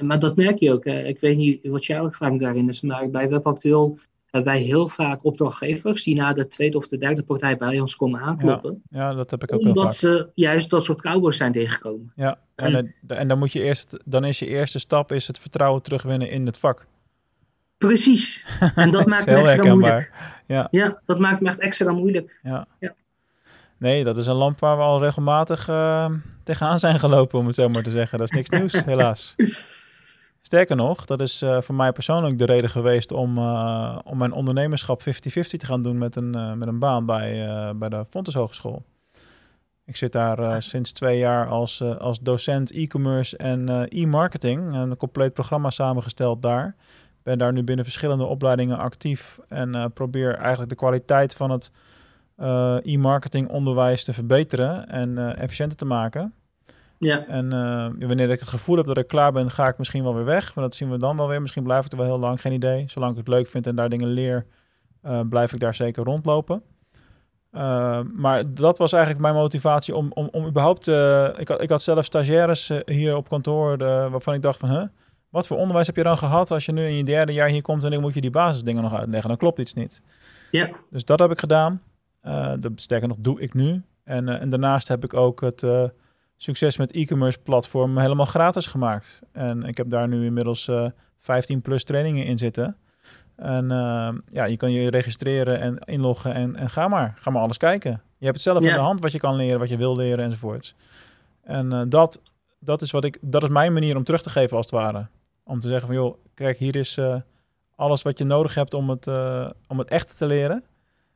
Maar 0.00 0.18
dat 0.18 0.36
merk 0.36 0.58
je 0.58 0.72
ook. 0.72 0.84
ik 0.84 1.20
weet 1.20 1.36
niet 1.36 1.66
wat 1.66 1.84
jouw 1.84 2.06
ervaring 2.06 2.40
daarin 2.40 2.68
is, 2.68 2.80
maar 2.80 3.10
bij 3.10 3.28
WebActueel 3.28 3.98
hebben 4.30 4.52
wij 4.52 4.62
heel 4.62 4.88
vaak 4.88 5.24
opdrachtgevers 5.24 6.04
die 6.04 6.16
na 6.16 6.32
de 6.32 6.46
tweede 6.46 6.76
of 6.76 6.88
de 6.88 6.98
derde 6.98 7.22
partij 7.22 7.56
bij 7.56 7.80
ons 7.80 7.96
komen 7.96 8.20
aankloppen. 8.20 8.82
Ja, 8.90 9.08
ja 9.08 9.14
dat 9.14 9.30
heb 9.30 9.42
ik 9.42 9.52
ook 9.52 9.60
heel 9.60 9.68
vaak. 9.68 9.76
Omdat 9.76 9.96
ze 9.96 10.28
juist 10.34 10.70
dat 10.70 10.84
soort 10.84 11.00
cowboys 11.00 11.36
zijn 11.36 11.52
tegengekomen. 11.52 12.12
Ja, 12.16 12.38
en, 12.54 12.74
en, 12.74 12.94
en, 13.06 13.28
dan 13.28 13.38
moet 13.38 13.52
je 13.52 13.62
eerst, 13.62 13.96
dan 14.04 14.24
is 14.24 14.38
je 14.38 14.46
eerste 14.46 14.78
stap 14.78 15.12
is 15.12 15.26
het 15.26 15.38
vertrouwen 15.38 15.82
terugwinnen 15.82 16.30
in 16.30 16.46
het 16.46 16.58
vak. 16.58 16.86
Precies. 17.78 18.46
En 18.74 18.90
dat 18.90 19.06
maakt 19.12 19.26
me 19.26 19.34
extra 19.34 19.74
moeilijk. 19.74 20.12
Ja. 20.46 20.68
ja, 20.70 21.00
dat 21.06 21.18
maakt 21.18 21.40
me 21.40 21.48
echt 21.48 21.58
extra 21.58 21.92
moeilijk. 21.92 22.40
Ja. 22.42 22.66
ja. 22.78 22.94
Nee, 23.80 24.04
dat 24.04 24.16
is 24.16 24.26
een 24.26 24.34
lamp 24.34 24.58
waar 24.58 24.76
we 24.76 24.82
al 24.82 25.00
regelmatig 25.00 25.68
uh, 25.68 26.10
tegenaan 26.42 26.78
zijn 26.78 26.98
gelopen, 26.98 27.38
om 27.38 27.46
het 27.46 27.54
zo 27.54 27.68
maar 27.68 27.82
te 27.82 27.90
zeggen. 27.90 28.18
Dat 28.18 28.30
is 28.30 28.36
niks 28.36 28.48
nieuws, 28.48 28.84
helaas. 28.84 29.34
Sterker 30.40 30.76
nog, 30.76 31.04
dat 31.04 31.20
is 31.20 31.42
uh, 31.42 31.60
voor 31.60 31.74
mij 31.74 31.92
persoonlijk 31.92 32.38
de 32.38 32.44
reden 32.44 32.70
geweest 32.70 33.12
om, 33.12 33.38
uh, 33.38 33.98
om 34.04 34.18
mijn 34.18 34.32
ondernemerschap 34.32 35.00
50-50 35.00 35.04
te 35.32 35.66
gaan 35.66 35.80
doen 35.80 35.98
met 35.98 36.16
een, 36.16 36.58
met 36.58 36.68
een 36.68 36.78
baan 36.78 37.06
bij, 37.06 37.46
bij 37.76 37.88
de 37.88 38.04
Fontes 38.10 38.34
Hogeschool. 38.34 38.82
Ik 39.84 39.96
zit 39.96 40.12
daar 40.12 40.62
sinds 40.62 40.92
twee 40.92 41.18
jaar 41.18 41.48
als, 41.48 41.82
als 41.82 42.20
docent 42.20 42.72
e-commerce 42.72 43.36
en 43.36 43.88
e-marketing. 43.88 44.74
Een 44.74 44.96
compleet 44.96 45.32
programma 45.32 45.70
samengesteld 45.70 46.42
daar. 46.42 46.76
Ben 47.22 47.38
daar 47.38 47.52
nu 47.52 47.62
binnen 47.62 47.84
verschillende 47.84 48.24
opleidingen 48.24 48.78
actief 48.78 49.38
en 49.48 49.90
probeer 49.94 50.34
eigenlijk 50.34 50.70
de 50.70 50.76
kwaliteit 50.76 51.34
van 51.34 51.50
het 51.50 51.70
e-marketing 52.82 53.48
onderwijs 53.48 54.04
te 54.04 54.12
verbeteren 54.12 54.88
en 54.88 55.36
efficiënter 55.36 55.76
te 55.76 55.84
maken. 55.84 56.34
Ja. 56.98 57.26
En 57.26 57.44
uh, 57.44 58.08
wanneer 58.08 58.30
ik 58.30 58.40
het 58.40 58.48
gevoel 58.48 58.76
heb 58.76 58.86
dat 58.86 58.98
ik 58.98 59.06
klaar 59.06 59.32
ben, 59.32 59.50
ga 59.50 59.68
ik 59.68 59.78
misschien 59.78 60.02
wel 60.02 60.14
weer 60.14 60.24
weg. 60.24 60.54
Maar 60.54 60.64
dat 60.64 60.74
zien 60.74 60.90
we 60.90 60.98
dan 60.98 61.16
wel 61.16 61.28
weer. 61.28 61.40
Misschien 61.40 61.62
blijf 61.62 61.84
ik 61.84 61.92
er 61.92 61.98
wel 61.98 62.06
heel 62.06 62.18
lang, 62.18 62.40
geen 62.40 62.52
idee. 62.52 62.84
Zolang 62.88 63.12
ik 63.12 63.18
het 63.18 63.28
leuk 63.28 63.46
vind 63.46 63.66
en 63.66 63.76
daar 63.76 63.88
dingen 63.88 64.08
leer, 64.08 64.46
blijf 65.28 65.52
ik 65.52 65.60
daar 65.60 65.74
zeker 65.74 66.04
rondlopen. 66.04 66.62
Maar 68.14 68.54
dat 68.54 68.78
was 68.78 68.92
eigenlijk 68.92 69.22
mijn 69.22 69.34
motivatie 69.34 69.94
om, 69.94 70.10
om, 70.12 70.28
om 70.30 70.46
überhaupt... 70.46 70.86
ik, 71.38 71.48
had, 71.48 71.62
ik 71.62 71.70
had 71.70 71.82
zelf 71.82 72.04
stagiaires 72.04 72.72
hier 72.84 73.16
op 73.16 73.28
kantoor 73.28 73.76
waarvan 74.10 74.34
ik 74.34 74.42
dacht 74.42 74.58
van... 74.58 74.70
Huh, 74.70 74.84
wat 75.28 75.46
voor 75.46 75.56
onderwijs 75.56 75.86
heb 75.86 75.96
je 75.96 76.02
dan 76.02 76.18
gehad 76.18 76.50
als 76.50 76.64
je 76.64 76.72
nu 76.72 76.86
in 76.86 76.96
je 76.96 77.04
derde 77.04 77.32
jaar 77.32 77.48
hier 77.48 77.62
komt... 77.62 77.84
en 77.84 77.90
dan 77.90 78.00
moet 78.00 78.14
je 78.14 78.20
die 78.20 78.30
basisdingen 78.30 78.82
nog 78.82 78.94
uitleggen. 78.94 79.28
Dan 79.28 79.38
klopt 79.38 79.58
iets 79.58 79.74
niet. 79.74 80.02
Ja. 80.50 80.70
Dus 80.90 81.04
dat 81.04 81.18
heb 81.18 81.30
ik 81.30 81.38
gedaan. 81.38 81.82
Dat, 82.58 82.70
sterker 82.74 83.08
nog, 83.08 83.16
doe 83.20 83.40
ik 83.40 83.54
nu. 83.54 83.82
En, 84.04 84.28
en 84.28 84.48
daarnaast 84.48 84.88
heb 84.88 85.04
ik 85.04 85.14
ook 85.14 85.40
het 85.40 85.62
succes 86.42 86.76
met 86.76 86.92
e-commerce 86.92 87.38
platform 87.38 87.98
helemaal 87.98 88.26
gratis 88.26 88.66
gemaakt. 88.66 89.20
En 89.32 89.62
ik 89.62 89.76
heb 89.76 89.90
daar 89.90 90.08
nu 90.08 90.24
inmiddels 90.24 90.68
uh, 90.68 90.84
eh, 90.84 90.90
15 91.18 91.60
plus 91.60 91.84
trainingen 91.84 92.24
in 92.24 92.38
zitten. 92.38 92.76
En 93.36 93.64
uh, 93.64 94.08
ja, 94.28 94.44
je 94.44 94.56
kan 94.56 94.72
je 94.72 94.90
registreren 94.90 95.60
en 95.60 95.78
inloggen 95.78 96.34
en, 96.34 96.56
en 96.56 96.70
ga 96.70 96.88
maar. 96.88 97.14
Ga 97.18 97.30
maar 97.30 97.42
alles 97.42 97.56
kijken. 97.56 97.90
Je 97.90 98.24
hebt 98.24 98.34
het 98.34 98.44
zelf 98.44 98.64
in 98.64 98.72
de 98.72 98.78
hand 98.78 99.00
wat 99.00 99.12
je 99.12 99.18
kan 99.18 99.36
leren, 99.36 99.58
wat 99.58 99.68
je 99.68 99.76
wil 99.76 99.96
leren 99.96 100.24
enzovoorts. 100.24 100.74
En 101.42 101.72
uh, 101.72 101.82
dat, 101.88 102.20
dat, 102.58 102.82
is 102.82 102.90
wat 102.90 103.04
ik, 103.04 103.18
dat 103.20 103.42
is 103.42 103.48
mijn 103.48 103.72
manier 103.72 103.96
om 103.96 104.04
terug 104.04 104.22
te 104.22 104.30
geven 104.30 104.56
als 104.56 104.66
het 104.66 104.74
ware. 104.74 105.06
Om 105.44 105.60
te 105.60 105.68
zeggen 105.68 105.86
van 105.86 105.96
joh, 105.96 106.16
kijk, 106.34 106.58
hier 106.58 106.76
is 106.76 107.00
alles 107.76 108.02
wat 108.02 108.18
je 108.18 108.24
nodig 108.24 108.54
hebt 108.54 108.74
om 108.74 108.90
het, 108.90 109.06
om 109.66 109.78
het 109.78 109.88
echt 109.88 110.18
te 110.18 110.26
leren. 110.26 110.64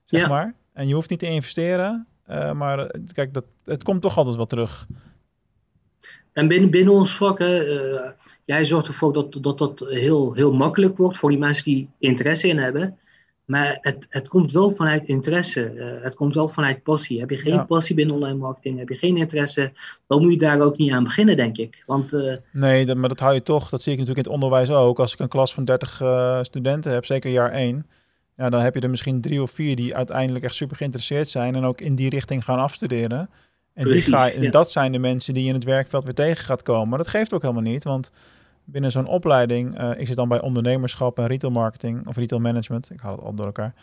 Zeg 0.04 0.20
ja. 0.20 0.28
maar. 0.28 0.54
En 0.74 0.88
je 0.88 0.94
hoeft 0.94 1.10
niet 1.10 1.18
te 1.18 1.30
investeren. 1.30 2.06
maar 2.54 2.94
kijk, 3.12 3.34
dat, 3.34 3.44
het 3.64 3.82
komt 3.82 4.02
toch 4.02 4.16
altijd 4.16 4.36
wel 4.36 4.46
terug. 4.46 4.86
En 6.34 6.48
binnen, 6.48 6.70
binnen 6.70 6.94
ons 6.94 7.16
vak, 7.16 7.38
hè, 7.38 7.66
uh, 7.66 8.10
jij 8.44 8.64
zorgt 8.64 8.86
ervoor 8.86 9.12
dat 9.12 9.36
dat, 9.40 9.58
dat 9.58 9.84
heel, 9.88 10.32
heel 10.32 10.52
makkelijk 10.52 10.96
wordt 10.96 11.18
voor 11.18 11.30
die 11.30 11.38
mensen 11.38 11.64
die 11.64 11.88
interesse 11.98 12.48
in 12.48 12.58
hebben. 12.58 12.98
Maar 13.44 13.78
het, 13.80 14.06
het 14.08 14.28
komt 14.28 14.52
wel 14.52 14.70
vanuit 14.70 15.04
interesse. 15.04 15.74
Uh, 15.74 16.02
het 16.02 16.14
komt 16.14 16.34
wel 16.34 16.48
vanuit 16.48 16.82
passie. 16.82 17.20
Heb 17.20 17.30
je 17.30 17.36
geen 17.36 17.66
passie 17.66 17.94
binnen 17.94 18.14
online 18.14 18.38
marketing, 18.38 18.78
heb 18.78 18.88
je 18.88 18.96
geen 18.96 19.16
interesse, 19.16 19.72
dan 20.06 20.22
moet 20.22 20.32
je 20.32 20.38
daar 20.38 20.60
ook 20.60 20.76
niet 20.76 20.92
aan 20.92 21.04
beginnen, 21.04 21.36
denk 21.36 21.56
ik. 21.56 21.82
Want, 21.86 22.12
uh, 22.12 22.34
nee, 22.52 22.86
dat, 22.86 22.96
maar 22.96 23.08
dat 23.08 23.20
hou 23.20 23.34
je 23.34 23.42
toch. 23.42 23.68
Dat 23.68 23.82
zie 23.82 23.92
ik 23.92 23.98
natuurlijk 23.98 24.26
in 24.26 24.32
het 24.32 24.42
onderwijs 24.42 24.70
ook. 24.70 24.98
Als 24.98 25.12
ik 25.12 25.18
een 25.18 25.28
klas 25.28 25.54
van 25.54 25.64
30 25.64 26.02
studenten 26.42 26.92
heb, 26.92 27.04
zeker 27.04 27.30
jaar 27.30 27.50
1, 27.50 27.86
ja, 28.36 28.50
dan 28.50 28.60
heb 28.60 28.74
je 28.74 28.80
er 28.80 28.90
misschien 28.90 29.20
drie 29.20 29.42
of 29.42 29.50
vier 29.50 29.76
die 29.76 29.96
uiteindelijk 29.96 30.44
echt 30.44 30.54
super 30.54 30.76
geïnteresseerd 30.76 31.28
zijn 31.28 31.54
en 31.54 31.64
ook 31.64 31.80
in 31.80 31.94
die 31.94 32.10
richting 32.10 32.44
gaan 32.44 32.58
afstuderen. 32.58 33.30
En, 33.74 33.90
die 33.90 34.00
ga, 34.00 34.30
en 34.30 34.50
dat 34.50 34.72
zijn 34.72 34.92
de 34.92 34.98
mensen 34.98 35.34
die 35.34 35.42
je 35.42 35.48
in 35.48 35.54
het 35.54 35.64
werkveld 35.64 36.04
weer 36.04 36.14
tegen 36.14 36.44
gaat 36.44 36.62
komen. 36.62 36.88
Maar 36.88 36.98
dat 36.98 37.08
geeft 37.08 37.32
ook 37.32 37.42
helemaal 37.42 37.62
niet, 37.62 37.84
want 37.84 38.10
binnen 38.64 38.90
zo'n 38.90 39.06
opleiding, 39.06 39.80
uh, 39.80 39.90
ik 39.96 40.06
zit 40.06 40.16
dan 40.16 40.28
bij 40.28 40.40
ondernemerschap 40.40 41.18
en 41.18 41.26
retail 41.26 41.52
marketing 41.52 42.06
of 42.06 42.16
retail 42.16 42.40
management, 42.40 42.90
ik 42.90 43.00
haal 43.00 43.14
het 43.16 43.24
al 43.24 43.34
door 43.34 43.46
elkaar. 43.46 43.74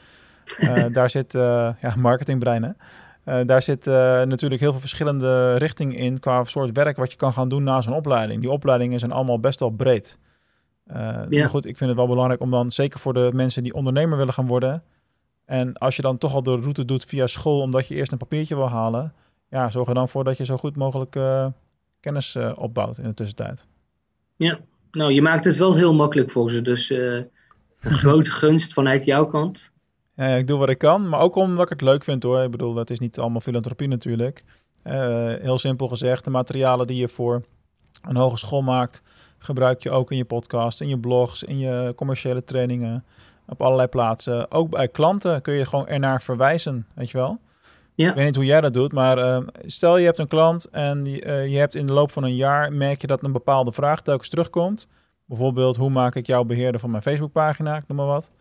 Uh, 0.60 0.86
daar 0.94 1.10
zit, 1.10 1.34
uh, 1.34 1.70
ja, 1.82 1.94
marketingbrein 1.98 2.76
hè. 3.24 3.46
daar 3.46 3.62
zit 3.62 3.86
natuurlijk 4.26 4.62
heel 4.62 4.72
veel 4.72 4.80
verschillende 4.80 5.56
richtingen 5.56 5.96
in 5.96 6.20
qua 6.20 6.44
soort 6.44 6.72
werk 6.72 6.98
wat 6.98 7.12
je 7.12 7.18
kan 7.18 7.34
gaan 7.34 7.50
doen 7.50 7.64
na 7.64 7.82
zo'n 7.82 7.94
opleiding. 7.94 8.42
Die 8.42 8.52
opleidingen 8.52 9.00
zijn 9.00 9.12
allemaal 9.12 9.40
best 9.40 9.60
wel 9.60 9.70
breed. 9.70 10.18
Ja. 10.93 11.27
Maar 11.30 11.49
goed, 11.49 11.65
ik 11.65 11.77
vind 11.77 11.89
het 11.89 11.99
wel 11.99 12.08
belangrijk 12.08 12.41
om 12.41 12.51
dan, 12.51 12.71
zeker 12.71 12.99
voor 12.99 13.13
de 13.13 13.30
mensen 13.34 13.63
die 13.63 13.73
ondernemer 13.73 14.17
willen 14.17 14.34
gaan 14.34 14.47
worden, 14.47 14.84
en 15.51 15.73
als 15.73 15.95
je 15.95 16.01
dan 16.01 16.17
toch 16.17 16.34
al 16.34 16.43
de 16.43 16.56
route 16.56 16.86
doet 16.86 17.06
via 17.06 17.27
school, 17.27 17.62
omdat 17.62 17.88
je 17.88 17.95
eerst 17.95 18.12
een 18.12 18.17
papiertje 18.17 18.56
wil 18.56 18.69
halen, 18.69 19.13
ja, 19.49 19.69
zorg 19.69 19.88
er 19.88 19.93
dan 19.93 20.10
voor 20.10 20.23
dat 20.23 20.38
je 20.38 20.45
zo 20.45 20.58
goed 20.58 20.75
mogelijk 20.75 21.15
uh, 21.15 21.47
kennis 21.99 22.36
uh, 22.36 22.51
opbouwt 22.56 22.97
in 22.97 23.04
de 23.04 23.13
tussentijd. 23.13 23.65
Ja, 24.36 24.60
nou, 24.91 25.12
je 25.12 25.21
maakt 25.21 25.43
het 25.43 25.58
wel 25.58 25.75
heel 25.75 25.93
makkelijk 25.93 26.32
voor 26.32 26.51
ze. 26.51 26.62
Dus 26.62 26.89
uh, 26.89 27.15
een 27.15 27.30
grote 28.04 28.32
gunst 28.32 28.73
vanuit 28.73 29.04
jouw 29.04 29.25
kant. 29.25 29.71
Ja, 30.15 30.36
ik 30.36 30.47
doe 30.47 30.60
wat 30.60 30.69
ik 30.69 30.77
kan, 30.77 31.10
maar 31.10 31.19
ook 31.19 31.36
omdat 31.36 31.63
ik 31.63 31.69
het 31.69 31.82
leuk 31.82 32.04
vind 32.04 32.23
hoor. 32.23 32.43
Ik 32.43 32.51
bedoel, 32.51 32.73
dat 32.73 32.89
is 32.89 32.99
niet 32.99 33.19
allemaal 33.19 33.41
filantropie 33.41 33.88
natuurlijk. 33.88 34.43
heel 35.41 35.58
simpel 35.58 35.88
gezegd, 35.88 36.23
de 36.23 36.30
materialen 36.30 36.88
die 36.88 36.97
je 36.97 37.08
voor 37.08 37.43
een 38.01 38.15
hogeschool 38.15 38.62
maakt, 38.62 39.04
gebruik 39.43 39.84
je 39.84 39.91
ook 39.91 40.12
in 40.12 40.17
je 40.17 40.25
podcast, 40.25 40.82
in 40.82 40.88
je 40.88 40.99
blogs, 40.99 41.43
in 41.43 41.60
je 41.60 41.93
commerciële 41.95 42.43
trainingen, 42.43 43.04
op 43.47 43.62
allerlei 43.62 43.88
plaatsen. 43.88 44.51
Ook 44.51 44.69
bij 44.69 44.88
klanten 44.88 45.41
kun 45.41 45.54
je 45.54 45.65
gewoon 45.65 45.88
ernaar 45.88 46.21
verwijzen, 46.21 46.88
weet 46.93 47.12
je 47.12 47.17
wel. 47.17 47.39
Ja. 47.95 48.10
Ik 48.10 48.15
weet 48.15 48.25
niet 48.25 48.36
hoe 48.36 48.45
jij 48.45 48.62
dat 48.62 48.73
doet, 48.73 48.91
maar 48.91 49.17
uh, 49.17 49.38
stel 49.65 49.97
je 49.97 50.06
hebt 50.06 50.19
een 50.19 50.27
klant 50.27 50.65
en 50.65 51.01
die, 51.01 51.25
uh, 51.25 51.47
je 51.47 51.58
hebt 51.58 51.75
in 51.75 51.86
de 51.86 51.93
loop 51.93 52.12
van 52.12 52.23
een 52.23 52.36
jaar, 52.36 52.73
merk 52.73 53.01
je 53.01 53.08
dat 53.08 53.23
een 53.23 53.32
bepaalde 53.32 53.71
vraag 53.71 54.01
telkens 54.01 54.30
terugkomt. 54.30 54.88
Bijvoorbeeld, 55.25 55.75
hoe 55.75 55.89
maak 55.89 56.15
ik 56.15 56.27
jouw 56.27 56.43
beheerder 56.43 56.80
van 56.80 56.91
mijn 56.91 57.04
Facebookpagina, 57.04 57.77
ik 57.77 57.84
noem 57.88 57.97
maar 57.97 58.06
wat. 58.06 58.32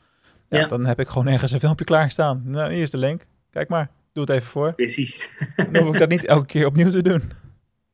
Ja, 0.48 0.58
ja, 0.58 0.66
Dan 0.66 0.86
heb 0.86 1.00
ik 1.00 1.08
gewoon 1.08 1.26
ergens 1.26 1.52
een 1.52 1.60
filmpje 1.60 1.84
klaarstaan. 1.84 2.42
Nou, 2.44 2.72
hier 2.72 2.82
is 2.82 2.90
de 2.90 2.98
link. 2.98 3.26
Kijk 3.50 3.68
maar, 3.68 3.90
doe 4.12 4.22
het 4.22 4.32
even 4.32 4.48
voor. 4.48 4.72
Precies. 4.72 5.32
Dan 5.70 5.82
hoef 5.82 5.92
ik 5.92 5.98
dat 5.98 6.08
niet 6.08 6.24
elke 6.24 6.46
keer 6.46 6.66
opnieuw 6.66 6.90
te 6.90 7.02
doen. 7.02 7.32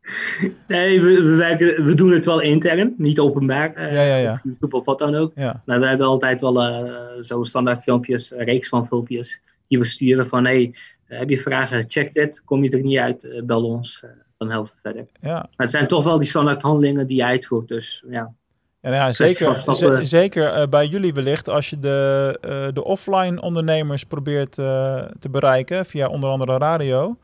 Nee, 0.68 1.02
we, 1.02 1.22
we, 1.22 1.34
werken, 1.34 1.84
we 1.84 1.94
doen 1.94 2.12
het 2.12 2.24
wel 2.24 2.40
intern, 2.40 2.94
niet 2.96 3.18
openbaar. 3.18 3.76
Uh, 3.76 3.94
ja, 3.94 4.02
ja, 4.02 4.16
ja. 4.16 4.40
YouTube 4.44 4.76
of 4.76 4.84
wat 4.84 4.98
dan 4.98 5.14
ook. 5.14 5.34
Maar 5.34 5.80
we 5.80 5.86
hebben 5.86 6.06
altijd 6.06 6.40
wel 6.40 6.68
uh, 6.68 6.92
zo'n 7.20 7.44
standaard 7.44 7.82
filmpjes, 7.82 8.30
een 8.30 8.44
reeks 8.44 8.68
van 8.68 8.86
filmpjes, 8.86 9.40
die 9.68 9.78
we 9.78 9.84
sturen 9.84 10.26
van 10.26 10.44
hey, 10.44 10.74
eh, 11.06 11.18
heb 11.18 11.30
je 11.30 11.38
vragen, 11.38 11.84
check 11.88 12.14
dit. 12.14 12.42
Kom 12.44 12.64
je 12.64 12.70
er 12.70 12.82
niet 12.82 12.98
uit, 12.98 13.24
eh, 13.24 13.42
bel 13.42 13.64
ons. 13.64 14.00
Eh, 14.04 14.10
dan 14.38 14.50
helpen 14.50 14.70
we 14.74 14.80
verder. 14.80 15.06
Ja. 15.20 15.32
Maar 15.32 15.50
het 15.56 15.70
zijn 15.70 15.86
toch 15.86 16.04
wel 16.04 16.18
die 16.18 16.28
standaard 16.28 16.62
handelingen 16.62 17.06
die 17.06 17.16
je 17.16 17.24
uitvoert. 17.24 17.68
Dus 17.68 18.04
ja. 18.08 18.32
Ja, 18.80 18.92
nou 18.92 19.04
ja, 19.04 19.12
zeker, 19.12 20.06
zeker 20.06 20.68
bij 20.68 20.86
jullie 20.86 21.12
wellicht 21.12 21.48
als 21.48 21.70
je 21.70 21.78
de, 21.78 22.70
de 22.74 22.84
offline 22.84 23.40
ondernemers 23.40 24.04
probeert 24.04 24.52
te 24.52 25.28
bereiken 25.30 25.86
via 25.86 26.08
onder 26.08 26.30
andere 26.30 26.58
radio. 26.58 27.16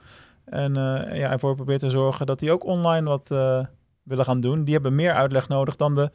En 0.52 0.70
uh, 0.70 1.18
ja, 1.18 1.30
ervoor 1.30 1.54
probeert 1.54 1.80
te 1.80 1.90
zorgen 1.90 2.26
dat 2.26 2.38
die 2.38 2.52
ook 2.52 2.64
online 2.64 3.08
wat 3.08 3.28
willen 4.02 4.24
gaan 4.24 4.40
doen. 4.40 4.64
Die 4.64 4.74
hebben 4.74 4.94
meer 4.94 5.12
uitleg 5.12 5.48
nodig 5.48 5.76
dan 5.76 5.94
de 5.94 6.10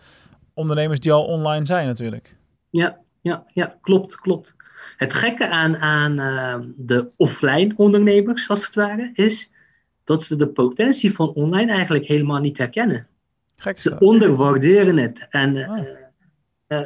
ondernemers 0.54 1.00
die 1.00 1.12
al 1.12 1.26
online 1.26 1.66
zijn 1.66 1.88
natuurlijk. 1.88 2.38
Ja, 2.70 2.98
ja, 3.22 3.46
ja 3.54 3.78
klopt, 3.82 4.16
klopt. 4.16 4.56
Het 4.98 5.14
gekke 5.14 5.50
aan, 5.50 5.78
aan 5.78 6.20
uh, 6.20 6.56
de 6.76 7.10
offline 7.16 7.74
ondernemers, 7.76 8.50
als 8.50 8.66
het 8.66 8.76
ware, 8.76 9.10
is 9.14 9.52
dat 10.04 10.24
ze 10.24 10.36
de 10.36 10.48
potentie 10.48 11.16
van 11.16 11.34
online 11.34 11.72
eigenlijk 11.72 12.06
helemaal 12.06 12.40
niet 12.40 12.58
herkennen. 12.58 13.08
Gek 13.56 13.78
ze 13.78 14.00
onderwaarderen 14.00 14.98
het. 14.98 15.28
En 15.30 15.56
uh, 15.56 15.84
uh, 16.68 16.80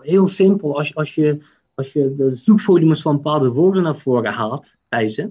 heel 0.00 0.26
simpel, 0.26 0.76
als, 0.76 0.94
als, 0.94 1.14
je, 1.14 1.42
als 1.74 1.92
je 1.92 2.14
de 2.14 2.30
zoekvolumes 2.30 3.02
van 3.02 3.14
bepaalde 3.14 3.48
woorden 3.48 3.82
naar 3.82 3.96
voren 3.96 4.32
haalt 4.32 4.76
bij 4.88 5.08
ze, 5.08 5.30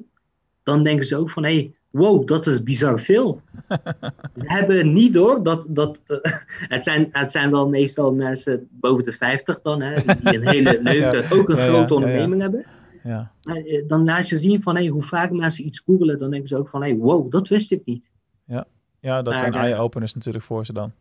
dan 0.67 0.83
denken 0.83 1.05
ze 1.05 1.15
ook 1.15 1.29
van 1.29 1.43
hé, 1.43 1.53
hey, 1.53 1.73
wow, 1.89 2.27
dat 2.27 2.47
is 2.47 2.63
bizar 2.63 2.99
veel. 2.99 3.41
Ze 4.33 4.45
hebben 4.47 4.93
niet 4.93 5.13
door 5.13 5.43
dat, 5.43 5.65
dat 5.69 6.01
uh, 6.07 6.17
het, 6.73 6.83
zijn, 6.83 7.07
het 7.11 7.31
zijn 7.31 7.51
wel 7.51 7.69
meestal 7.69 8.13
mensen 8.13 8.67
boven 8.71 9.03
de 9.03 9.11
50 9.11 9.61
dan, 9.61 9.81
hè, 9.81 10.01
die 10.01 10.35
een 10.35 10.47
hele 10.47 10.79
leuke, 10.91 11.35
ook 11.35 11.49
een 11.49 11.57
grote 11.57 11.93
onderneming 11.93 12.41
hebben. 12.41 12.65
Ja. 13.03 13.31
Uh, 13.43 13.87
dan 13.87 14.03
laat 14.03 14.29
je 14.29 14.35
zien 14.35 14.61
van 14.61 14.75
hey, 14.75 14.87
hoe 14.87 15.03
vaak 15.03 15.31
mensen 15.31 15.65
iets 15.65 15.79
googelen, 15.79 16.19
dan 16.19 16.29
denken 16.29 16.47
ze 16.47 16.57
ook 16.57 16.69
van 16.69 16.81
hey, 16.81 16.95
wow, 16.95 17.31
dat 17.31 17.47
wist 17.47 17.71
ik 17.71 17.85
niet. 17.85 18.09
Ja, 18.45 18.65
ja 18.99 19.21
dat 19.21 19.39
zijn 19.39 19.53
eye-openers 19.53 20.13
natuurlijk 20.13 20.43
voor 20.43 20.65
ze 20.65 20.73
dan. 20.73 20.91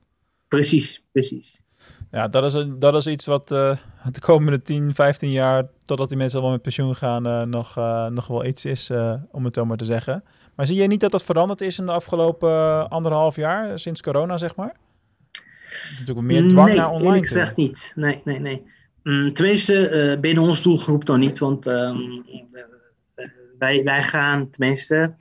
Precies, 0.49 1.03
precies. 1.13 1.61
Ja, 2.11 2.29
dat 2.29 2.45
is, 2.45 2.55
een, 2.55 2.79
dat 2.79 2.95
is 2.97 3.07
iets 3.07 3.27
wat 3.27 3.51
uh, 3.51 3.77
de 4.11 4.21
komende 4.21 4.63
10, 4.63 4.95
15 4.95 5.31
jaar, 5.31 5.67
totdat 5.85 6.09
die 6.09 6.17
mensen 6.17 6.37
allemaal 6.37 6.55
met 6.55 6.65
pensioen 6.65 6.95
gaan, 6.95 7.27
uh, 7.27 7.43
nog, 7.43 7.79
uh, 7.79 8.07
nog 8.07 8.27
wel 8.27 8.45
iets 8.45 8.65
is, 8.65 8.91
om 9.31 9.45
het 9.45 9.55
zo 9.55 9.65
maar 9.65 9.77
te 9.77 9.85
zeggen. 9.85 10.25
Maar 10.55 10.67
zie 10.67 10.77
je 10.77 10.87
niet 10.87 11.01
dat 11.01 11.11
dat 11.11 11.25
veranderd 11.25 11.61
is 11.61 11.79
in 11.79 11.87
de 11.87 11.93
afgelopen 11.93 12.89
anderhalf 12.89 13.37
jaar, 13.37 13.79
sinds 13.79 14.03
corona, 14.03 14.37
zeg 14.37 14.57
maar? 14.57 14.77
Natuurlijk 15.99 16.27
meer 16.27 16.49
dwang 16.49 16.67
nee, 16.67 16.77
naar 16.77 16.91
online. 16.91 17.11
Nee, 17.11 17.21
ik 17.21 17.29
zeg 17.29 17.57
niet. 17.57 17.93
Nee, 17.95 18.21
nee, 18.25 18.41
nee. 18.41 18.63
Mm, 19.03 19.33
tenminste, 19.33 20.19
binnen 20.21 20.43
ons 20.43 20.63
doelgroep 20.63 21.05
dan 21.05 21.21
niet, 21.21 21.39
want 21.39 21.67
um, 21.67 22.25
wij, 23.59 23.85
wij 23.85 24.03
gaan, 24.03 24.51
tenminste, 24.51 25.15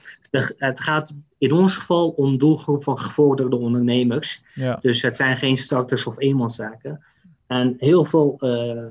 het 0.58 0.80
gaat 0.80 1.12
in 1.38 1.52
ons 1.52 1.76
geval 1.76 2.10
om 2.10 2.38
doelgroep 2.38 2.84
van 2.84 3.00
gevorderde 3.00 3.56
ondernemers. 3.56 4.44
Ja. 4.54 4.78
Dus 4.82 5.02
het 5.02 5.16
zijn 5.16 5.38
geen 5.38 5.58
starters 5.58 6.06
of 6.06 6.20
eenmanszaken. 6.20 7.04
En 7.48 7.76
heel 7.78 8.06
veel 8.06 8.38
uh, 8.40 8.86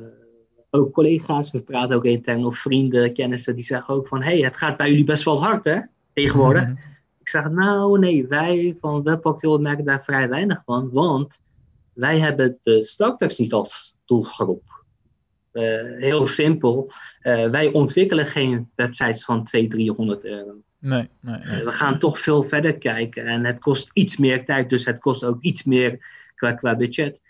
ook 0.70 0.92
collega's, 0.92 1.50
we 1.50 1.62
praten 1.62 1.96
ook 1.96 2.04
intern, 2.04 2.44
of 2.44 2.56
vrienden, 2.58 3.12
kennissen, 3.12 3.54
die 3.54 3.64
zeggen 3.64 3.94
ook 3.94 4.08
van, 4.08 4.22
hé, 4.22 4.30
hey, 4.30 4.40
het 4.40 4.56
gaat 4.56 4.76
bij 4.76 4.88
jullie 4.88 5.04
best 5.04 5.24
wel 5.24 5.42
hard, 5.42 5.64
hè, 5.64 5.80
tegenwoordig. 6.12 6.62
Mhm. 6.62 6.76
Ik 7.20 7.28
zeg, 7.28 7.50
nou, 7.50 7.98
nee, 7.98 8.26
wij 8.26 8.76
van 8.80 9.02
Webactueel 9.02 9.58
merken 9.58 9.84
daar 9.84 10.02
vrij 10.02 10.28
weinig 10.28 10.62
van, 10.64 10.90
want 10.92 11.40
wij 11.92 12.18
hebben 12.18 12.58
de 12.62 12.84
starters 12.84 13.38
niet 13.38 13.52
als 13.52 13.96
doelgroep. 14.04 14.84
Uh, 15.52 15.62
heel 15.98 16.26
simpel. 16.26 16.90
Uh, 17.22 17.50
wij 17.50 17.72
ontwikkelen 17.72 18.26
geen 18.26 18.70
websites 18.74 19.24
van 19.24 19.44
200, 19.44 19.80
300 19.80 20.24
euro. 20.24 20.54
Nee, 20.84 21.08
nee, 21.20 21.38
nee. 21.38 21.58
Uh, 21.58 21.64
we 21.64 21.72
gaan 21.72 21.98
toch 21.98 22.18
veel 22.18 22.42
verder 22.42 22.78
kijken. 22.78 23.26
En 23.26 23.44
het 23.44 23.58
kost 23.58 23.90
iets 23.92 24.16
meer 24.16 24.44
tijd, 24.44 24.70
dus 24.70 24.84
het 24.84 24.98
kost 24.98 25.24
ook 25.24 25.42
iets 25.42 25.64
meer 25.64 26.06
qua, 26.34 26.52
qua 26.52 26.76
budget. 26.76 27.20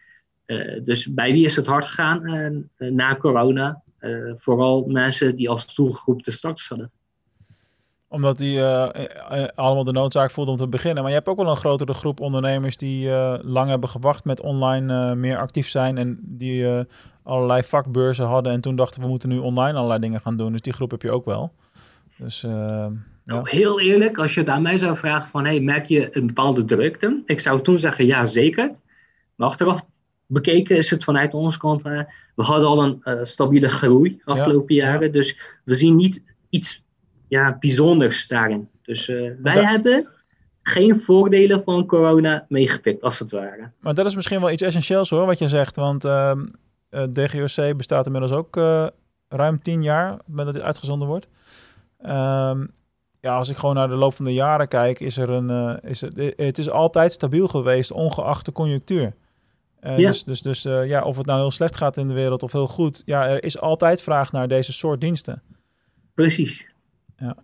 dus 0.85 1.15
bij 1.15 1.33
wie 1.33 1.45
is 1.45 1.57
het 1.57 1.67
hard 1.67 1.85
gegaan 1.85 2.69
na 2.77 3.17
corona? 3.17 3.83
vooral 4.35 4.85
mensen 4.87 5.37
die 5.37 5.51
als 5.51 5.75
doelgroep 5.75 6.23
de 6.23 6.31
starters 6.31 6.69
hadden 6.69 6.91
omdat 8.09 8.39
die 8.39 8.63
allemaal 9.55 9.85
de 9.85 9.93
noodzaak 9.93 10.31
voelden 10.31 10.55
om 10.55 10.61
te 10.61 10.69
beginnen. 10.69 11.03
Maar 11.03 11.11
je 11.11 11.19
hebt 11.19 11.29
ook 11.29 11.37
wel 11.37 11.51
een 11.51 11.57
grotere 11.57 11.95
groep 11.95 12.21
ondernemers 12.21 12.77
die 12.77 13.11
lang 13.43 13.69
hebben 13.69 13.89
gewacht 13.89 14.25
met 14.25 14.41
online 14.41 15.15
meer 15.15 15.39
actief 15.39 15.69
zijn. 15.69 15.99
En 15.99 16.19
die 16.23 16.87
allerlei 17.23 17.63
vakbeurzen 17.63 18.27
hadden. 18.27 18.53
En 18.53 18.61
toen 18.61 18.77
dachten 18.77 19.03
we 19.03 19.09
moeten 19.09 19.29
nu 19.29 19.39
online 19.39 19.77
allerlei 19.77 20.01
dingen 20.01 20.21
gaan 20.21 20.37
doen. 20.37 20.53
Dus 20.53 20.61
die 20.61 20.73
groep 20.73 20.91
heb 20.91 21.03
je 21.03 21.11
ook 21.11 21.25
wel. 21.25 21.53
Dus. 22.19 22.47
Nou, 23.25 23.51
heel 23.51 23.81
eerlijk, 23.81 24.19
als 24.19 24.35
je 24.35 24.41
het 24.41 24.49
aan 24.49 24.63
mij 24.63 24.77
zou 24.77 24.97
vragen 24.97 25.29
van 25.29 25.45
hey, 25.45 25.61
merk 25.61 25.87
je 25.87 26.17
een 26.17 26.27
bepaalde 26.27 26.65
drukte? 26.65 27.23
Ik 27.27 27.41
zou 27.41 27.63
toen 27.63 27.79
zeggen 27.79 28.07
ja, 28.07 28.27
zeker. 28.27 28.75
Maar 29.35 29.49
achteraf 29.49 29.85
bekeken 30.27 30.77
is 30.77 30.91
het 30.91 31.05
vanuit 31.05 31.35
onze 31.35 31.59
kant, 31.59 31.83
we 31.83 32.07
hadden 32.35 32.69
al 32.69 32.83
een 32.83 33.27
stabiele 33.27 33.69
groei 33.69 34.21
afgelopen 34.25 34.75
jaren. 34.75 35.13
Dus 35.13 35.39
we 35.65 35.75
zien 35.75 35.97
niet 35.97 36.23
iets 36.51 36.87
ja, 37.29 37.57
bijzonders 37.61 38.27
daarin. 38.27 38.69
Dus 38.83 39.09
uh, 39.09 39.31
wij 39.43 39.65
hebben 39.65 40.09
geen 40.63 41.01
voordelen 41.01 41.63
van 41.65 41.87
corona 41.87 42.47
meegepikt, 42.49 43.03
als 43.03 43.19
het 43.19 43.31
ware. 43.31 43.71
Maar 43.81 43.95
dat 43.95 44.07
is 44.07 44.15
misschien 44.15 44.41
wel 44.41 44.51
iets 44.51 44.63
essentieels 44.63 45.11
hoor, 45.11 45.27
wat 45.27 45.39
je 45.39 45.49
zegt. 45.49 45.77
Want 45.77 46.05
uh, 46.05 46.31
ehm, 46.31 46.47
eh, 46.89 47.03
DGOC 47.03 47.77
bestaat 47.77 48.07
inmiddels 48.07 48.33
ook 48.33 48.57
ruim 49.29 49.63
tien 49.63 49.83
jaar, 49.83 50.19
met 50.27 50.45
dat 50.45 50.55
dit 50.55 50.63
uitgezonden 50.63 51.09
wordt. 51.09 51.29
Um, 52.07 52.71
ja, 53.25 53.37
als 53.37 53.49
ik 53.49 53.57
gewoon 53.57 53.75
naar 53.75 53.89
de 53.89 53.95
loop 53.95 54.15
van 54.15 54.25
de 54.25 54.33
jaren 54.33 54.69
kijk, 54.69 55.01
is 55.01 55.17
er 55.17 55.31
een, 55.31 55.81
is 55.81 56.01
het, 56.01 56.33
het 56.37 56.59
is 56.59 56.71
altijd 56.71 57.13
stabiel 57.13 57.49
geweest, 57.49 57.93
ongeacht 57.93 58.45
de 58.45 58.53
conjunctuur. 58.53 59.15
Uh, 59.81 59.99
ja. 59.99 60.11
Dus, 60.11 60.25
dus, 60.25 60.43
dus 60.43 60.63
ja, 60.63 61.03
of 61.03 61.17
het 61.17 61.27
nou 61.27 61.41
heel 61.41 61.51
slecht 61.51 61.77
gaat 61.77 61.97
in 61.97 62.09
de 62.09 62.15
wereld 62.15 62.43
of 62.43 62.53
heel 62.53 62.67
goed, 62.69 63.03
ja, 63.05 63.29
er 63.29 63.45
is 63.45 63.61
altijd 63.61 64.03
vraag 64.03 64.33
naar 64.33 64.49
deze 64.49 64.73
soort 64.73 65.01
diensten. 65.01 65.43
Precies. 66.15 66.73
Ja. 67.17 67.37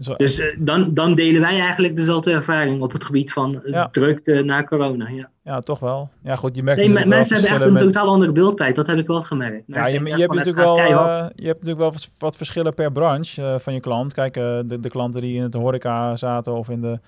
Zo, 0.00 0.14
dus 0.14 0.40
uh, 0.40 0.46
dan, 0.58 0.94
dan 0.94 1.14
delen 1.14 1.40
wij 1.40 1.60
eigenlijk 1.60 1.96
dezelfde 1.96 2.32
ervaring 2.32 2.82
op 2.82 2.92
het 2.92 3.04
gebied 3.04 3.32
van 3.32 3.60
ja. 3.64 3.88
drukte 3.88 4.42
na 4.42 4.64
corona. 4.64 5.08
Ja. 5.08 5.30
ja, 5.42 5.60
toch 5.60 5.78
wel. 5.78 6.10
Ja, 6.22 6.36
goed, 6.36 6.56
je 6.56 6.62
merkt 6.62 6.80
nee, 6.86 7.06
mensen 7.06 7.36
hebben 7.36 7.52
echt 7.52 7.66
een 7.66 7.72
met... 7.72 7.82
totaal 7.82 8.08
andere 8.08 8.32
beeldtijd. 8.32 8.76
Dat 8.76 8.86
heb 8.86 8.98
ik 8.98 9.06
wel 9.06 9.22
gemerkt. 9.22 9.62
ja, 9.66 9.86
je, 9.86 10.04
je, 10.04 10.14
hebt 10.16 10.34
natuurlijk 10.34 10.64
wel, 10.64 10.78
uh, 10.78 11.26
je 11.34 11.46
hebt 11.46 11.64
natuurlijk 11.64 11.78
wel 11.78 11.92
wat 12.18 12.36
verschillen 12.36 12.74
per 12.74 12.92
branche 12.92 13.56
van 13.60 13.74
je 13.74 13.80
klant. 13.80 14.12
Kijk, 14.12 14.34
de, 14.34 14.76
de 14.80 14.88
klanten 14.88 15.20
die 15.20 15.36
in 15.36 15.42
het 15.42 15.54
horeca 15.54 16.16
zaten 16.16 16.54
of 16.54 16.68
in 16.68 16.80
de 16.80 16.98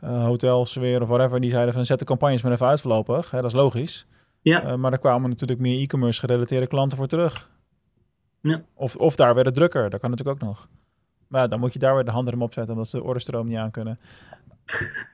hotelsfeer 0.00 1.02
of 1.02 1.08
whatever, 1.08 1.40
die 1.40 1.50
zeiden 1.50 1.74
van 1.74 1.86
zet 1.86 1.98
de 1.98 2.04
campagnes 2.04 2.42
maar 2.42 2.52
even 2.52 2.66
uit 2.66 2.80
voorlopig. 2.80 3.30
Hè, 3.30 3.40
dat 3.40 3.50
is 3.50 3.56
logisch. 3.56 4.06
Ja. 4.42 4.76
maar 4.76 4.92
er 4.92 4.98
kwamen 4.98 5.30
natuurlijk 5.30 5.60
meer 5.60 5.80
e-commerce 5.80 6.20
gerelateerde 6.20 6.66
klanten 6.66 6.96
voor 6.96 7.06
terug. 7.06 7.50
Ja. 8.40 8.62
Of, 8.74 8.96
of 8.96 9.16
daar 9.16 9.34
werd 9.34 9.46
het 9.46 9.54
drukker, 9.54 9.90
dat 9.90 10.00
kan 10.00 10.10
natuurlijk 10.10 10.42
ook 10.42 10.48
nog. 10.48 10.68
Maar 11.28 11.48
dan 11.48 11.60
moet 11.60 11.72
je 11.72 11.78
daar 11.78 11.94
weer 11.94 12.04
de 12.04 12.10
handen 12.10 12.42
op 12.42 12.52
zetten, 12.52 12.72
omdat 12.72 12.88
ze 12.88 12.96
de 12.96 13.04
orderstroom 13.04 13.46
niet 13.46 13.56
aan 13.56 13.70
kunnen. 13.70 13.98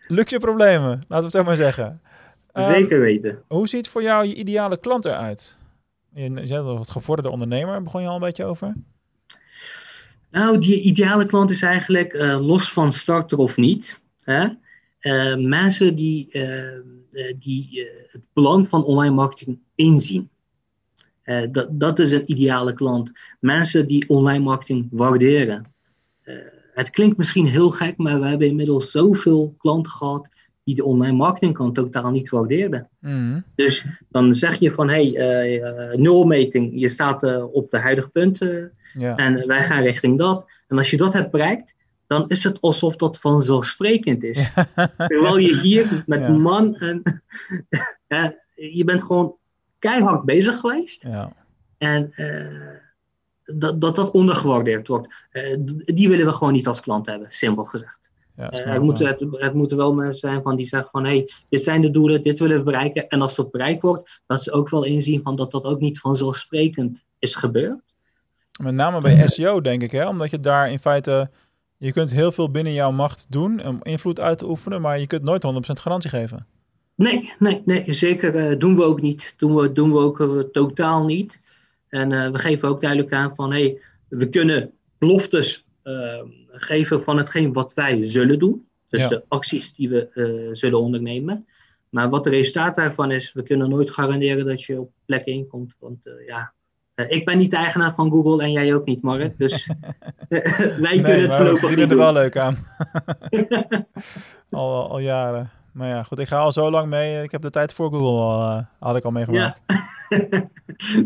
Luxe 0.09 0.39
problemen, 0.39 0.91
laten 0.91 1.07
we 1.09 1.23
het 1.23 1.33
zo 1.33 1.45
maar 1.45 1.57
zeggen. 1.57 2.01
Zeker 2.55 2.93
ehm, 2.93 3.01
weten. 3.01 3.43
hoe 3.47 3.69
ziet 3.69 3.89
voor 3.89 4.03
jou 4.03 4.27
je 4.27 4.35
ideale 4.35 4.77
klant 4.77 5.05
eruit? 5.05 5.59
Je 6.12 6.41
zegt 6.47 6.65
het 6.65 6.91
gevorderde 6.91 7.31
ondernemer, 7.31 7.83
begon 7.83 8.03
je 8.03 8.09
al 8.09 8.15
een 8.15 8.21
beetje 8.21 8.45
over? 8.45 8.75
Nou, 10.31 10.59
die 10.59 10.83
ideale 10.83 11.27
klant 11.27 11.51
is 11.51 11.62
eigenlijk 11.62 12.12
uh, 12.12 12.47
los 12.47 12.73
van 12.73 12.93
starter 12.93 13.39
of 13.39 13.57
niet. 13.57 14.01
Hè? 14.25 14.47
Uh, 15.01 15.37
mensen 15.37 15.95
die, 15.95 16.29
uh, 16.33 17.33
die 17.39 17.89
het 18.07 18.23
belang 18.33 18.69
van 18.69 18.85
online 18.85 19.15
marketing 19.15 19.59
inzien. 19.75 20.31
dat, 21.51 21.69
dat 21.71 21.99
is 21.99 22.11
een 22.11 22.31
ideale 22.31 22.73
klant. 22.73 23.11
Mensen 23.41 23.87
die 23.87 24.09
online 24.09 24.45
marketing 24.45 24.89
waarderen. 24.91 25.74
Eh, 26.25 26.35
het 26.75 26.91
klinkt 26.91 27.16
misschien 27.16 27.47
heel 27.47 27.70
gek, 27.70 27.97
maar 27.97 28.20
we 28.20 28.27
hebben 28.27 28.47
inmiddels 28.47 28.91
zoveel 28.91 29.55
klanten 29.59 29.93
gehad 29.93 30.29
die 30.64 30.75
de 30.75 30.85
online 30.85 31.16
marketingkant 31.16 31.75
totaal 31.75 32.11
niet 32.11 32.29
waardeerden. 32.29 32.89
Mm. 33.01 33.45
Dus 33.55 33.87
dan 34.09 34.35
zeg 34.35 34.59
je 34.59 34.70
van, 34.70 34.89
hé, 34.89 35.11
hey, 35.11 35.91
uh, 35.91 35.99
nulmeting, 35.99 36.72
je 36.75 36.89
staat 36.89 37.25
uh, 37.25 37.55
op 37.55 37.70
de 37.70 37.79
huidige 37.79 38.09
punten 38.09 38.72
en 38.95 39.47
wij 39.47 39.64
gaan 39.64 39.83
richting 39.83 40.18
dat. 40.18 40.47
En 40.68 40.79
als 40.79 40.91
je 40.91 40.97
dat 40.97 41.12
hebt 41.12 41.31
bereikt, 41.31 41.75
dan 42.07 42.29
is 42.29 42.45
het 42.45 42.61
alsof 42.61 42.97
dat 42.97 43.20
vanzelfsprekend 43.20 44.25
is. 44.25 44.51
Terwijl 44.97 45.37
je 45.37 45.61
hier 45.61 46.03
met 46.07 46.29
man 46.29 46.77
en 46.77 47.03
je 48.55 48.85
bent 48.85 49.03
gewoon 49.03 49.37
keihard 49.79 50.25
bezig 50.25 50.61
geweest. 50.61 51.07
En 51.79 52.12
dat, 53.45 53.80
dat 53.80 53.97
dat 53.97 54.11
ondergewaardeerd 54.11 54.88
wordt. 54.88 55.14
Uh, 55.32 55.57
die 55.84 56.09
willen 56.09 56.26
we 56.26 56.32
gewoon 56.32 56.53
niet 56.53 56.66
als 56.66 56.80
klant 56.80 57.07
hebben, 57.07 57.26
simpel 57.30 57.64
gezegd. 57.64 58.05
Ja, 58.36 58.53
uh, 58.53 58.72
het, 58.72 58.82
moeten, 58.82 59.07
het, 59.07 59.26
het, 59.30 59.55
moeten 59.55 59.76
wel 59.76 59.95
mensen 59.95 60.28
zijn 60.28 60.42
van 60.42 60.57
die 60.57 60.66
zeggen 60.66 60.90
van 60.90 61.05
hé, 61.05 61.11
hey, 61.11 61.30
dit 61.49 61.62
zijn 61.62 61.80
de 61.80 61.90
doelen, 61.90 62.22
dit 62.22 62.38
willen 62.38 62.57
we 62.57 62.62
bereiken. 62.62 63.09
En 63.09 63.20
als 63.20 63.36
dat 63.36 63.51
bereikt 63.51 63.82
wordt, 63.82 64.22
dat 64.26 64.42
ze 64.42 64.53
ook 64.53 64.68
wel 64.68 64.84
inzien 64.84 65.22
van 65.22 65.36
dat 65.36 65.51
dat 65.51 65.64
ook 65.64 65.80
niet 65.80 66.01
vanzelfsprekend 66.01 67.05
is 67.18 67.34
gebeurd. 67.34 67.80
Met 68.62 68.74
name 68.74 69.01
bij 69.01 69.28
SEO 69.28 69.61
denk 69.61 69.82
ik, 69.82 69.90
hè? 69.90 70.09
omdat 70.09 70.30
je 70.30 70.40
daar 70.40 70.70
in 70.70 70.78
feite, 70.78 71.30
je 71.76 71.92
kunt 71.92 72.11
heel 72.11 72.32
veel 72.32 72.51
binnen 72.51 72.72
jouw 72.72 72.90
macht 72.90 73.26
doen 73.28 73.66
om 73.66 73.78
invloed 73.82 74.20
uit 74.20 74.38
te 74.38 74.49
oefenen, 74.49 74.80
maar 74.80 74.99
je 74.99 75.07
kunt 75.07 75.22
nooit 75.22 75.45
100% 75.47 75.49
garantie 75.59 76.11
geven. 76.11 76.47
Nee, 76.95 77.32
nee, 77.38 77.62
nee 77.64 77.92
zeker 77.92 78.51
uh, 78.51 78.59
doen 78.59 78.76
we 78.76 78.82
ook 78.84 79.01
niet. 79.01 79.34
Doen 79.36 79.55
we, 79.55 79.72
doen 79.72 79.92
we 79.92 79.99
ook 79.99 80.49
totaal 80.53 81.05
niet. 81.05 81.40
En 81.95 82.12
uh, 82.12 82.30
we 82.30 82.38
geven 82.38 82.68
ook 82.68 82.80
duidelijk 82.80 83.12
aan 83.12 83.34
van 83.34 83.53
hey, 83.53 83.78
we 84.09 84.28
kunnen 84.28 84.72
beloftes 84.99 85.66
uh, 85.84 86.22
geven 86.53 87.03
van 87.03 87.16
hetgeen 87.16 87.53
wat 87.53 87.74
wij 87.74 88.03
zullen 88.03 88.38
doen. 88.38 88.68
Dus 88.88 89.01
ja. 89.01 89.09
de 89.09 89.24
acties 89.28 89.74
die 89.74 89.88
we 89.88 90.11
uh, 90.14 90.49
zullen 90.53 90.80
ondernemen. 90.80 91.47
Maar 91.88 92.09
wat 92.09 92.24
de 92.24 92.30
resultaat 92.30 92.74
daarvan 92.74 93.11
is, 93.11 93.32
we 93.32 93.42
kunnen 93.42 93.68
nooit 93.68 93.90
garanderen 93.90 94.47
dat 94.47 94.62
je 94.62 94.80
op 94.80 94.90
plek 95.05 95.24
1 95.24 95.47
komt. 95.47 95.74
Want 95.78 96.11
ja, 96.26 96.53
ik 96.95 97.24
ben 97.24 97.38
niet 97.38 97.51
de 97.51 97.57
eigenaar 97.57 97.95
van 97.95 98.11
Google 98.11 98.42
en 98.42 98.53
jij 98.53 98.74
ook 98.74 98.86
niet, 98.86 99.03
Mark. 99.03 99.38
Dus 99.38 99.66
wij 100.28 100.78
nee, 100.78 101.01
kunnen 101.01 101.22
het 101.22 101.34
voorlopig 101.34 101.68
niet 101.68 101.78
doen. 101.78 101.90
er 101.90 101.97
wel 101.97 102.12
leuk 102.12 102.36
aan. 102.36 102.66
al, 104.51 104.88
al 104.90 104.99
jaren. 104.99 105.51
Maar 105.75 105.89
ja, 105.89 106.03
goed, 106.03 106.18
ik 106.18 106.29
ga 106.29 106.39
al 106.39 106.53
zo 106.53 106.70
lang 106.70 106.89
mee. 106.89 107.22
Ik 107.22 107.31
heb 107.31 107.43
de 107.43 107.51
tijd 107.51 107.72
voor 107.72 107.91
Google 107.91 108.09
al, 108.09 108.41
uh, 108.41 108.62
had 108.79 108.97
ik 108.97 109.05
al 109.05 109.11
meegemaakt. 109.11 109.61
Ja. 109.66 109.79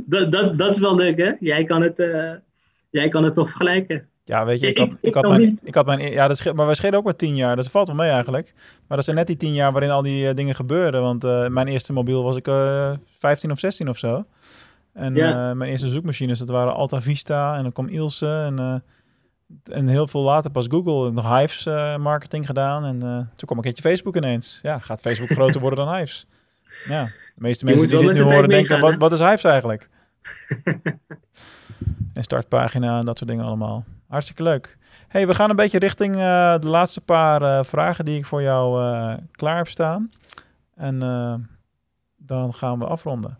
dat, 0.07 0.33
dat, 0.33 0.59
dat 0.59 0.71
is 0.71 0.79
wel 0.81 0.95
leuk, 0.95 1.19
hè? 1.19 1.33
Jij 1.41 1.64
kan 1.64 1.83
het, 1.83 1.99
uh, 1.99 2.33
jij 2.91 3.09
kan 3.09 3.25
het 3.25 3.35
toch 3.35 3.49
vergelijken. 3.49 4.09
Ja, 4.25 4.45
weet 4.45 4.61
je, 4.61 4.66
ik 4.66 4.79
had, 4.79 4.91
ik, 4.91 4.99
ik 5.01 5.14
had, 5.14 5.29
mijn, 5.29 5.59
ik 5.62 5.75
had 5.75 5.87
mijn... 5.87 6.01
Ja, 6.01 6.29
dat 6.29 6.55
maar 6.55 6.66
we 6.66 6.75
schelen 6.75 6.99
ook 6.99 7.05
maar 7.05 7.16
tien 7.16 7.37
jaar. 7.37 7.57
Dat 7.57 7.71
valt 7.71 7.87
wel 7.87 7.97
mee 7.97 8.11
eigenlijk. 8.11 8.55
Maar 8.87 8.97
dat 8.97 9.05
zijn 9.05 9.16
net 9.16 9.27
die 9.27 9.37
tien 9.37 9.55
jaar 9.55 9.73
waarin 9.73 9.91
al 9.91 10.03
die 10.03 10.29
uh, 10.29 10.35
dingen 10.35 10.55
gebeurden. 10.55 11.03
Want 11.03 11.23
mijn 11.53 11.69
eerste 11.69 11.93
mobiel 11.93 12.23
was 12.23 12.37
ik 12.37 12.45
15 13.19 13.51
of 13.51 13.59
16 13.59 13.89
of 13.89 13.99
zo. 13.99 14.25
En 14.93 15.14
ja. 15.14 15.55
mijn 15.55 15.71
eerste 15.71 15.89
zoekmachines, 15.89 16.39
dat 16.39 16.49
waren 16.49 16.75
Alta 16.75 17.01
Vista. 17.01 17.57
En 17.57 17.62
dan 17.62 17.73
kwam 17.73 17.89
Ilse 17.89 18.43
en... 18.57 18.83
En 19.64 19.88
heel 19.88 20.07
veel 20.07 20.20
later 20.20 20.51
pas 20.51 20.66
Google, 20.68 21.12
nog 21.12 21.38
Hives 21.38 21.66
uh, 21.66 21.96
marketing 21.96 22.46
gedaan. 22.46 22.84
En 22.84 22.94
uh, 22.94 23.16
toen 23.16 23.46
kwam 23.46 23.57
een 23.57 23.64
keertje 23.64 23.82
Facebook 23.82 24.16
ineens. 24.16 24.59
Ja, 24.62 24.78
gaat 24.78 25.01
Facebook 25.01 25.30
groter 25.30 25.61
worden 25.61 25.84
dan 25.84 25.94
Hives? 25.94 26.26
Ja. 26.88 27.05
De 27.05 27.40
meeste 27.40 27.64
mensen 27.64 27.88
die 27.88 27.99
dit 27.99 28.12
nu 28.12 28.20
horen 28.20 28.49
denken, 28.49 28.80
wat, 28.80 28.96
wat 28.96 29.12
is 29.12 29.18
Hives 29.18 29.44
eigenlijk? 29.44 29.88
en 32.14 32.22
startpagina 32.22 32.99
en 32.99 33.05
dat 33.05 33.18
soort 33.18 33.30
dingen 33.30 33.44
allemaal. 33.44 33.84
Hartstikke 34.09 34.42
leuk. 34.42 34.78
hey, 35.09 35.26
we 35.26 35.34
gaan 35.34 35.51
een 35.51 35.57
beetje 35.57 35.78
richting 35.78 36.16
uh, 36.16 36.59
de 36.59 36.68
laatste 36.68 37.01
paar 37.01 37.64
vragen 37.64 38.05
die 38.05 38.18
ik 38.18 38.26
voor 38.26 38.42
jou 38.42 38.80
klaar 39.30 39.57
heb 39.57 39.68
staan. 39.68 40.11
En 40.74 40.99
dan 42.16 42.55
gaan 42.55 42.78
we 42.78 42.86
afronden. 42.86 43.38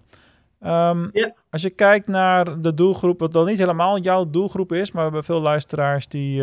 Um, 0.61 1.09
ja. 1.13 1.35
Als 1.51 1.63
je 1.63 1.71
kijkt 1.71 2.07
naar 2.07 2.61
de 2.61 2.75
doelgroep, 2.75 3.21
wat 3.21 3.33
dan 3.33 3.47
niet 3.47 3.59
helemaal 3.59 3.99
jouw 3.99 4.31
doelgroep 4.31 4.73
is, 4.73 4.91
maar 4.91 5.05
we 5.05 5.09
hebben 5.09 5.25
veel 5.25 5.41
luisteraars 5.41 6.09
die 6.09 6.43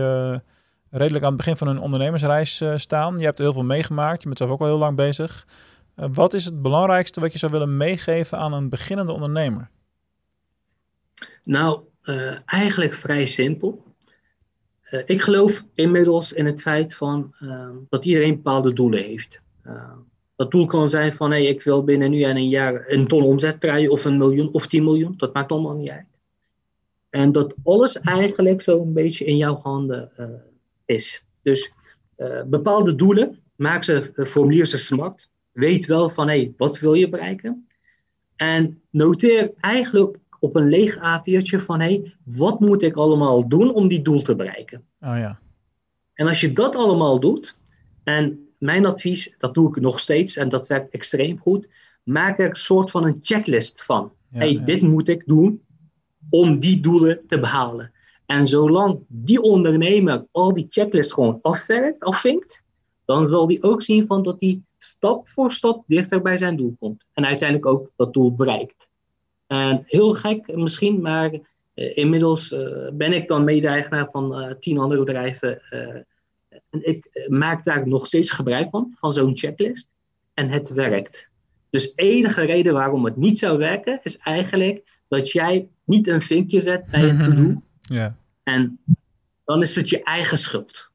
redelijk 0.89 1.23
aan 1.23 1.29
het 1.29 1.37
begin 1.37 1.57
van 1.57 1.67
hun 1.67 1.79
ondernemersreis 1.79 2.63
staan. 2.75 3.17
Je 3.17 3.25
hebt 3.25 3.37
heel 3.37 3.53
veel 3.53 3.63
meegemaakt, 3.63 4.21
je 4.21 4.27
bent 4.27 4.37
zelf 4.37 4.51
ook 4.51 4.59
al 4.59 4.65
heel 4.65 4.77
lang 4.77 4.95
bezig. 4.95 5.47
wat 5.95 6.33
is 6.33 6.45
het 6.45 6.61
belangrijkste 6.61 7.19
wat 7.19 7.31
je 7.31 7.39
zou 7.39 7.51
willen 7.51 7.77
meegeven 7.77 8.37
aan 8.37 8.53
een 8.53 8.69
beginnende 8.69 9.11
ondernemer? 9.11 9.69
Nou, 11.43 11.79
eigenlijk 12.45 12.93
vrij 12.93 13.25
simpel. 13.25 13.85
Ik 15.05 15.21
geloof 15.21 15.63
inmiddels 15.73 16.33
in 16.33 16.45
het 16.45 16.61
feit 16.61 16.95
van, 16.95 17.35
uh, 17.39 17.69
dat 17.89 18.05
iedereen 18.05 18.35
bepaalde 18.35 18.73
doelen 18.73 19.03
heeft. 19.03 19.41
Dat 20.35 20.51
doel 20.51 20.65
kan 20.65 20.89
zijn 20.89 21.13
van 21.13 21.31
hey, 21.31 21.45
ik 21.45 21.61
wil 21.61 21.83
binnen 21.83 22.11
nu 22.11 22.21
en 22.21 22.35
een 22.35 22.49
jaar 22.49 22.83
een 22.87 23.07
ton 23.07 23.23
omzet 23.23 23.61
draaien 23.61 23.91
of 23.91 24.05
een 24.05 24.17
miljoen 24.17 24.53
of 24.53 24.67
10 24.67 24.83
miljoen. 24.83 25.13
Dat 25.17 25.33
maakt 25.33 25.51
allemaal 25.51 25.75
niet 25.75 25.89
uit. 25.89 26.21
En 27.09 27.31
dat 27.31 27.53
alles 27.63 27.99
eigenlijk 27.99 28.61
zo'n 28.61 28.93
beetje 28.93 29.25
in 29.25 29.37
jouw 29.37 29.55
handen 29.55 30.11
is. 30.85 31.25
Dus 31.41 31.73
bepaalde 32.45 32.95
doelen, 32.95 33.39
maak 33.55 33.83
ze 33.83 34.11
formulier 34.15 34.65
ze 34.65 34.77
smart. 34.77 35.29
Weet 35.51 35.85
wel 35.85 36.09
van 36.09 36.27
hey, 36.27 36.53
wat 36.57 36.79
wil 36.79 36.93
je 36.93 37.09
bereiken. 37.09 37.67
En 38.35 38.81
noteer 38.89 39.51
eigenlijk 39.59 40.17
op 40.39 40.55
een 40.55 40.69
leeg 40.69 40.97
A4'tje 40.97 41.59
van 41.59 41.79
hé, 41.79 41.87
hey, 41.87 42.15
wat 42.23 42.59
moet 42.59 42.81
ik 42.81 42.95
allemaal 42.95 43.47
doen 43.47 43.73
om 43.73 43.87
die 43.87 44.01
doel 44.01 44.21
te 44.21 44.35
bereiken? 44.35 44.83
Oh 45.01 45.17
ja. 45.17 45.39
En 46.13 46.27
als 46.27 46.41
je 46.41 46.53
dat 46.53 46.75
allemaal 46.75 47.19
doet, 47.19 47.59
en 48.03 48.44
mijn 48.65 48.85
advies, 48.85 49.35
dat 49.37 49.53
doe 49.53 49.69
ik 49.69 49.81
nog 49.81 49.99
steeds 49.99 50.35
en 50.35 50.49
dat 50.49 50.67
werkt 50.67 50.93
extreem 50.93 51.39
goed, 51.39 51.67
maak 52.03 52.39
er 52.39 52.49
een 52.49 52.55
soort 52.55 52.91
van 52.91 53.05
een 53.05 53.19
checklist 53.21 53.83
van. 53.83 54.11
Ja, 54.29 54.39
hey, 54.39 54.61
dit 54.65 54.81
moet 54.81 55.09
ik 55.09 55.23
doen 55.25 55.61
om 56.29 56.59
die 56.59 56.79
doelen 56.79 57.21
te 57.27 57.39
behalen. 57.39 57.91
En 58.25 58.47
zolang 58.47 58.99
die 59.07 59.41
ondernemer 59.41 60.25
al 60.31 60.53
die 60.53 60.67
checklist 60.69 61.13
gewoon 61.13 61.39
afwerkt, 61.41 62.03
afvinkt, 62.03 62.63
dan 63.05 63.25
zal 63.25 63.47
die 63.47 63.63
ook 63.63 63.81
zien 63.81 64.05
van 64.05 64.23
dat 64.23 64.35
hij 64.39 64.61
stap 64.77 65.27
voor 65.27 65.51
stap 65.51 65.83
dichter 65.87 66.21
bij 66.21 66.37
zijn 66.37 66.55
doel 66.55 66.75
komt. 66.79 67.05
En 67.13 67.25
uiteindelijk 67.25 67.67
ook 67.67 67.91
dat 67.95 68.13
doel 68.13 68.33
bereikt. 68.33 68.89
En 69.47 69.81
heel 69.85 70.13
gek 70.13 70.55
misschien, 70.55 71.01
maar 71.01 71.33
uh, 71.33 71.97
inmiddels 71.97 72.51
uh, 72.51 72.89
ben 72.93 73.13
ik 73.13 73.27
dan 73.27 73.43
mede-eigenaar 73.43 74.09
van 74.11 74.41
uh, 74.41 74.51
tien 74.59 74.77
andere 74.77 75.03
bedrijven. 75.03 75.61
En 76.69 76.87
ik 76.87 77.27
maak 77.27 77.63
daar 77.63 77.87
nog 77.87 78.07
steeds 78.07 78.31
gebruik 78.31 78.69
van, 78.69 78.95
van 78.99 79.13
zo'n 79.13 79.37
checklist. 79.37 79.89
En 80.33 80.49
het 80.49 80.69
werkt. 80.69 81.29
Dus 81.69 81.91
enige 81.95 82.41
reden 82.41 82.73
waarom 82.73 83.05
het 83.05 83.15
niet 83.15 83.39
zou 83.39 83.57
werken, 83.57 83.99
is 84.03 84.17
eigenlijk 84.17 84.83
dat 85.07 85.31
jij 85.31 85.67
niet 85.83 86.07
een 86.07 86.21
vinkje 86.21 86.59
zet 86.59 86.85
bij 86.85 86.99
het 86.99 87.23
to-do. 87.23 87.61
Ja. 87.81 88.15
En 88.43 88.79
dan 89.45 89.61
is 89.61 89.75
het 89.75 89.89
je 89.89 90.03
eigen 90.03 90.37
schuld. 90.37 90.91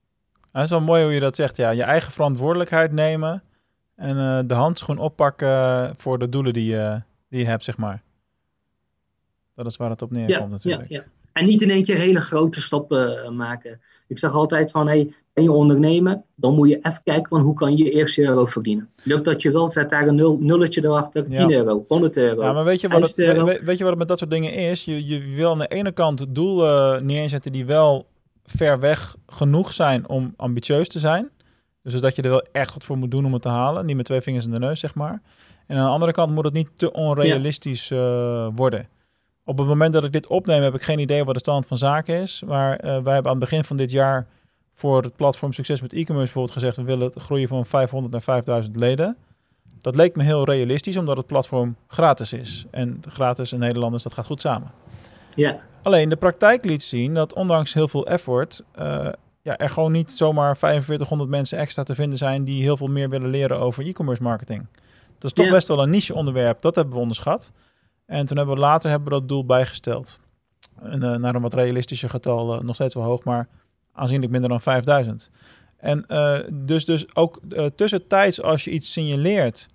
Dat 0.53 0.63
is 0.63 0.71
wel 0.71 0.81
mooi 0.81 1.03
hoe 1.03 1.13
je 1.13 1.21
dat 1.21 1.37
zegt, 1.37 1.57
ja. 1.57 1.71
Je 1.71 1.83
eigen 1.83 2.13
verantwoordelijkheid 2.13 2.93
nemen 2.93 3.43
en 3.97 4.47
de 4.47 4.55
handschoen 4.55 4.99
oppakken 4.99 5.95
voor 5.97 6.19
de 6.19 6.29
doelen 6.29 6.53
die, 6.53 6.77
die 7.29 7.41
je 7.41 7.47
hebt, 7.47 7.65
zeg 7.65 7.77
maar. 7.77 8.03
Dat 9.55 9.67
is 9.67 9.77
waar 9.77 9.91
het 9.91 10.03
op 10.03 10.11
neerkomt 10.11 10.51
natuurlijk. 10.51 10.89
Ja, 10.89 10.97
ja. 10.99 11.05
En 11.33 11.45
niet 11.45 11.63
in 11.63 11.71
één 11.71 11.83
keer 11.83 11.97
hele 11.97 12.21
grote 12.21 12.61
stappen 12.61 13.25
eh, 13.25 13.31
maken. 13.31 13.81
Ik 14.07 14.19
zeg 14.19 14.33
altijd 14.33 14.71
van, 14.71 14.87
hey, 14.87 15.15
ben 15.41 15.53
je 15.53 15.59
ondernemer? 15.59 16.23
Dan 16.35 16.55
moet 16.55 16.69
je 16.69 16.79
even 16.83 17.01
kijken 17.05 17.29
van 17.29 17.41
hoe 17.41 17.55
kan 17.55 17.77
je 17.77 17.85
je 17.85 17.91
eerste 17.91 18.23
euro 18.23 18.47
verdienen. 18.47 18.89
Lukt 19.05 19.25
dat 19.25 19.43
je 19.43 19.51
wel, 19.51 19.69
zet 19.69 19.91
daar 19.91 20.07
een 20.07 20.15
nul, 20.15 20.39
nulletje 20.41 20.85
erachter, 20.85 21.29
10 21.29 21.53
euro, 21.53 21.85
100 21.89 22.17
euro. 22.17 22.43
Ja, 22.43 22.53
maar 22.53 22.65
weet 22.65 22.81
je, 22.81 22.89
wat 22.89 23.01
het, 23.01 23.17
weet, 23.17 23.79
je 23.79 23.85
wat 23.85 23.89
het 23.89 23.99
met 23.99 24.09
dat 24.09 24.19
soort 24.19 24.31
dingen 24.31 24.55
is? 24.55 24.85
Je, 24.85 25.07
je 25.07 25.35
wil 25.35 25.51
aan 25.51 25.59
de 25.59 25.67
ene 25.67 25.93
kant 25.93 26.35
doelen 26.35 27.07
neerzetten 27.07 27.53
die 27.53 27.65
wel 27.65 28.07
ver 28.45 28.81
weg 28.81 29.17
genoeg 29.27 29.73
zijn 29.73 30.09
om 30.09 30.35
ambitieus 30.37 30.89
te 30.89 30.99
zijn. 30.99 31.31
Dus 31.83 32.01
dat 32.01 32.17
je 32.17 32.23
er 32.23 32.31
wel 32.31 32.47
echt 32.53 32.73
wat 32.73 32.85
voor 32.85 32.99
moet 32.99 33.11
doen 33.11 33.25
om 33.25 33.33
het 33.33 33.43
te 33.43 33.49
halen. 33.49 33.87
Niet 33.87 33.97
met 33.97 34.05
twee 34.05 34.21
vingers 34.21 34.45
in 34.45 34.53
de 34.53 34.59
neus, 34.59 34.81
zeg 34.81 34.95
maar. 34.95 35.23
En 35.67 35.77
aan 35.77 35.85
de 35.85 35.91
andere 35.91 36.13
kant 36.13 36.31
moet 36.35 36.45
het 36.45 36.55
niet 36.55 36.69
te 36.77 36.93
onrealistisch 36.93 37.91
uh, 37.91 38.49
worden. 38.55 38.89
Op 39.45 39.59
het 39.59 39.67
moment 39.67 39.93
dat 39.93 40.05
ik 40.05 40.13
dit 40.13 40.27
opneem, 40.27 40.63
heb 40.63 40.75
ik 40.75 40.83
geen 40.83 40.99
idee 40.99 41.25
wat 41.25 41.35
de 41.35 41.41
stand 41.41 41.67
van 41.67 41.77
zaken 41.77 42.21
is. 42.21 42.43
Maar 42.47 42.73
uh, 42.73 42.81
wij 42.81 43.15
hebben 43.15 43.33
aan 43.33 43.41
het 43.41 43.51
begin 43.51 43.65
van 43.65 43.77
dit 43.77 43.91
jaar 43.91 44.27
voor 44.81 45.03
het 45.03 45.17
platform 45.17 45.53
Succes 45.53 45.81
met 45.81 45.93
e-commerce 45.93 46.33
bijvoorbeeld 46.33 46.53
gezegd... 46.55 46.77
we 46.77 46.83
willen 46.83 47.07
het 47.07 47.23
groeien 47.23 47.49
van 47.49 47.67
500 47.67 48.13
naar 48.13 48.23
5000 48.23 48.77
leden. 48.77 49.17
Dat 49.81 49.97
leek 49.97 50.17
me 50.17 50.23
heel 50.23 50.45
realistisch, 50.45 50.97
omdat 50.97 51.17
het 51.17 51.27
platform 51.27 51.77
gratis 51.87 52.33
is. 52.33 52.65
En 52.71 53.01
gratis 53.09 53.53
in 53.53 53.59
Nederlanders, 53.59 54.03
dat 54.03 54.15
gaat 54.15 54.27
goed 54.27 54.41
samen. 54.41 54.71
Ja. 55.35 55.61
Alleen 55.83 56.09
de 56.09 56.17
praktijk 56.17 56.65
liet 56.65 56.83
zien 56.83 57.15
dat 57.15 57.35
ondanks 57.35 57.75
heel 57.75 57.89
veel 57.89 58.07
effort... 58.07 58.63
Uh, 58.79 59.09
ja, 59.43 59.57
er 59.57 59.71
gewoon 59.71 59.93
niet 59.93 60.11
zomaar 60.11 60.57
4500 60.57 61.31
mensen 61.31 61.59
extra 61.59 61.83
te 61.83 61.95
vinden 61.95 62.19
zijn... 62.19 62.45
die 62.45 62.63
heel 62.63 62.77
veel 62.77 62.87
meer 62.87 63.09
willen 63.09 63.31
leren 63.31 63.61
over 63.61 63.87
e-commerce 63.87 64.23
marketing. 64.23 64.67
Dat 65.19 65.25
is 65.25 65.33
toch 65.33 65.51
best 65.51 65.69
wel 65.69 65.83
een 65.83 65.91
niche 65.91 66.15
onderwerp, 66.15 66.61
dat 66.61 66.75
hebben 66.75 66.95
we 66.95 67.01
onderschat... 67.01 67.53
En 68.11 68.27
toen 68.27 68.37
hebben 68.37 68.55
we 68.55 68.61
later 68.61 68.91
hebben 68.91 69.09
we 69.09 69.19
dat 69.19 69.29
doel 69.29 69.45
bijgesteld. 69.45 70.21
En, 70.83 71.05
uh, 71.05 71.15
naar 71.15 71.35
een 71.35 71.43
wat 71.43 71.55
realistischer 71.55 72.11
getal, 72.11 72.55
uh, 72.55 72.61
nog 72.61 72.75
steeds 72.75 72.95
wel 72.95 73.03
hoog, 73.03 73.25
maar 73.25 73.49
aanzienlijk 73.93 74.33
minder 74.33 74.51
dan 74.51 74.61
5000. 74.61 75.31
En 75.77 76.05
uh, 76.09 76.39
dus, 76.53 76.85
dus 76.85 77.15
ook 77.15 77.41
tussentijds 77.75 78.43
als 78.43 78.65
je 78.65 78.71
iets 78.71 78.93
signaleert 78.93 79.67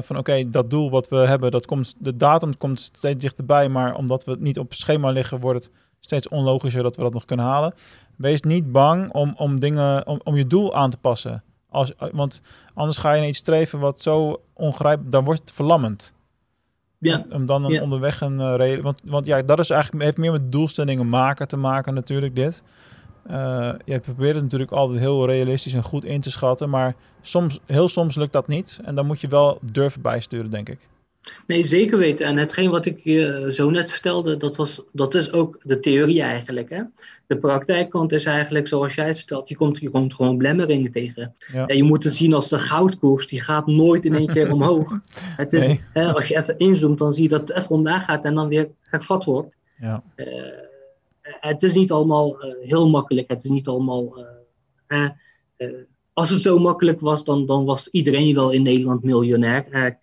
van 0.00 0.18
oké, 0.18 0.50
dat 0.50 0.70
doel 0.70 0.90
wat 0.90 1.08
we 1.08 1.16
hebben, 1.16 1.50
dat 1.50 1.66
komt, 1.66 1.94
de 1.98 2.16
datum 2.16 2.56
komt 2.56 2.80
steeds 2.80 3.20
dichterbij, 3.20 3.68
maar 3.68 3.94
omdat 3.94 4.24
we 4.24 4.30
het 4.30 4.40
niet 4.40 4.58
op 4.58 4.74
schema 4.74 5.10
liggen, 5.10 5.40
wordt 5.40 5.64
het 5.64 5.72
steeds 6.00 6.28
onlogischer 6.28 6.82
dat 6.82 6.96
we 6.96 7.02
dat 7.02 7.12
nog 7.12 7.24
kunnen 7.24 7.46
halen. 7.46 7.74
Wees 8.16 8.42
niet 8.42 8.72
bang 8.72 9.12
om, 9.12 9.34
om 9.36 9.60
dingen, 9.60 10.06
om, 10.06 10.20
om 10.24 10.36
je 10.36 10.46
doel 10.46 10.74
aan 10.74 10.90
te 10.90 10.98
passen. 10.98 11.42
Als, 11.68 11.92
want 12.12 12.40
anders 12.74 12.96
ga 12.96 13.12
je 13.12 13.18
naar 13.18 13.28
iets 13.28 13.38
streven 13.38 13.78
wat 13.78 14.00
zo 14.00 14.42
ongrijpbaar, 14.52 15.10
dan 15.10 15.24
wordt 15.24 15.40
het 15.40 15.52
verlammend. 15.52 16.14
Ja. 16.98 17.24
Om 17.30 17.46
dan 17.46 17.64
een 17.64 17.82
onderweg 17.82 18.20
een 18.20 18.56
reden. 18.56 18.84
Want, 18.84 19.00
want 19.04 19.26
ja, 19.26 19.42
dat 19.42 19.58
is 19.58 19.70
eigenlijk 19.70 20.04
heeft 20.04 20.16
meer 20.16 20.32
met 20.32 20.52
doelstellingen 20.52 21.08
maken 21.08 21.48
te 21.48 21.56
maken, 21.56 21.94
natuurlijk, 21.94 22.36
dit. 22.36 22.62
Uh, 23.30 23.74
je 23.84 24.00
probeert 24.00 24.34
het 24.34 24.42
natuurlijk 24.42 24.70
altijd 24.70 25.00
heel 25.00 25.26
realistisch 25.26 25.74
en 25.74 25.82
goed 25.82 26.04
in 26.04 26.20
te 26.20 26.30
schatten. 26.30 26.70
Maar 26.70 26.94
soms, 27.20 27.58
heel 27.66 27.88
soms 27.88 28.16
lukt 28.16 28.32
dat 28.32 28.46
niet. 28.46 28.80
En 28.84 28.94
dan 28.94 29.06
moet 29.06 29.20
je 29.20 29.28
wel 29.28 29.58
durven 29.62 30.02
bijsturen, 30.02 30.50
denk 30.50 30.68
ik. 30.68 30.78
Nee, 31.46 31.64
zeker 31.64 31.98
weten. 31.98 32.26
En 32.26 32.36
hetgeen 32.36 32.70
wat 32.70 32.86
ik 32.86 33.00
je 33.04 33.44
zo 33.48 33.70
net 33.70 33.90
vertelde, 33.90 34.36
dat, 34.36 34.56
was, 34.56 34.82
dat 34.92 35.14
is 35.14 35.32
ook 35.32 35.58
de 35.62 35.80
theorie 35.80 36.22
eigenlijk. 36.22 36.70
Hè? 36.70 36.82
De 37.26 37.36
praktijkkant 37.36 38.12
is 38.12 38.24
eigenlijk 38.24 38.66
zoals 38.66 38.94
jij 38.94 39.06
het 39.06 39.16
vertelt, 39.16 39.48
je 39.48 39.56
komt, 39.56 39.78
je 39.78 39.90
komt 39.90 40.14
gewoon 40.14 40.36
blemmeringen 40.36 40.92
tegen. 40.92 41.34
En 41.66 41.76
je 41.76 41.82
moet 41.82 42.04
het 42.04 42.14
zien 42.14 42.34
als 42.34 42.48
de 42.48 42.58
goudkoers, 42.58 43.26
die 43.26 43.40
gaat 43.40 43.66
nooit 43.66 44.04
in 44.04 44.14
één 44.14 44.26
keer 44.26 44.52
omhoog. 44.52 44.92
Het 45.36 45.52
is, 45.52 45.68
hè, 45.92 46.12
als 46.12 46.28
je 46.28 46.36
even 46.36 46.58
inzoomt, 46.58 46.98
dan 46.98 47.12
zie 47.12 47.22
je 47.22 47.28
dat 47.28 47.48
het 47.48 47.56
even 47.56 47.70
omlaag 47.70 48.04
gaat 48.04 48.24
en 48.24 48.34
dan 48.34 48.48
weer 48.48 48.68
hervat 48.82 49.24
wordt. 49.24 49.54
Ja. 49.80 50.02
Uh, 50.16 50.26
het 51.40 51.62
is 51.62 51.74
niet 51.74 51.92
allemaal 51.92 52.44
uh, 52.44 52.54
heel 52.60 52.88
makkelijk. 52.88 53.30
Het 53.30 53.44
is 53.44 53.50
niet 53.50 53.68
allemaal... 53.68 54.26
Uh, 54.88 55.08
als 56.12 56.30
het 56.30 56.40
zo 56.40 56.58
makkelijk 56.58 57.00
was, 57.00 57.24
dan, 57.24 57.46
dan 57.46 57.64
was 57.64 57.88
iedereen 57.88 58.34
wel 58.34 58.50
in 58.50 58.62
Nederland 58.62 59.02
miljonair 59.02 59.96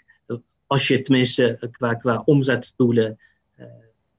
als 0.67 0.87
je 0.87 1.01
tenminste 1.01 1.69
qua, 1.71 1.93
qua 1.93 2.21
omzetdoelen 2.25 3.19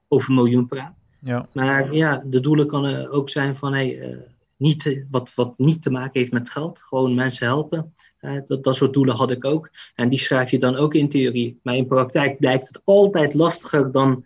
over 0.08 0.34
miljoen 0.34 0.66
praat. 0.66 0.94
Ja. 1.20 1.48
Maar 1.52 1.94
ja, 1.94 2.22
de 2.26 2.40
doelen 2.40 2.66
kunnen 2.66 3.10
ook 3.10 3.30
zijn 3.30 3.56
van 3.56 3.72
hey, 3.72 4.18
niet, 4.56 5.04
wat, 5.10 5.34
wat 5.34 5.54
niet 5.56 5.82
te 5.82 5.90
maken 5.90 6.20
heeft 6.20 6.32
met 6.32 6.50
geld. 6.50 6.78
Gewoon 6.78 7.14
mensen 7.14 7.46
helpen. 7.46 7.94
Uh, 8.20 8.40
dat, 8.46 8.64
dat 8.64 8.74
soort 8.74 8.92
doelen 8.92 9.16
had 9.16 9.30
ik 9.30 9.44
ook. 9.44 9.70
En 9.94 10.08
die 10.08 10.18
schrijf 10.18 10.50
je 10.50 10.58
dan 10.58 10.76
ook 10.76 10.94
in 10.94 11.08
theorie. 11.08 11.60
Maar 11.62 11.76
in 11.76 11.86
praktijk 11.86 12.38
blijkt 12.38 12.68
het 12.68 12.80
altijd 12.84 13.34
lastiger 13.34 13.92
dan 13.92 14.24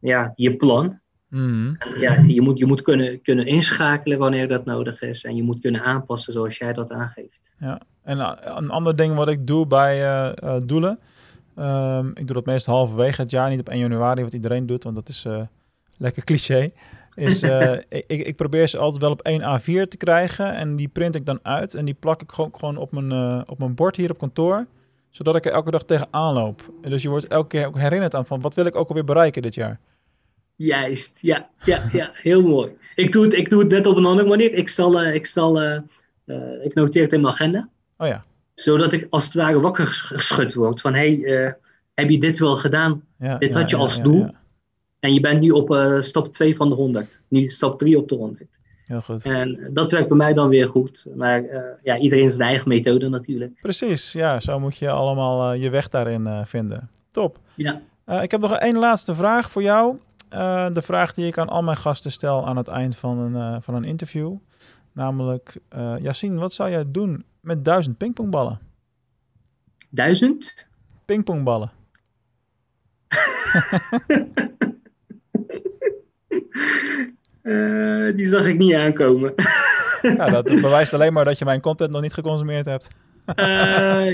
ja, 0.00 0.32
je 0.34 0.56
plan. 0.56 1.00
Mm. 1.36 1.76
ja, 2.00 2.22
je 2.26 2.40
moet, 2.40 2.58
je 2.58 2.66
moet 2.66 2.82
kunnen, 2.82 3.22
kunnen 3.22 3.46
inschakelen 3.46 4.18
wanneer 4.18 4.48
dat 4.48 4.64
nodig 4.64 5.02
is. 5.02 5.24
En 5.24 5.36
je 5.36 5.42
moet 5.42 5.60
kunnen 5.60 5.82
aanpassen 5.82 6.32
zoals 6.32 6.58
jij 6.58 6.72
dat 6.72 6.92
aangeeft. 6.92 7.50
Ja, 7.58 7.80
en 8.02 8.18
eh, 8.18 8.32
een 8.42 8.70
ander 8.70 8.96
ding 8.96 9.14
wat 9.14 9.28
ik 9.28 9.46
doe 9.46 9.66
bij 9.66 10.02
uh, 10.02 10.56
doelen. 10.58 10.98
Um, 11.58 12.08
ik 12.08 12.26
doe 12.26 12.34
dat 12.34 12.46
meestal 12.46 12.74
halverwege 12.74 13.20
het 13.20 13.30
jaar, 13.30 13.50
niet 13.50 13.60
op 13.60 13.68
1 13.68 13.78
januari, 13.78 14.22
wat 14.22 14.32
iedereen 14.32 14.66
doet, 14.66 14.84
want 14.84 14.96
dat 14.96 15.08
is 15.08 15.24
uh, 15.24 15.40
lekker 15.96 16.24
cliché. 16.24 16.70
Is, 17.14 17.42
ik, 17.88 18.06
ik, 18.06 18.36
probeer 18.36 18.68
ze 18.68 18.78
altijd 18.78 19.02
wel 19.02 19.10
op 19.10 19.20
1 19.20 19.40
A4 19.40 19.88
te 19.88 19.96
krijgen 19.96 20.54
en 20.54 20.76
die 20.76 20.88
print 20.88 21.14
ik 21.14 21.26
dan 21.26 21.38
uit 21.42 21.74
en 21.74 21.84
die 21.84 21.94
plak 21.94 22.22
ik 22.22 22.32
gewoon, 22.32 22.54
gewoon 22.54 22.76
op, 22.76 22.92
mijn, 22.92 23.48
op 23.48 23.58
mijn 23.58 23.74
bord 23.74 23.96
hier 23.96 24.10
op 24.10 24.18
kantoor 24.18 24.66
zodat 25.10 25.36
ik 25.36 25.46
er 25.46 25.52
elke 25.52 25.70
dag 25.70 25.84
tegenaan 25.84 26.34
loop. 26.34 26.72
En 26.82 26.90
dus 26.90 27.02
je 27.02 27.08
wordt 27.08 27.26
elke 27.26 27.48
keer 27.48 27.66
ook 27.66 27.78
herinnerd 27.78 28.14
aan 28.14 28.26
van 28.26 28.40
wat 28.40 28.54
wil 28.54 28.66
ik 28.66 28.76
ook 28.76 28.88
alweer 28.88 29.04
bereiken 29.04 29.42
dit 29.42 29.54
jaar. 29.54 29.80
Juist, 30.56 31.18
ja, 31.20 31.48
ja, 31.64 31.88
ja, 31.92 32.10
heel 32.12 32.42
mooi. 32.42 32.72
Ik 32.94 33.12
doe 33.12 33.24
het, 33.24 33.34
ik 33.34 33.50
doe 33.50 33.60
het 33.60 33.70
net 33.70 33.86
op 33.86 33.96
een 33.96 34.06
andere 34.06 34.28
manier. 34.28 34.52
Ik, 34.52 34.68
stel, 34.68 35.02
uh, 35.02 35.14
ik, 35.14 35.26
stel, 35.26 35.62
uh, 35.62 35.78
uh, 36.26 36.64
ik 36.64 36.74
noteer 36.74 37.02
het 37.02 37.12
in 37.12 37.20
mijn 37.20 37.32
agenda. 37.32 37.68
Oh 37.96 38.06
ja. 38.06 38.24
Zodat 38.54 38.92
ik 38.92 39.06
als 39.10 39.24
het 39.24 39.34
ware 39.34 39.60
wakker 39.60 39.86
geschud 39.86 40.54
word. 40.54 40.80
Van, 40.80 40.94
hé, 40.94 41.16
hey, 41.20 41.56
heb 41.94 42.10
je 42.10 42.18
dit 42.18 42.38
wel 42.38 42.56
gedaan? 42.56 43.02
Ja, 43.18 43.38
dit 43.38 43.52
ja, 43.52 43.58
had 43.60 43.70
je 43.70 43.76
ja, 43.76 43.82
als 43.82 44.02
doel. 44.02 44.30
En 45.00 45.14
je 45.14 45.20
bent 45.20 45.40
nu 45.40 45.50
op 45.50 45.96
stap 46.00 46.32
2 46.32 46.56
van 46.56 46.68
de 46.68 46.74
100. 46.74 47.20
Nu 47.28 47.48
stap 47.48 47.78
3 47.78 47.98
op 47.98 48.08
de 48.08 48.14
100. 48.14 48.48
Heel 48.84 49.00
goed. 49.00 49.24
En 49.24 49.70
dat 49.72 49.92
werkt 49.92 50.08
bij 50.08 50.16
mij 50.16 50.34
dan 50.34 50.48
weer 50.48 50.68
goed. 50.68 51.06
Maar 51.14 51.44
ja, 51.82 51.98
iedereen 51.98 52.30
zijn 52.30 52.48
eigen 52.48 52.68
methode 52.68 53.08
natuurlijk. 53.08 53.60
Precies, 53.60 54.12
ja, 54.12 54.40
zo 54.40 54.60
moet 54.60 54.76
je 54.76 54.90
allemaal 54.90 55.52
je 55.52 55.70
weg 55.70 55.88
daarin 55.88 56.46
vinden. 56.46 56.90
Top. 57.10 57.38
Ja. 57.54 57.80
ik 58.22 58.30
heb 58.30 58.40
nog 58.40 58.52
één 58.52 58.78
laatste 58.78 59.14
vraag 59.14 59.50
voor 59.50 59.62
jou. 59.62 59.96
Uh, 60.30 60.70
de 60.70 60.82
vraag 60.82 61.14
die 61.14 61.26
ik 61.26 61.38
aan 61.38 61.48
al 61.48 61.62
mijn 61.62 61.76
gasten 61.76 62.12
stel 62.12 62.46
aan 62.46 62.56
het 62.56 62.68
eind 62.68 62.96
van 62.96 63.18
een, 63.18 63.32
uh, 63.32 63.56
van 63.60 63.74
een 63.74 63.84
interview. 63.84 64.34
Namelijk, 64.92 65.58
uh, 65.76 65.94
Yassine, 66.00 66.38
wat 66.38 66.52
zou 66.52 66.70
jij 66.70 66.84
doen 66.90 67.24
met 67.40 67.64
duizend 67.64 67.96
pingpongballen? 67.96 68.58
Duizend? 69.88 70.66
Pingpongballen. 71.04 71.70
die 78.16 78.26
zag 78.26 78.46
ik 78.46 78.58
niet 78.58 78.74
aankomen. 78.74 79.34
ja, 80.02 80.28
dat 80.30 80.44
bewijst 80.60 80.94
alleen 80.94 81.12
maar 81.12 81.24
dat 81.24 81.38
je 81.38 81.44
mijn 81.44 81.60
content 81.60 81.92
nog 81.92 82.02
niet 82.02 82.14
geconsumeerd 82.14 82.66
hebt. 82.66 82.88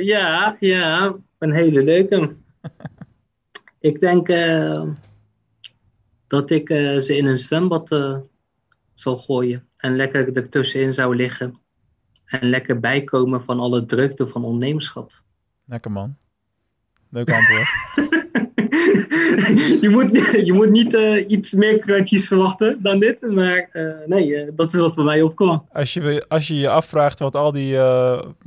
ja, 0.04 0.56
ja, 0.58 1.14
een 1.38 1.52
hele 1.52 1.82
leuke. 1.82 2.34
ik 3.80 4.00
denk 4.00 4.28
dat 6.32 6.50
ik 6.50 6.70
uh, 6.70 6.98
ze 6.98 7.16
in 7.16 7.26
een 7.26 7.38
zwembad 7.38 7.92
uh, 7.92 8.16
zal 8.94 9.16
gooien. 9.16 9.66
En 9.76 9.96
lekker 9.96 10.36
ertussenin 10.36 10.94
zou 10.94 11.16
liggen. 11.16 11.58
En 12.24 12.48
lekker 12.48 12.80
bijkomen 12.80 13.42
van 13.42 13.60
alle 13.60 13.84
drukte 13.84 14.28
van 14.28 14.44
ondernemerschap. 14.44 15.12
Lekker 15.64 15.90
man. 15.90 16.16
Leuk 17.10 17.30
antwoord. 17.30 17.68
je, 19.80 19.88
moet, 19.94 20.10
je 20.46 20.52
moet 20.52 20.70
niet 20.70 20.94
uh, 20.94 21.30
iets 21.30 21.52
meer 21.52 21.78
creatiefs 21.78 22.28
verwachten 22.28 22.82
dan 22.82 22.98
dit. 22.98 23.20
Maar 23.20 23.68
nee, 24.06 24.54
dat 24.54 24.74
is 24.74 24.80
wat 24.80 24.94
bij 24.94 25.04
mij 25.04 25.22
opkwam. 25.22 25.64
Als 25.72 25.94
je 25.94 26.24
als 26.28 26.46
je, 26.46 26.58
je 26.58 26.68
afvraagt 26.68 27.18
wat 27.18 27.36
al 27.36 27.52
die 27.52 27.76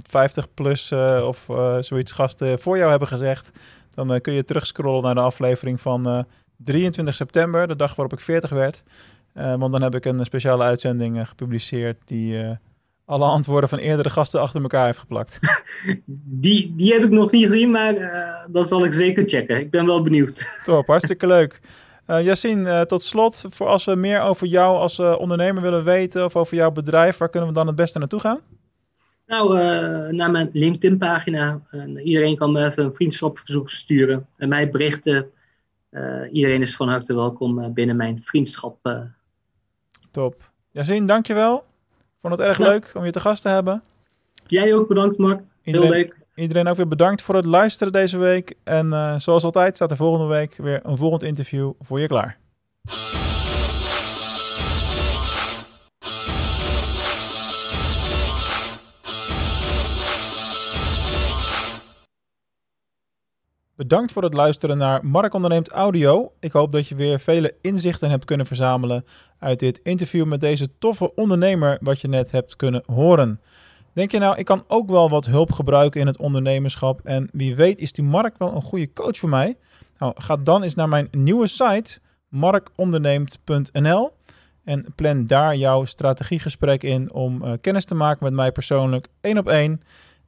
50 0.08 0.54
plus 0.54 0.92
of 1.22 1.48
zoiets 1.80 2.12
gasten 2.12 2.60
voor 2.60 2.78
jou 2.78 2.90
hebben 2.90 3.08
gezegd. 3.08 3.52
Dan 3.90 4.22
kun 4.22 4.34
je 4.34 4.44
terugscrollen 4.44 5.04
naar 5.04 5.16
de 5.16 5.22
aflevering 5.22 5.82
van 5.82 6.26
23 6.58 7.16
september, 7.16 7.68
de 7.68 7.76
dag 7.76 7.96
waarop 7.96 8.14
ik 8.14 8.24
40 8.24 8.50
werd. 8.50 8.84
Uh, 9.38 9.56
want 9.56 9.72
dan 9.72 9.82
heb 9.82 9.96
ik 9.96 10.06
een 10.06 10.26
speciale 10.26 10.64
uitzending 10.64 11.18
uh, 11.18 11.26
gepubliceerd 11.26 11.98
die 12.06 12.34
uh, 12.34 12.50
alle 13.06 13.26
antwoorden 13.26 13.70
van 13.70 13.80
eerdere 13.80 14.10
gasten 14.10 14.42
achter 14.42 14.62
elkaar 14.62 14.86
heeft 14.86 15.00
geplakt. 15.00 15.40
Die, 16.26 16.74
die 16.76 16.94
heb 16.94 17.04
ik 17.04 17.10
nog 17.10 17.32
niet 17.32 17.46
gezien, 17.46 17.72
maar 17.72 17.96
dat 18.52 18.68
zal 18.68 18.86
ik 18.86 18.94
zeker 18.94 19.30
checken. 19.30 19.60
Ik 19.60 19.72
ben 19.72 19.86
wel 19.86 20.02
benieuwd. 20.02 20.48
Top, 20.64 20.88
hartstikke 20.88 21.28
leuk. 21.28 21.60
Yassine, 22.06 22.86
tot 22.86 23.04
slot, 23.04 23.46
voor 23.50 23.68
als 23.68 23.86
we 23.86 23.96
meer 23.96 24.22
over 24.22 24.48
jou 24.48 24.78
als 24.78 25.00
ondernemer 25.00 25.62
willen 25.62 25.84
weten 25.84 26.26
of 26.26 26.36
over 26.36 26.58
jouw 26.58 26.72
bedrijf, 26.72 27.18
waar 27.18 27.30
kunnen 27.30 27.50
we 27.50 27.56
dan 27.56 27.68
het 27.68 27.76
beste 27.76 28.00
naartoe 28.00 28.20
gaan? 28.20 28.40
Nou, 29.26 29.58
naar 30.12 30.32
mijn 30.32 30.50
LinkedIn-pagina. 30.52 31.62
iedereen 32.04 32.36
kan 32.36 32.52
me 32.52 32.66
even 32.66 32.84
een 32.84 32.94
vriendschapverzoek 32.94 33.70
sturen 33.70 34.28
en 34.38 34.50
mij 34.50 34.70
berichten. 34.70 35.32
Uh, 35.96 36.34
iedereen 36.34 36.62
is 36.62 36.76
van 36.76 36.90
harte 36.90 37.16
welkom 37.16 37.60
uh, 37.60 37.68
binnen 37.70 37.96
mijn 37.96 38.24
vriendschap. 38.24 38.78
Uh. 38.84 39.00
Top. 40.12 40.52
Yassine, 40.72 41.06
dankjewel. 41.08 41.66
Vond 42.22 42.34
het 42.38 42.48
erg 42.48 42.58
Ja. 42.58 42.64
leuk 42.68 42.92
om 42.94 43.06
je 43.06 43.12
te 43.12 43.20
gast 43.20 43.42
te 43.42 43.50
hebben. 43.50 43.84
Jij 44.48 44.74
ook 44.74 44.88
bedankt, 44.88 45.18
Mark. 45.18 45.42
Iedereen- 45.64 45.88
Heel 45.92 45.98
leuk. 45.98 46.24
Iedereen 46.36 46.68
ook 46.68 46.76
weer 46.76 46.88
bedankt 46.88 47.22
voor 47.22 47.36
het 47.36 47.46
luisteren 47.46 47.94
deze 47.94 48.18
week. 48.18 48.54
En 48.64 48.94
eh, 48.94 49.20
zoals 49.20 49.44
altijd 49.44 49.76
staat 49.76 49.92
er 49.92 49.98
volgende 49.98 50.28
week 50.34 50.56
weer 50.56 50.80
een 50.84 50.98
volgend 50.98 51.24
interview 51.24 51.72
voor 51.80 52.00
je 52.00 52.08
klaar. 52.08 52.38
Bedankt 63.76 64.12
voor 64.12 64.24
het 64.24 64.34
luisteren 64.34 64.78
naar 64.78 65.06
Mark 65.06 65.34
Onderneemt 65.34 65.70
Audio. 65.70 66.32
Ik 66.40 66.52
hoop 66.52 66.72
dat 66.72 66.88
je 66.88 66.96
weer 66.96 67.20
vele 67.20 67.56
inzichten 67.62 68.10
hebt 68.10 68.26
kunnen 68.26 68.46
verzamelen 68.46 69.06
uit 69.40 69.60
dit 69.60 69.80
interview 69.84 70.26
met 70.26 70.40
deze 70.40 70.78
toffe 70.80 71.16
ondernemer 71.16 71.78
wat 71.82 72.02
je 72.02 72.08
net 72.08 72.32
hebt 72.32 72.56
kunnen 72.56 72.84
horen. 72.86 73.42
Denk 73.94 74.12
je 74.12 74.20
nou, 74.20 74.38
ik 74.38 74.46
kan 74.46 74.64
ook 74.68 74.90
wel 74.90 75.10
wat 75.10 75.26
hulp 75.26 75.52
gebruiken 75.52 76.02
in 76.02 76.08
het 76.08 76.18
ondernemerschap 76.18 77.00
en 77.04 77.30
wie 77.32 77.56
weet 77.56 77.80
is 77.80 77.92
die 77.92 78.04
Mark 78.04 78.38
wel 78.38 78.56
een 78.56 78.62
goede 78.62 78.94
coach 78.94 79.18
voor 79.18 79.30
mij? 79.30 79.58
Nou, 79.98 80.14
ga 80.16 80.38
dan 80.38 80.64
eens 80.64 80.76
naar 80.76 80.90
mijn 80.90 81.08
nieuwe 81.12 81.48
site 81.48 82.00
markonderneemt.nl 82.30 84.12
en 84.64 84.86
plan 84.96 85.26
daar 85.26 85.56
jouw 85.56 85.86
strategiegesprek 85.86 86.84
in 86.84 87.14
om 87.14 87.44
eh, 87.44 87.54
kennis 87.62 87.86
te 87.86 87.96
maken 87.96 88.24
met 88.24 88.34
mij 88.34 88.52
persoonlijk 88.52 89.08
één 89.22 89.38
op 89.38 89.48
één. 89.48 89.82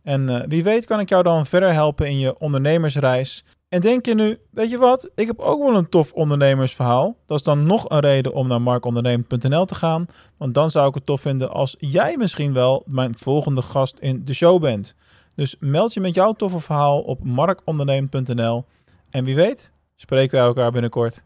En 0.08 0.30
eh, 0.30 0.43
wie 0.47 0.64
weet 0.64 0.86
kan 0.86 0.99
ik 0.99 1.10
jou 1.10 1.24
dan 1.24 1.45
verder 1.45 1.74
helpen 1.74 2.08
in 2.08 2.20
je 2.20 2.39
ondernemersreis. 2.39 3.45
En 3.70 3.82
denk 3.82 4.05
je 4.05 4.16
nu, 4.16 4.38
weet 4.51 4.70
je 4.70 4.78
wat, 4.78 5.10
ik 5.16 5.28
heb 5.28 5.39
ook 5.39 5.68
wel 5.68 5.76
een 5.76 5.89
tof 5.89 6.14
ondernemersverhaal. 6.14 7.18
Dat 7.26 7.38
is 7.38 7.43
dan 7.43 7.66
nog 7.66 7.89
een 7.89 7.99
reden 7.99 8.34
om 8.34 8.47
naar 8.47 8.62
markondernemen.nl 8.62 9.66
te 9.66 9.76
gaan. 9.76 10.05
Want 10.38 10.53
dan 10.53 10.72
zou 10.72 10.88
ik 10.88 10.93
het 10.93 11.05
tof 11.05 11.22
vinden 11.22 11.51
als 11.51 11.76
jij 11.80 12.18
misschien 12.18 12.53
wel 12.53 12.84
mijn 12.86 13.18
volgende 13.18 13.62
gast 13.62 13.99
in 13.99 14.26
de 14.26 14.34
show 14.34 14.62
bent. 14.62 14.95
Dus 15.36 15.55
meld 15.60 15.93
je 15.93 15.99
met 15.99 16.16
jouw 16.16 16.34
toffe 16.34 16.60
verhaal 16.60 17.01
op 17.01 17.24
markondernemen.nl. 17.24 18.66
En 19.10 19.24
wie 19.24 19.36
weet, 19.36 19.72
spreken 19.95 20.38
wij 20.38 20.47
elkaar 20.47 20.72
binnenkort. 20.72 21.24